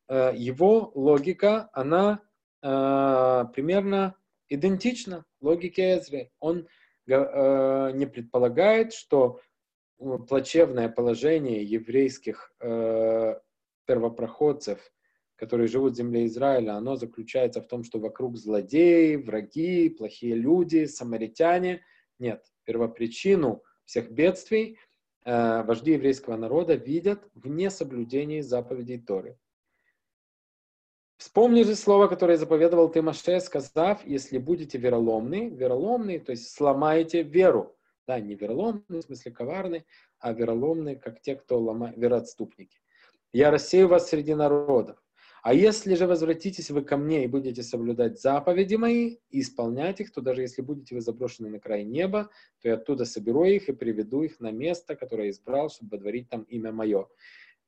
э, 0.07 0.31
его 0.33 0.91
логика, 0.95 1.69
она 1.73 2.21
э, 2.61 3.45
примерно 3.53 4.15
идентична 4.49 5.25
логике 5.41 5.97
Эзры. 5.97 6.31
Он 6.39 6.67
э, 7.07 7.91
не 7.93 8.05
предполагает, 8.05 8.93
что 8.93 9.39
плачевное 10.27 10.89
положение 10.89 11.63
еврейских 11.63 12.51
первопроходцев, 13.85 14.79
которые 15.35 15.67
живут 15.67 15.93
в 15.93 15.95
земле 15.95 16.25
Израиля, 16.25 16.73
оно 16.73 16.97
заключается 16.97 17.61
в 17.61 17.67
том, 17.67 17.83
что 17.85 17.99
вокруг 17.99 18.37
злодеи, 18.37 19.15
враги, 19.15 19.89
плохие 19.89 20.35
люди, 20.35 20.85
самаритяне– 20.85 21.83
нет, 22.19 22.45
первопричину 22.63 23.63
всех 23.85 24.11
бедствий 24.11 24.77
э, 25.25 25.63
вожди 25.63 25.91
еврейского 25.93 26.37
народа 26.37 26.75
видят 26.75 27.27
в 27.33 27.47
несоблюдении 27.47 28.41
заповедей 28.41 28.99
Торы. 28.99 29.37
Вспомни 31.23 31.63
же 31.63 31.75
слово, 31.75 32.09
которое 32.09 32.37
заповедовал 32.37 32.89
ты 32.89 33.01
Маше, 33.01 33.39
сказав, 33.39 34.05
если 34.05 34.37
будете 34.37 34.77
вероломны, 34.77 35.47
вероломны, 35.47 36.19
то 36.19 36.31
есть 36.31 36.53
сломаете 36.53 37.23
веру. 37.23 37.77
Да, 38.05 38.19
не 38.19 38.35
вероломны, 38.35 38.83
в 38.89 39.03
смысле 39.03 39.31
коварны, 39.31 39.85
а 40.19 40.33
вероломны, 40.33 40.97
как 40.97 41.21
те, 41.21 41.37
кто 41.37 41.59
ломает, 41.59 41.95
вероотступники. 41.95 42.77
Я 43.31 43.51
рассею 43.51 43.87
вас 43.87 44.09
среди 44.09 44.35
народов. 44.35 45.01
А 45.43 45.53
если 45.53 45.95
же 45.95 46.07
возвратитесь 46.07 46.69
вы 46.71 46.81
ко 46.81 46.97
мне 46.97 47.23
и 47.23 47.27
будете 47.27 47.63
соблюдать 47.63 48.19
заповеди 48.19 48.75
мои 48.75 49.19
и 49.29 49.39
исполнять 49.39 50.01
их, 50.01 50.11
то 50.11 50.19
даже 50.19 50.41
если 50.41 50.61
будете 50.61 50.93
вы 50.93 50.99
заброшены 50.99 51.49
на 51.49 51.61
край 51.61 51.85
неба, 51.85 52.29
то 52.61 52.67
я 52.67 52.73
оттуда 52.73 53.05
соберу 53.05 53.45
их 53.45 53.69
и 53.69 53.71
приведу 53.71 54.23
их 54.23 54.41
на 54.41 54.51
место, 54.51 54.97
которое 54.97 55.29
избрал, 55.29 55.69
чтобы 55.69 55.91
водворить 55.91 56.27
там 56.27 56.43
имя 56.43 56.73
мое. 56.73 57.07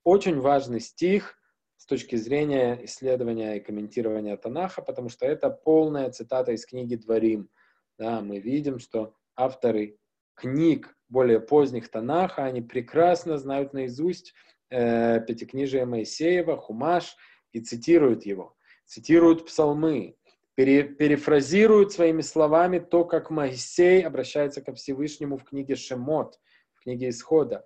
Очень 0.03 0.41
важный 0.41 0.81
стих 0.81 1.37
с 1.77 1.85
точки 1.85 2.15
зрения 2.15 2.79
исследования 2.85 3.57
и 3.57 3.59
комментирования 3.59 4.37
Танаха, 4.37 4.81
потому 4.81 5.09
что 5.09 5.25
это 5.25 5.49
полная 5.49 6.09
цитата 6.11 6.51
из 6.51 6.65
книги 6.65 6.95
Дворим. 6.95 7.49
Да, 7.97 8.21
мы 8.21 8.39
видим, 8.39 8.79
что 8.79 9.13
авторы 9.35 9.97
книг 10.35 10.95
более 11.09 11.39
поздних 11.39 11.89
Танаха, 11.89 12.45
они 12.45 12.61
прекрасно 12.61 13.37
знают 13.37 13.73
наизусть 13.73 14.33
э, 14.69 15.21
Пятикнижие 15.21 15.85
Моисеева, 15.85 16.57
Хумаш, 16.57 17.15
и 17.51 17.61
цитируют 17.61 18.25
его, 18.25 18.55
цитируют 18.85 19.45
псалмы, 19.45 20.17
пере, 20.55 20.83
перефразируют 20.83 21.93
своими 21.93 22.21
словами 22.21 22.79
то, 22.79 23.05
как 23.05 23.29
Моисей 23.29 24.01
обращается 24.01 24.61
ко 24.61 24.73
Всевышнему 24.73 25.37
в 25.37 25.43
книге 25.43 25.75
Шемот, 25.75 26.39
в 26.73 26.83
книге 26.83 27.09
Исхода. 27.09 27.65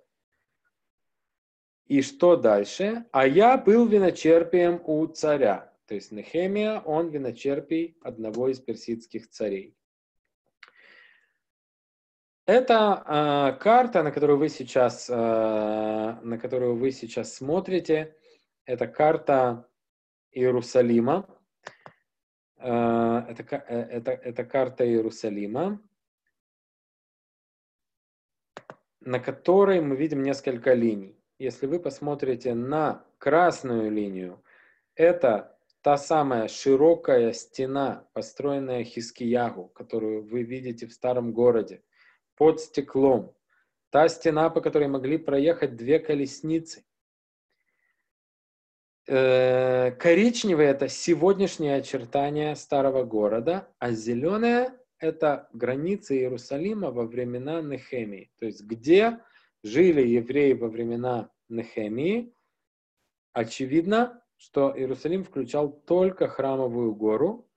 И 1.90 2.02
что 2.02 2.36
дальше? 2.36 3.04
А 3.10 3.26
я 3.26 3.58
был 3.58 3.84
виночерпием 3.84 4.80
у 4.84 5.04
царя. 5.08 5.74
То 5.86 5.96
есть 5.96 6.12
Нехемия, 6.12 6.78
он 6.78 7.08
виночерпий 7.08 7.98
одного 8.00 8.46
из 8.46 8.60
персидских 8.60 9.28
царей. 9.28 9.76
Это 12.46 13.56
э, 13.56 13.58
карта, 13.60 14.04
на 14.04 14.12
которую 14.12 14.38
вы 14.38 14.48
сейчас, 14.48 15.10
э, 15.10 15.12
на 15.12 16.38
которую 16.38 16.76
вы 16.76 16.92
сейчас 16.92 17.34
смотрите. 17.34 18.16
Это 18.66 18.86
карта 18.86 19.68
Иерусалима. 20.30 21.26
Э, 22.58 23.24
это, 23.30 23.42
это, 23.56 24.12
это 24.12 24.44
карта 24.44 24.86
Иерусалима, 24.86 25.82
на 29.00 29.18
которой 29.18 29.80
мы 29.80 29.96
видим 29.96 30.22
несколько 30.22 30.72
линий. 30.74 31.19
Если 31.40 31.66
вы 31.66 31.80
посмотрите 31.80 32.52
на 32.52 33.02
красную 33.16 33.90
линию, 33.90 34.44
это 34.94 35.56
та 35.80 35.96
самая 35.96 36.48
широкая 36.48 37.32
стена, 37.32 38.06
построенная 38.12 38.84
Хискиягу, 38.84 39.68
которую 39.68 40.22
вы 40.22 40.42
видите 40.42 40.86
в 40.86 40.92
старом 40.92 41.32
городе, 41.32 41.82
под 42.36 42.60
стеклом. 42.60 43.34
Та 43.88 44.08
стена, 44.08 44.50
по 44.50 44.60
которой 44.60 44.88
могли 44.88 45.16
проехать 45.16 45.76
две 45.76 45.98
колесницы. 45.98 46.84
Э, 49.08 49.92
коричневый– 49.92 50.66
это 50.66 50.88
сегодняшнее 50.88 51.76
очертание 51.76 52.54
старого 52.54 53.02
города, 53.04 53.66
а 53.78 53.92
зеленое– 53.92 54.78
это 54.98 55.48
границы 55.54 56.18
Иерусалима 56.18 56.90
во 56.90 57.06
времена 57.06 57.62
Нехемии. 57.62 58.30
То 58.38 58.44
есть 58.44 58.62
где 58.62 59.20
жили 59.62 60.06
евреи 60.06 60.52
во 60.52 60.68
времена 60.68 61.30
Нехемии, 61.48 62.34
очевидно, 63.32 64.22
что 64.36 64.76
Иерусалим 64.76 65.24
включал 65.24 65.70
только 65.70 66.28
храмовую 66.28 66.94
гору, 66.94 67.48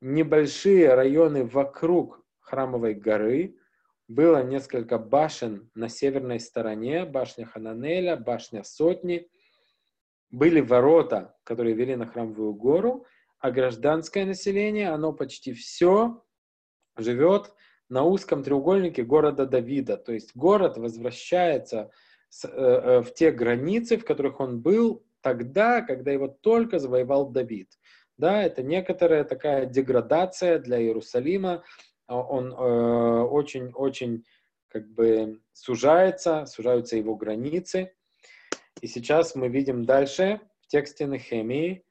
небольшие 0.00 0.94
районы 0.94 1.44
вокруг 1.44 2.24
храмовой 2.40 2.94
горы, 2.94 3.56
было 4.06 4.44
несколько 4.44 4.98
башен 4.98 5.70
на 5.74 5.88
северной 5.88 6.38
стороне, 6.38 7.06
башня 7.06 7.46
Хананеля, 7.46 8.16
башня 8.16 8.62
Сотни, 8.62 9.28
были 10.30 10.60
ворота, 10.60 11.36
которые 11.44 11.74
вели 11.74 11.96
на 11.96 12.06
храмовую 12.06 12.52
гору, 12.54 13.06
а 13.38 13.50
гражданское 13.50 14.24
население, 14.24 14.90
оно 14.90 15.12
почти 15.12 15.52
все 15.52 16.22
живет 16.96 17.52
на 17.94 18.02
узком 18.02 18.42
треугольнике 18.42 19.04
города 19.04 19.46
Давида. 19.46 19.96
То 19.96 20.12
есть 20.12 20.34
город 20.34 20.76
возвращается 20.78 21.92
с, 22.28 22.44
э, 22.44 22.50
э, 22.50 23.02
в 23.02 23.14
те 23.14 23.30
границы, 23.30 23.96
в 23.96 24.04
которых 24.04 24.40
он 24.40 24.60
был 24.60 25.04
тогда, 25.20 25.80
когда 25.80 26.10
его 26.10 26.26
только 26.26 26.80
завоевал 26.80 27.30
Давид. 27.30 27.70
Да, 28.16 28.42
это 28.42 28.64
некоторая 28.64 29.22
такая 29.22 29.66
деградация 29.66 30.58
для 30.58 30.80
Иерусалима. 30.80 31.62
А 32.08 32.20
он 32.20 32.52
очень-очень 32.52 34.16
э, 34.16 34.22
как 34.66 34.88
бы 34.88 35.40
сужается, 35.52 36.46
сужаются 36.46 36.96
его 36.96 37.14
границы. 37.14 37.92
И 38.80 38.88
сейчас 38.88 39.36
мы 39.36 39.46
видим 39.46 39.84
дальше 39.84 40.40
в 40.62 40.66
тексте 40.66 41.06
Нехемии, 41.06 41.84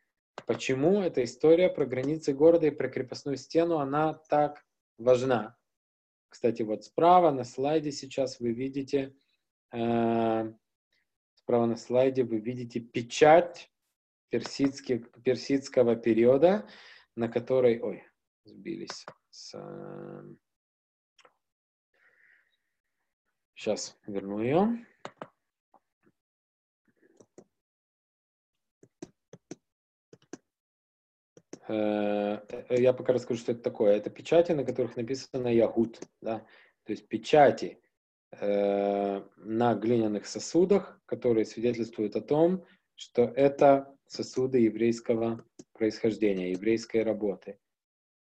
почему 0.45 1.01
эта 1.01 1.23
история 1.23 1.69
про 1.69 1.85
границы 1.85 2.33
города 2.33 2.67
и 2.67 2.71
про 2.71 2.89
крепостную 2.89 3.37
стену, 3.37 3.77
она 3.79 4.15
так 4.27 4.65
важна. 4.97 5.55
Кстати, 6.33 6.63
вот 6.63 6.83
справа 6.83 7.29
на 7.29 7.43
слайде 7.43 7.91
сейчас 7.91 8.39
вы 8.39 8.53
видите, 8.53 9.15
э, 9.71 10.51
справа 11.35 11.67
на 11.67 11.75
слайде 11.75 12.23
вы 12.23 12.39
видите 12.39 12.79
печать 12.79 13.71
персидских, 14.29 15.11
персидского 15.23 15.95
периода, 15.95 16.67
на 17.15 17.29
которой, 17.29 17.79
ой, 17.79 18.03
сбились 18.45 19.05
с... 19.29 19.53
Э, 19.53 20.23
сейчас 23.53 23.95
верну 24.07 24.41
ее. 24.41 24.87
Я 31.67 32.93
пока 32.93 33.13
расскажу, 33.13 33.39
что 33.39 33.51
это 33.53 33.61
такое. 33.61 33.95
Это 33.95 34.09
печати, 34.09 34.51
на 34.51 34.65
которых 34.65 34.97
написано 34.97 35.47
Ягут, 35.47 35.99
да, 36.21 36.39
то 36.83 36.91
есть 36.91 37.07
печати 37.07 37.79
э, 38.31 39.21
на 39.37 39.73
глиняных 39.75 40.25
сосудах, 40.25 40.99
которые 41.05 41.45
свидетельствуют 41.45 42.15
о 42.15 42.21
том, 42.21 42.65
что 42.95 43.23
это 43.23 43.95
сосуды 44.07 44.59
еврейского 44.59 45.45
происхождения, 45.73 46.51
еврейской 46.51 47.03
работы. 47.03 47.57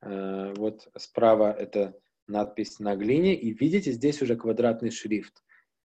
Э, 0.02 0.52
вот 0.56 0.88
справа 0.98 1.52
это 1.52 1.98
надпись 2.26 2.78
на 2.78 2.94
глине, 2.94 3.34
и 3.34 3.52
видите, 3.52 3.92
здесь 3.92 4.20
уже 4.22 4.36
квадратный 4.36 4.90
шрифт. 4.90 5.42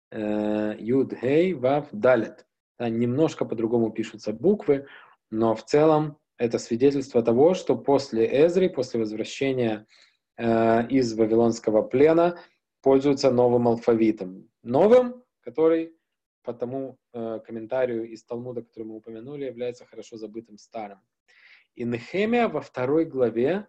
Юд, 0.10 1.14
Гей, 1.22 1.54
Вав, 1.54 1.90
Далет. 1.92 2.46
немножко 2.80 3.44
по-другому 3.44 3.92
пишутся 3.92 4.32
буквы, 4.32 4.88
но 5.32 5.54
в 5.54 5.66
целом 5.66 6.18
это 6.38 6.60
свидетельство 6.60 7.24
того, 7.24 7.54
что 7.54 7.76
после 7.76 8.46
Эзри, 8.46 8.68
после 8.68 9.00
возвращения 9.00 9.86
э, 10.38 10.88
из 10.88 11.14
Вавилонского 11.14 11.82
плена, 11.82 12.40
пользуются 12.82 13.32
новым 13.32 13.68
алфавитом. 13.68 14.50
Новым, 14.64 15.24
который 15.42 15.98
по 16.44 16.54
тому 16.54 16.98
э, 17.14 17.40
комментарию 17.46 18.10
из 18.10 18.24
Талмуда, 18.24 18.62
который 18.62 18.84
мы 18.84 18.96
упомянули, 18.96 19.46
является 19.46 19.86
хорошо 19.86 20.18
забытым 20.18 20.58
старым. 20.58 21.00
И 21.76 21.84
Нехемия 21.84 22.48
во 22.48 22.62
второй 22.62 23.06
главе, 23.06 23.68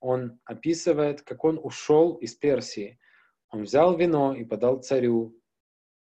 он 0.00 0.40
описывает, 0.44 1.22
как 1.22 1.44
он 1.44 1.60
ушел 1.62 2.14
из 2.14 2.34
Персии. 2.34 2.98
Он 3.50 3.62
взял 3.62 3.96
вино 3.96 4.34
и 4.34 4.44
подал 4.44 4.82
царю. 4.82 5.38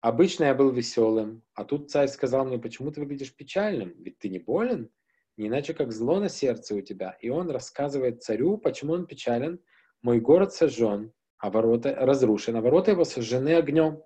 Обычно 0.02 0.46
я 0.46 0.56
был 0.56 0.72
веселым, 0.72 1.44
а 1.54 1.66
тут 1.66 1.90
царь 1.92 2.08
сказал 2.08 2.46
мне, 2.46 2.58
почему 2.58 2.92
ты 2.92 3.02
выглядишь 3.02 3.36
печальным? 3.36 3.94
Ведь 3.98 4.20
ты 4.20 4.30
не 4.30 4.40
болен? 4.40 4.90
Не 5.40 5.48
иначе 5.48 5.74
как 5.74 5.94
зло 5.94 6.20
на 6.20 6.28
сердце 6.28 6.76
у 6.76 6.82
тебя. 6.82 7.18
И 7.22 7.30
он 7.30 7.50
рассказывает 7.50 8.22
царю, 8.22 8.58
почему 8.58 8.94
он 8.94 9.08
печален. 9.08 9.60
Мой 10.02 10.20
город 10.20 10.54
сожжен, 10.54 11.14
а 11.38 11.50
ворота 11.50 11.96
разрушены, 11.96 12.58
а 12.58 12.62
ворота 12.62 12.92
его 12.92 13.06
сожжены 13.06 13.56
огнем. 13.56 14.04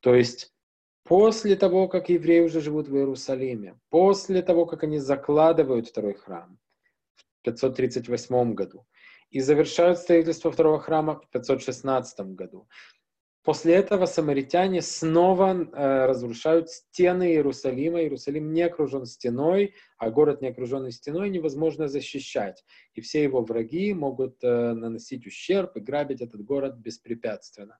То 0.00 0.14
есть 0.14 0.54
после 1.04 1.56
того, 1.56 1.88
как 1.88 2.08
евреи 2.08 2.40
уже 2.40 2.62
живут 2.62 2.88
в 2.88 2.96
Иерусалиме, 2.96 3.78
после 3.90 4.42
того, 4.42 4.64
как 4.64 4.82
они 4.82 4.98
закладывают 4.98 5.88
второй 5.88 6.14
храм 6.14 6.58
в 7.14 7.42
538 7.42 8.54
году 8.54 8.86
и 9.28 9.40
завершают 9.40 9.98
строительство 9.98 10.50
второго 10.50 10.80
храма 10.80 11.20
в 11.20 11.28
516 11.32 12.20
году, 12.34 12.66
После 13.46 13.74
этого 13.74 14.06
самаритяне 14.06 14.82
снова 14.82 15.54
э, 15.54 16.06
разрушают 16.06 16.68
стены 16.68 17.30
Иерусалима. 17.30 18.00
Иерусалим 18.00 18.52
не 18.52 18.62
окружен 18.62 19.06
стеной, 19.06 19.76
а 19.98 20.10
город 20.10 20.42
не 20.42 20.48
окруженный 20.48 20.90
стеной 20.90 21.30
невозможно 21.30 21.86
защищать. 21.86 22.64
И 22.94 23.00
все 23.00 23.22
его 23.22 23.42
враги 23.42 23.94
могут 23.94 24.42
э, 24.42 24.72
наносить 24.72 25.28
ущерб 25.28 25.76
и 25.76 25.80
грабить 25.80 26.22
этот 26.22 26.44
город 26.44 26.78
беспрепятственно. 26.78 27.78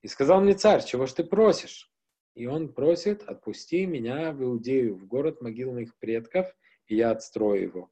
И 0.00 0.08
сказал 0.08 0.40
мне 0.40 0.54
царь, 0.54 0.82
чего 0.82 1.04
ж 1.04 1.12
ты 1.12 1.24
просишь? 1.24 1.92
И 2.34 2.46
он 2.46 2.72
просит, 2.72 3.22
отпусти 3.24 3.84
меня 3.84 4.32
в 4.32 4.42
Иудею, 4.42 4.96
в 4.96 5.06
город 5.06 5.42
могил 5.42 5.70
моих 5.74 5.98
предков, 5.98 6.46
и 6.86 6.96
я 6.96 7.10
отстрою 7.10 7.62
его. 7.62 7.90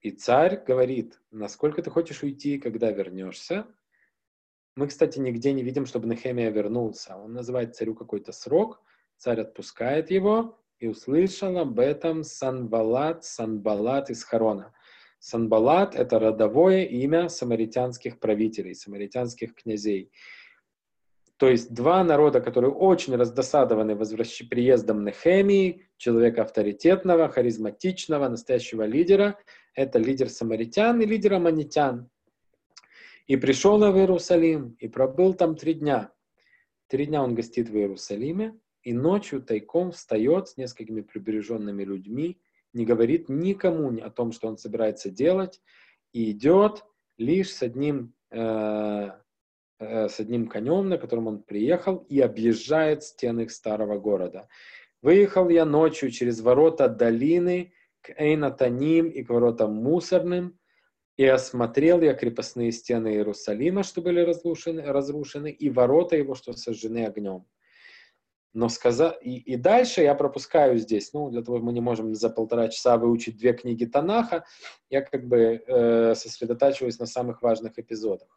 И 0.00 0.10
царь 0.10 0.64
говорит, 0.66 1.20
насколько 1.30 1.80
ты 1.80 1.90
хочешь 1.90 2.24
уйти, 2.24 2.58
когда 2.58 2.90
вернешься? 2.90 3.68
Мы, 4.78 4.86
кстати, 4.86 5.18
нигде 5.18 5.52
не 5.52 5.64
видим, 5.64 5.86
чтобы 5.86 6.06
Нехемия 6.06 6.50
вернулся. 6.50 7.16
Он 7.16 7.32
называет 7.32 7.74
царю 7.74 7.96
какой-то 7.96 8.30
срок, 8.30 8.80
царь 9.16 9.40
отпускает 9.40 10.08
его, 10.12 10.56
и 10.78 10.86
услышал 10.86 11.58
об 11.58 11.80
этом 11.80 12.22
Санбалат, 12.22 13.24
Санбалат 13.24 14.08
из 14.08 14.22
Харона. 14.22 14.72
Санбалат– 15.18 15.94
это 15.96 16.20
родовое 16.20 16.84
имя 16.84 17.28
самаритянских 17.28 18.20
правителей, 18.20 18.76
самаритянских 18.76 19.56
князей. 19.56 20.12
То 21.38 21.48
есть 21.48 21.74
два 21.74 22.04
народа, 22.04 22.40
которые 22.40 22.70
очень 22.70 23.16
раздосадованы 23.16 23.96
возвращ... 23.96 24.48
приездом 24.48 25.04
Нехемии, 25.04 25.88
человека 25.96 26.42
авторитетного, 26.42 27.28
харизматичного, 27.28 28.28
настоящего 28.28 28.84
лидера, 28.84 29.40
это 29.74 29.98
лидер 29.98 30.28
самаритян 30.28 31.00
и 31.00 31.04
лидер 31.04 31.34
аманитян. 31.34 32.08
И 33.28 33.36
пришел 33.36 33.78
в 33.78 33.96
Иерусалим, 33.96 34.74
и 34.80 34.88
пробыл 34.88 35.34
там 35.34 35.54
три 35.54 35.74
дня. 35.74 36.10
Три 36.88 37.04
дня 37.04 37.22
он 37.22 37.34
гостит 37.34 37.68
в 37.68 37.76
Иерусалиме, 37.76 38.58
и 38.82 38.94
ночью 38.94 39.42
тайком 39.42 39.92
встает 39.92 40.48
с 40.48 40.56
несколькими 40.56 41.02
прибереженными 41.02 41.84
людьми, 41.84 42.40
не 42.72 42.86
говорит 42.86 43.28
никому 43.28 44.02
о 44.02 44.10
том, 44.10 44.32
что 44.32 44.48
он 44.48 44.56
собирается 44.56 45.10
делать, 45.10 45.60
и 46.14 46.30
идет 46.30 46.84
лишь 47.18 47.52
с 47.52 47.62
одним, 47.62 48.14
э, 48.30 49.10
э, 49.78 50.08
с 50.08 50.20
одним 50.20 50.48
конем, 50.48 50.88
на 50.88 50.96
котором 50.96 51.26
он 51.26 51.42
приехал, 51.42 51.98
и 52.08 52.20
объезжает 52.20 53.02
стены 53.02 53.46
старого 53.50 53.98
города. 53.98 54.48
Выехал 55.02 55.50
я 55.50 55.66
ночью 55.66 56.10
через 56.10 56.40
ворота 56.40 56.88
долины 56.88 57.74
к 58.00 58.10
Эйнатаним 58.16 59.08
и 59.08 59.22
к 59.22 59.28
воротам 59.28 59.74
мусорным, 59.74 60.57
и 61.18 61.26
осмотрел 61.26 62.00
я 62.00 62.14
крепостные 62.14 62.70
стены 62.70 63.08
Иерусалима, 63.08 63.82
что 63.82 64.00
были 64.00 64.20
разрушены, 64.20 64.82
разрушены 64.82 65.50
и 65.50 65.68
ворота 65.68 66.16
его, 66.16 66.36
что 66.36 66.52
сожжены 66.52 67.04
огнем. 67.04 67.44
Но 68.54 68.68
сказа... 68.68 69.10
и, 69.20 69.36
и 69.36 69.56
дальше 69.56 70.02
я 70.02 70.14
пропускаю 70.14 70.78
здесь, 70.78 71.12
ну, 71.12 71.28
для 71.28 71.42
того, 71.42 71.58
мы 71.58 71.72
не 71.72 71.80
можем 71.80 72.14
за 72.14 72.30
полтора 72.30 72.68
часа 72.68 72.96
выучить 72.96 73.36
две 73.36 73.52
книги 73.52 73.84
Танаха, 73.84 74.44
я 74.90 75.02
как 75.02 75.26
бы 75.26 75.62
э, 75.66 76.14
сосредотачиваюсь 76.14 77.00
на 77.00 77.06
самых 77.06 77.42
важных 77.42 77.78
эпизодах. 77.80 78.28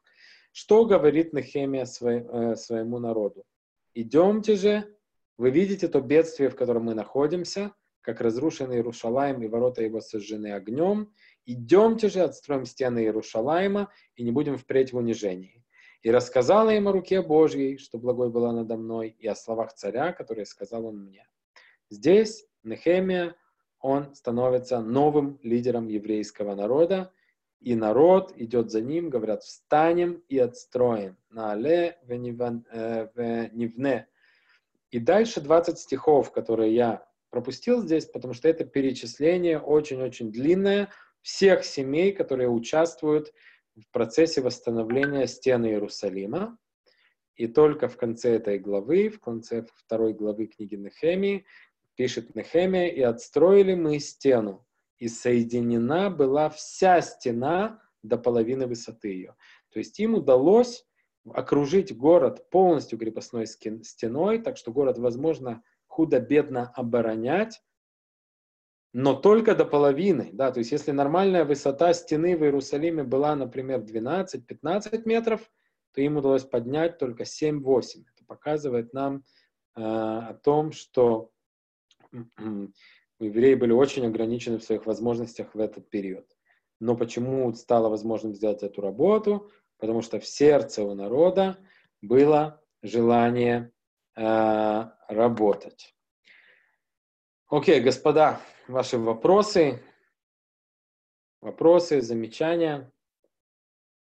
Что 0.52 0.86
говорит 0.86 1.34
Нехемия 1.34 1.86
свой, 1.86 2.26
э, 2.28 2.56
своему 2.56 2.98
народу? 2.98 3.46
Идемте 3.94 4.56
же 4.56 4.98
Вы 5.38 5.52
видите 5.52 5.88
то 5.88 6.02
бедствие, 6.02 6.50
в 6.50 6.56
котором 6.56 6.86
мы 6.86 6.94
находимся, 6.94 7.74
как 8.02 8.22
разрушенный 8.22 8.78
Иерушалаем 8.78 9.42
и 9.42 9.48
ворота 9.48 9.84
его 9.84 10.02
сожжены 10.02 10.54
огнем. 10.54 11.14
Идемте 11.54 12.08
же, 12.08 12.22
отстроим 12.22 12.66
стены 12.66 13.00
Иерушалаема 13.00 13.92
и 14.16 14.24
не 14.24 14.32
будем 14.32 14.58
впредь 14.58 14.94
в 14.94 14.98
унижении. 14.98 15.66
И 16.02 16.10
рассказала 16.10 16.70
им 16.70 16.88
о 16.88 16.94
руке 16.94 17.22
Божьей, 17.22 17.78
что 17.78 17.98
благой 17.98 18.30
была 18.30 18.54
надо 18.54 18.78
мной, 18.78 19.16
и 19.20 19.28
о 19.28 19.36
словах 19.36 19.74
царя, 19.74 20.14
которые 20.14 20.46
сказал 20.46 20.86
он 20.86 21.04
мне. 21.04 21.28
Здесь 21.90 22.48
Нехемия, 22.64 23.36
он 23.82 24.16
становится 24.16 24.80
новым 24.80 25.40
лидером 25.44 25.88
еврейского 25.88 26.56
народа, 26.56 27.12
и 27.60 27.76
народ 27.76 28.34
идет 28.38 28.72
за 28.72 28.82
ним, 28.82 29.10
говорят, 29.10 29.44
встанем 29.44 30.24
и 30.30 30.38
отстроим. 30.38 31.18
На 31.30 31.52
але 31.52 31.98
э, 32.08 33.50
невне. 33.52 34.08
И 34.90 35.00
дальше 35.00 35.42
20 35.42 35.78
стихов, 35.78 36.32
которые 36.32 36.74
я 36.74 37.06
пропустил 37.30 37.82
здесь, 37.82 38.06
потому 38.06 38.34
что 38.34 38.48
это 38.48 38.64
перечисление 38.64 39.60
очень-очень 39.60 40.32
длинное 40.32 40.90
всех 41.22 41.64
семей, 41.64 42.12
которые 42.12 42.50
участвуют 42.50 43.34
в 43.76 43.90
процессе 43.92 44.42
восстановления 44.42 45.28
стены 45.28 45.68
Иерусалима. 45.68 46.58
И 47.36 47.48
только 47.48 47.88
в 47.88 47.98
конце 47.98 48.36
этой 48.36 48.60
главы, 48.60 49.10
в 49.10 49.20
конце 49.20 49.66
второй 49.76 50.14
главы 50.14 50.48
книги 50.48 50.76
Нехемии, 50.76 51.46
пишет 51.96 52.36
Нехемия, 52.36 52.90
«И 52.90 53.02
отстроили 53.02 53.74
мы 53.74 54.00
стену, 54.00 54.66
и 54.98 55.08
соединена 55.08 56.10
была 56.10 56.50
вся 56.50 57.02
стена 57.02 57.82
до 58.04 58.18
половины 58.18 58.68
высоты 58.68 59.10
ее». 59.10 59.36
То 59.72 59.80
есть 59.80 60.00
им 60.00 60.16
удалось 60.16 60.86
окружить 61.26 61.96
город 61.96 62.50
полностью 62.50 63.00
крепостной 63.00 63.48
стеной, 63.48 64.40
так 64.40 64.58
что 64.58 64.72
город, 64.72 64.98
возможно, 64.98 65.64
худо-бедно 65.88 66.72
оборонять, 66.76 67.62
но 68.94 69.14
только 69.14 69.56
до 69.56 69.66
половины, 69.66 70.30
да, 70.34 70.52
то 70.52 70.60
есть 70.60 70.72
если 70.72 70.92
нормальная 70.92 71.46
высота 71.46 71.94
стены 71.94 72.36
в 72.36 72.44
Иерусалиме 72.44 73.04
была, 73.04 73.36
например, 73.36 73.80
12-15 73.80 75.04
метров, 75.06 75.42
то 75.94 76.02
им 76.02 76.18
удалось 76.18 76.44
поднять 76.44 76.98
только 76.98 77.24
7-8. 77.24 78.04
Это 78.14 78.26
показывает 78.26 78.94
нам 78.94 79.24
э, 79.76 79.82
о 79.82 80.34
том, 80.44 80.72
что 80.72 81.32
евреи 83.20 83.56
были 83.56 83.72
очень 83.72 84.06
ограничены 84.06 84.58
в 84.58 84.64
своих 84.64 84.86
возможностях 84.86 85.56
в 85.56 85.60
этот 85.60 85.90
период. 85.90 86.26
Но 86.80 86.98
почему 86.98 87.54
стало 87.54 87.90
возможным 87.90 88.34
сделать 88.34 88.64
эту 88.64 88.82
работу? 88.82 89.52
Потому 89.78 90.02
что 90.02 90.20
в 90.20 90.26
сердце 90.26 90.84
у 90.84 90.94
народа 90.96 91.58
было 92.02 92.62
желание 92.82 93.72
э, 94.18 94.86
работать. 95.08 95.96
Окей, 97.50 97.82
господа, 97.82 98.40
ваши 98.72 98.98
вопросы, 98.98 99.84
вопросы, 101.42 102.02
замечания, 102.02 102.92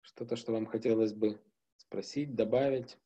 что-то, 0.02 0.36
что 0.36 0.54
вам 0.54 0.66
хотелось 0.66 1.14
бы 1.14 1.42
спросить, 1.78 2.36
добавить. 2.36 2.98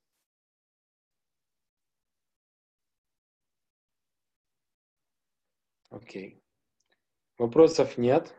Окей. 5.89 6.43
Вопросов 7.37 7.97
нет. 7.97 8.35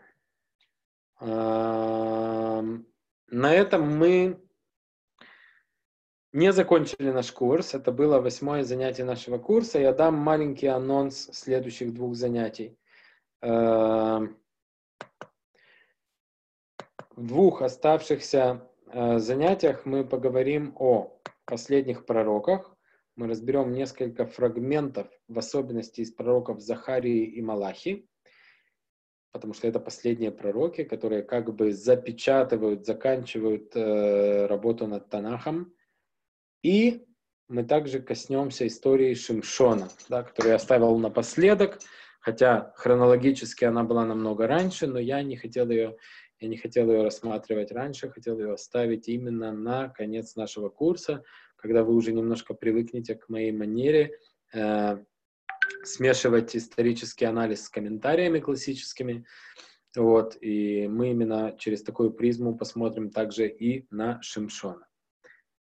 На 1.18 2.74
этом 3.30 3.96
мы 3.96 4.42
не 6.32 6.52
закончили 6.52 7.10
наш 7.10 7.32
курс. 7.32 7.72
Это 7.74 7.92
было 7.92 8.20
восьмое 8.20 8.62
занятие 8.62 9.04
нашего 9.04 9.38
курса. 9.38 9.78
Я 9.78 9.94
дам 9.94 10.16
маленький 10.16 10.66
анонс 10.66 11.30
следующих 11.32 11.94
двух 11.94 12.14
занятий. 12.14 12.78
Эм, 13.46 14.36
в 17.14 17.26
двух 17.26 17.62
оставшихся 17.62 18.68
э, 18.88 19.18
занятиях 19.18 19.86
мы 19.86 20.04
поговорим 20.04 20.74
о 20.76 21.16
последних 21.44 22.06
пророках. 22.06 22.76
Мы 23.14 23.28
разберем 23.28 23.72
несколько 23.72 24.26
фрагментов, 24.26 25.06
в 25.28 25.38
особенности 25.38 26.00
из 26.00 26.10
пророков 26.10 26.60
Захарии 26.60 27.24
и 27.24 27.40
Малахи, 27.40 28.08
потому 29.30 29.54
что 29.54 29.68
это 29.68 29.78
последние 29.78 30.32
пророки, 30.32 30.82
которые 30.82 31.22
как 31.22 31.54
бы 31.54 31.72
запечатывают, 31.72 32.84
заканчивают 32.84 33.76
э, 33.76 34.46
работу 34.46 34.88
над 34.88 35.08
Танахом 35.08 35.72
и 36.64 37.06
мы 37.48 37.62
также 37.62 38.00
коснемся 38.00 38.66
истории 38.66 39.14
Шимшона, 39.14 39.88
да, 40.08 40.24
которую 40.24 40.50
я 40.50 40.56
оставил 40.56 40.98
напоследок, 40.98 41.78
хотя 42.26 42.72
хронологически 42.74 43.64
она 43.66 43.84
была 43.84 44.04
намного 44.04 44.48
раньше, 44.48 44.88
но 44.88 44.98
я 44.98 45.22
не 45.22 45.36
хотел 45.36 45.70
ее, 45.70 45.96
я 46.40 46.48
не 46.48 46.56
хотел 46.56 46.90
ее 46.90 47.04
рассматривать 47.04 47.70
раньше, 47.70 48.10
хотел 48.10 48.40
ее 48.40 48.52
оставить 48.54 49.06
именно 49.06 49.52
на 49.52 49.90
конец 49.90 50.34
нашего 50.34 50.68
курса, 50.68 51.22
когда 51.54 51.84
вы 51.84 51.94
уже 51.94 52.12
немножко 52.12 52.52
привыкнете 52.52 53.14
к 53.14 53.28
моей 53.28 53.52
манере 53.52 54.18
э, 54.52 54.98
смешивать 55.84 56.56
исторический 56.56 57.26
анализ 57.26 57.66
с 57.66 57.68
комментариями 57.68 58.40
классическими. 58.40 59.24
Вот, 59.94 60.36
и 60.40 60.88
мы 60.88 61.12
именно 61.12 61.54
через 61.56 61.84
такую 61.84 62.10
призму 62.10 62.58
посмотрим 62.58 63.10
также 63.10 63.46
и 63.46 63.86
на 63.92 64.20
Шимшона. 64.20 64.88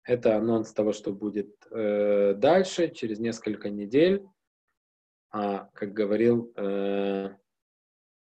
Это 0.04 0.36
анонс 0.36 0.72
того, 0.72 0.92
что 0.92 1.12
будет 1.12 1.56
э, 1.72 2.34
дальше, 2.36 2.88
через 2.94 3.18
несколько 3.18 3.68
недель. 3.68 4.24
А, 5.32 5.70
как 5.72 5.94
говорил 5.94 6.52
э, 6.56 7.34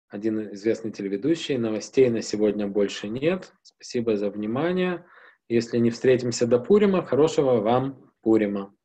один 0.08 0.52
известный 0.52 0.92
телеведущий, 0.92 1.56
новостей 1.56 2.10
на 2.10 2.20
сегодня 2.20 2.66
больше 2.66 3.08
нет. 3.08 3.54
Спасибо 3.62 4.16
за 4.16 4.28
внимание. 4.28 5.06
Если 5.48 5.78
не 5.78 5.90
встретимся 5.90 6.46
до 6.46 6.58
Пурима, 6.58 7.04
хорошего 7.04 7.60
вам 7.60 8.12
Пурима. 8.20 8.76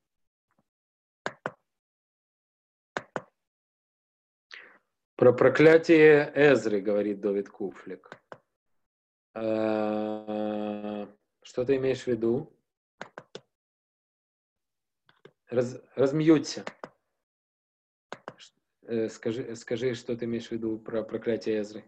Про 5.18 5.34
проклятие 5.34 6.32
Эзры, 6.34 6.80
говорит 6.80 7.20
Давид 7.20 7.50
Куфлик. 7.50 8.22
Э, 9.36 11.08
что 11.42 11.66
ты 11.66 11.76
имеешь 11.76 12.04
в 12.04 12.08
виду? 12.08 12.56
Раз, 15.50 15.82
размьються. 15.96 16.64
Э, 18.88 19.10
скажи, 19.10 19.54
скажи, 19.56 19.96
что 19.96 20.16
ты 20.16 20.26
имеешь 20.26 20.48
в 20.48 20.52
виду 20.52 20.80
про 20.80 21.04
проклятие 21.04 21.60
Эзры. 21.60 21.84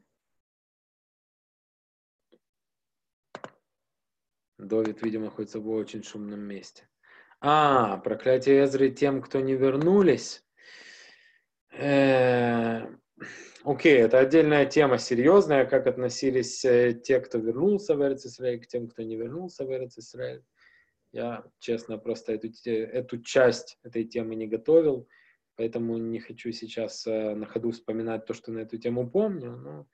Довид, 4.58 5.02
видимо, 5.02 5.26
находится 5.26 5.62
в 5.62 5.70
очень 5.70 6.04
шумном 6.04 6.42
месте. 6.42 6.90
А, 7.40 7.98
проклятие 8.00 8.66
Эзры 8.66 8.90
тем, 8.90 9.22
кто 9.22 9.40
не 9.40 9.56
вернулись. 9.56 10.44
Э, 11.72 12.82
окей, 13.64 14.00
это 14.00 14.20
отдельная 14.20 14.66
тема 14.66 14.98
серьезная, 14.98 15.66
как 15.66 15.88
относились 15.88 16.66
э, 16.66 16.94
те, 17.02 17.22
кто 17.22 17.38
вернулся 17.38 17.96
в 17.96 18.02
Израиль, 18.02 18.60
к 18.60 18.68
тем, 18.68 18.90
кто 18.90 19.04
не 19.04 19.16
вернулся 19.16 19.64
в 19.64 19.72
Израиль. 19.72 20.44
Я, 21.14 21.46
честно, 21.60 21.98
просто 21.98 22.34
эту, 22.34 22.50
эту 22.66 23.22
часть 23.22 23.80
этой 23.84 24.04
темы 24.04 24.36
не 24.36 24.48
готовил, 24.48 25.08
поэтому 25.60 25.98
не 25.98 26.22
хочу 26.22 26.54
сейчас 26.54 27.06
э, 27.06 27.36
на 27.36 27.46
ходу 27.46 27.72
вспоминать 27.72 28.26
то, 28.26 28.34
что 28.34 28.50
на 28.50 28.60
эту 28.60 28.78
тему 28.78 29.10
помню, 29.10 29.58
но 29.58 29.88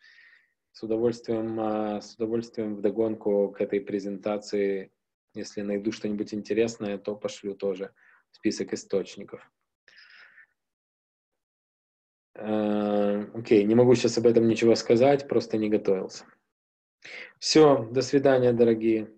с 0.71 0.83
удовольствием, 0.83 1.59
э, 1.59 2.01
с 2.01 2.13
удовольствием 2.13 2.75
вдогонку 2.75 3.49
к 3.49 3.59
этой 3.61 3.81
презентации, 3.81 4.91
если 5.33 5.63
найду 5.63 5.91
что-нибудь 5.91 6.35
интересное, 6.35 6.99
то 6.99 7.15
пошлю 7.15 7.55
тоже 7.55 7.95
список 8.29 8.73
источников. 8.73 9.51
Э, 12.35 13.25
окей, 13.33 13.63
не 13.63 13.73
могу 13.73 13.95
сейчас 13.95 14.19
об 14.19 14.27
этом 14.27 14.47
ничего 14.47 14.75
сказать, 14.75 15.27
просто 15.27 15.57
не 15.57 15.67
готовился. 15.67 16.25
Все, 17.39 17.89
до 17.91 18.03
свидания, 18.03 18.53
дорогие. 18.53 19.09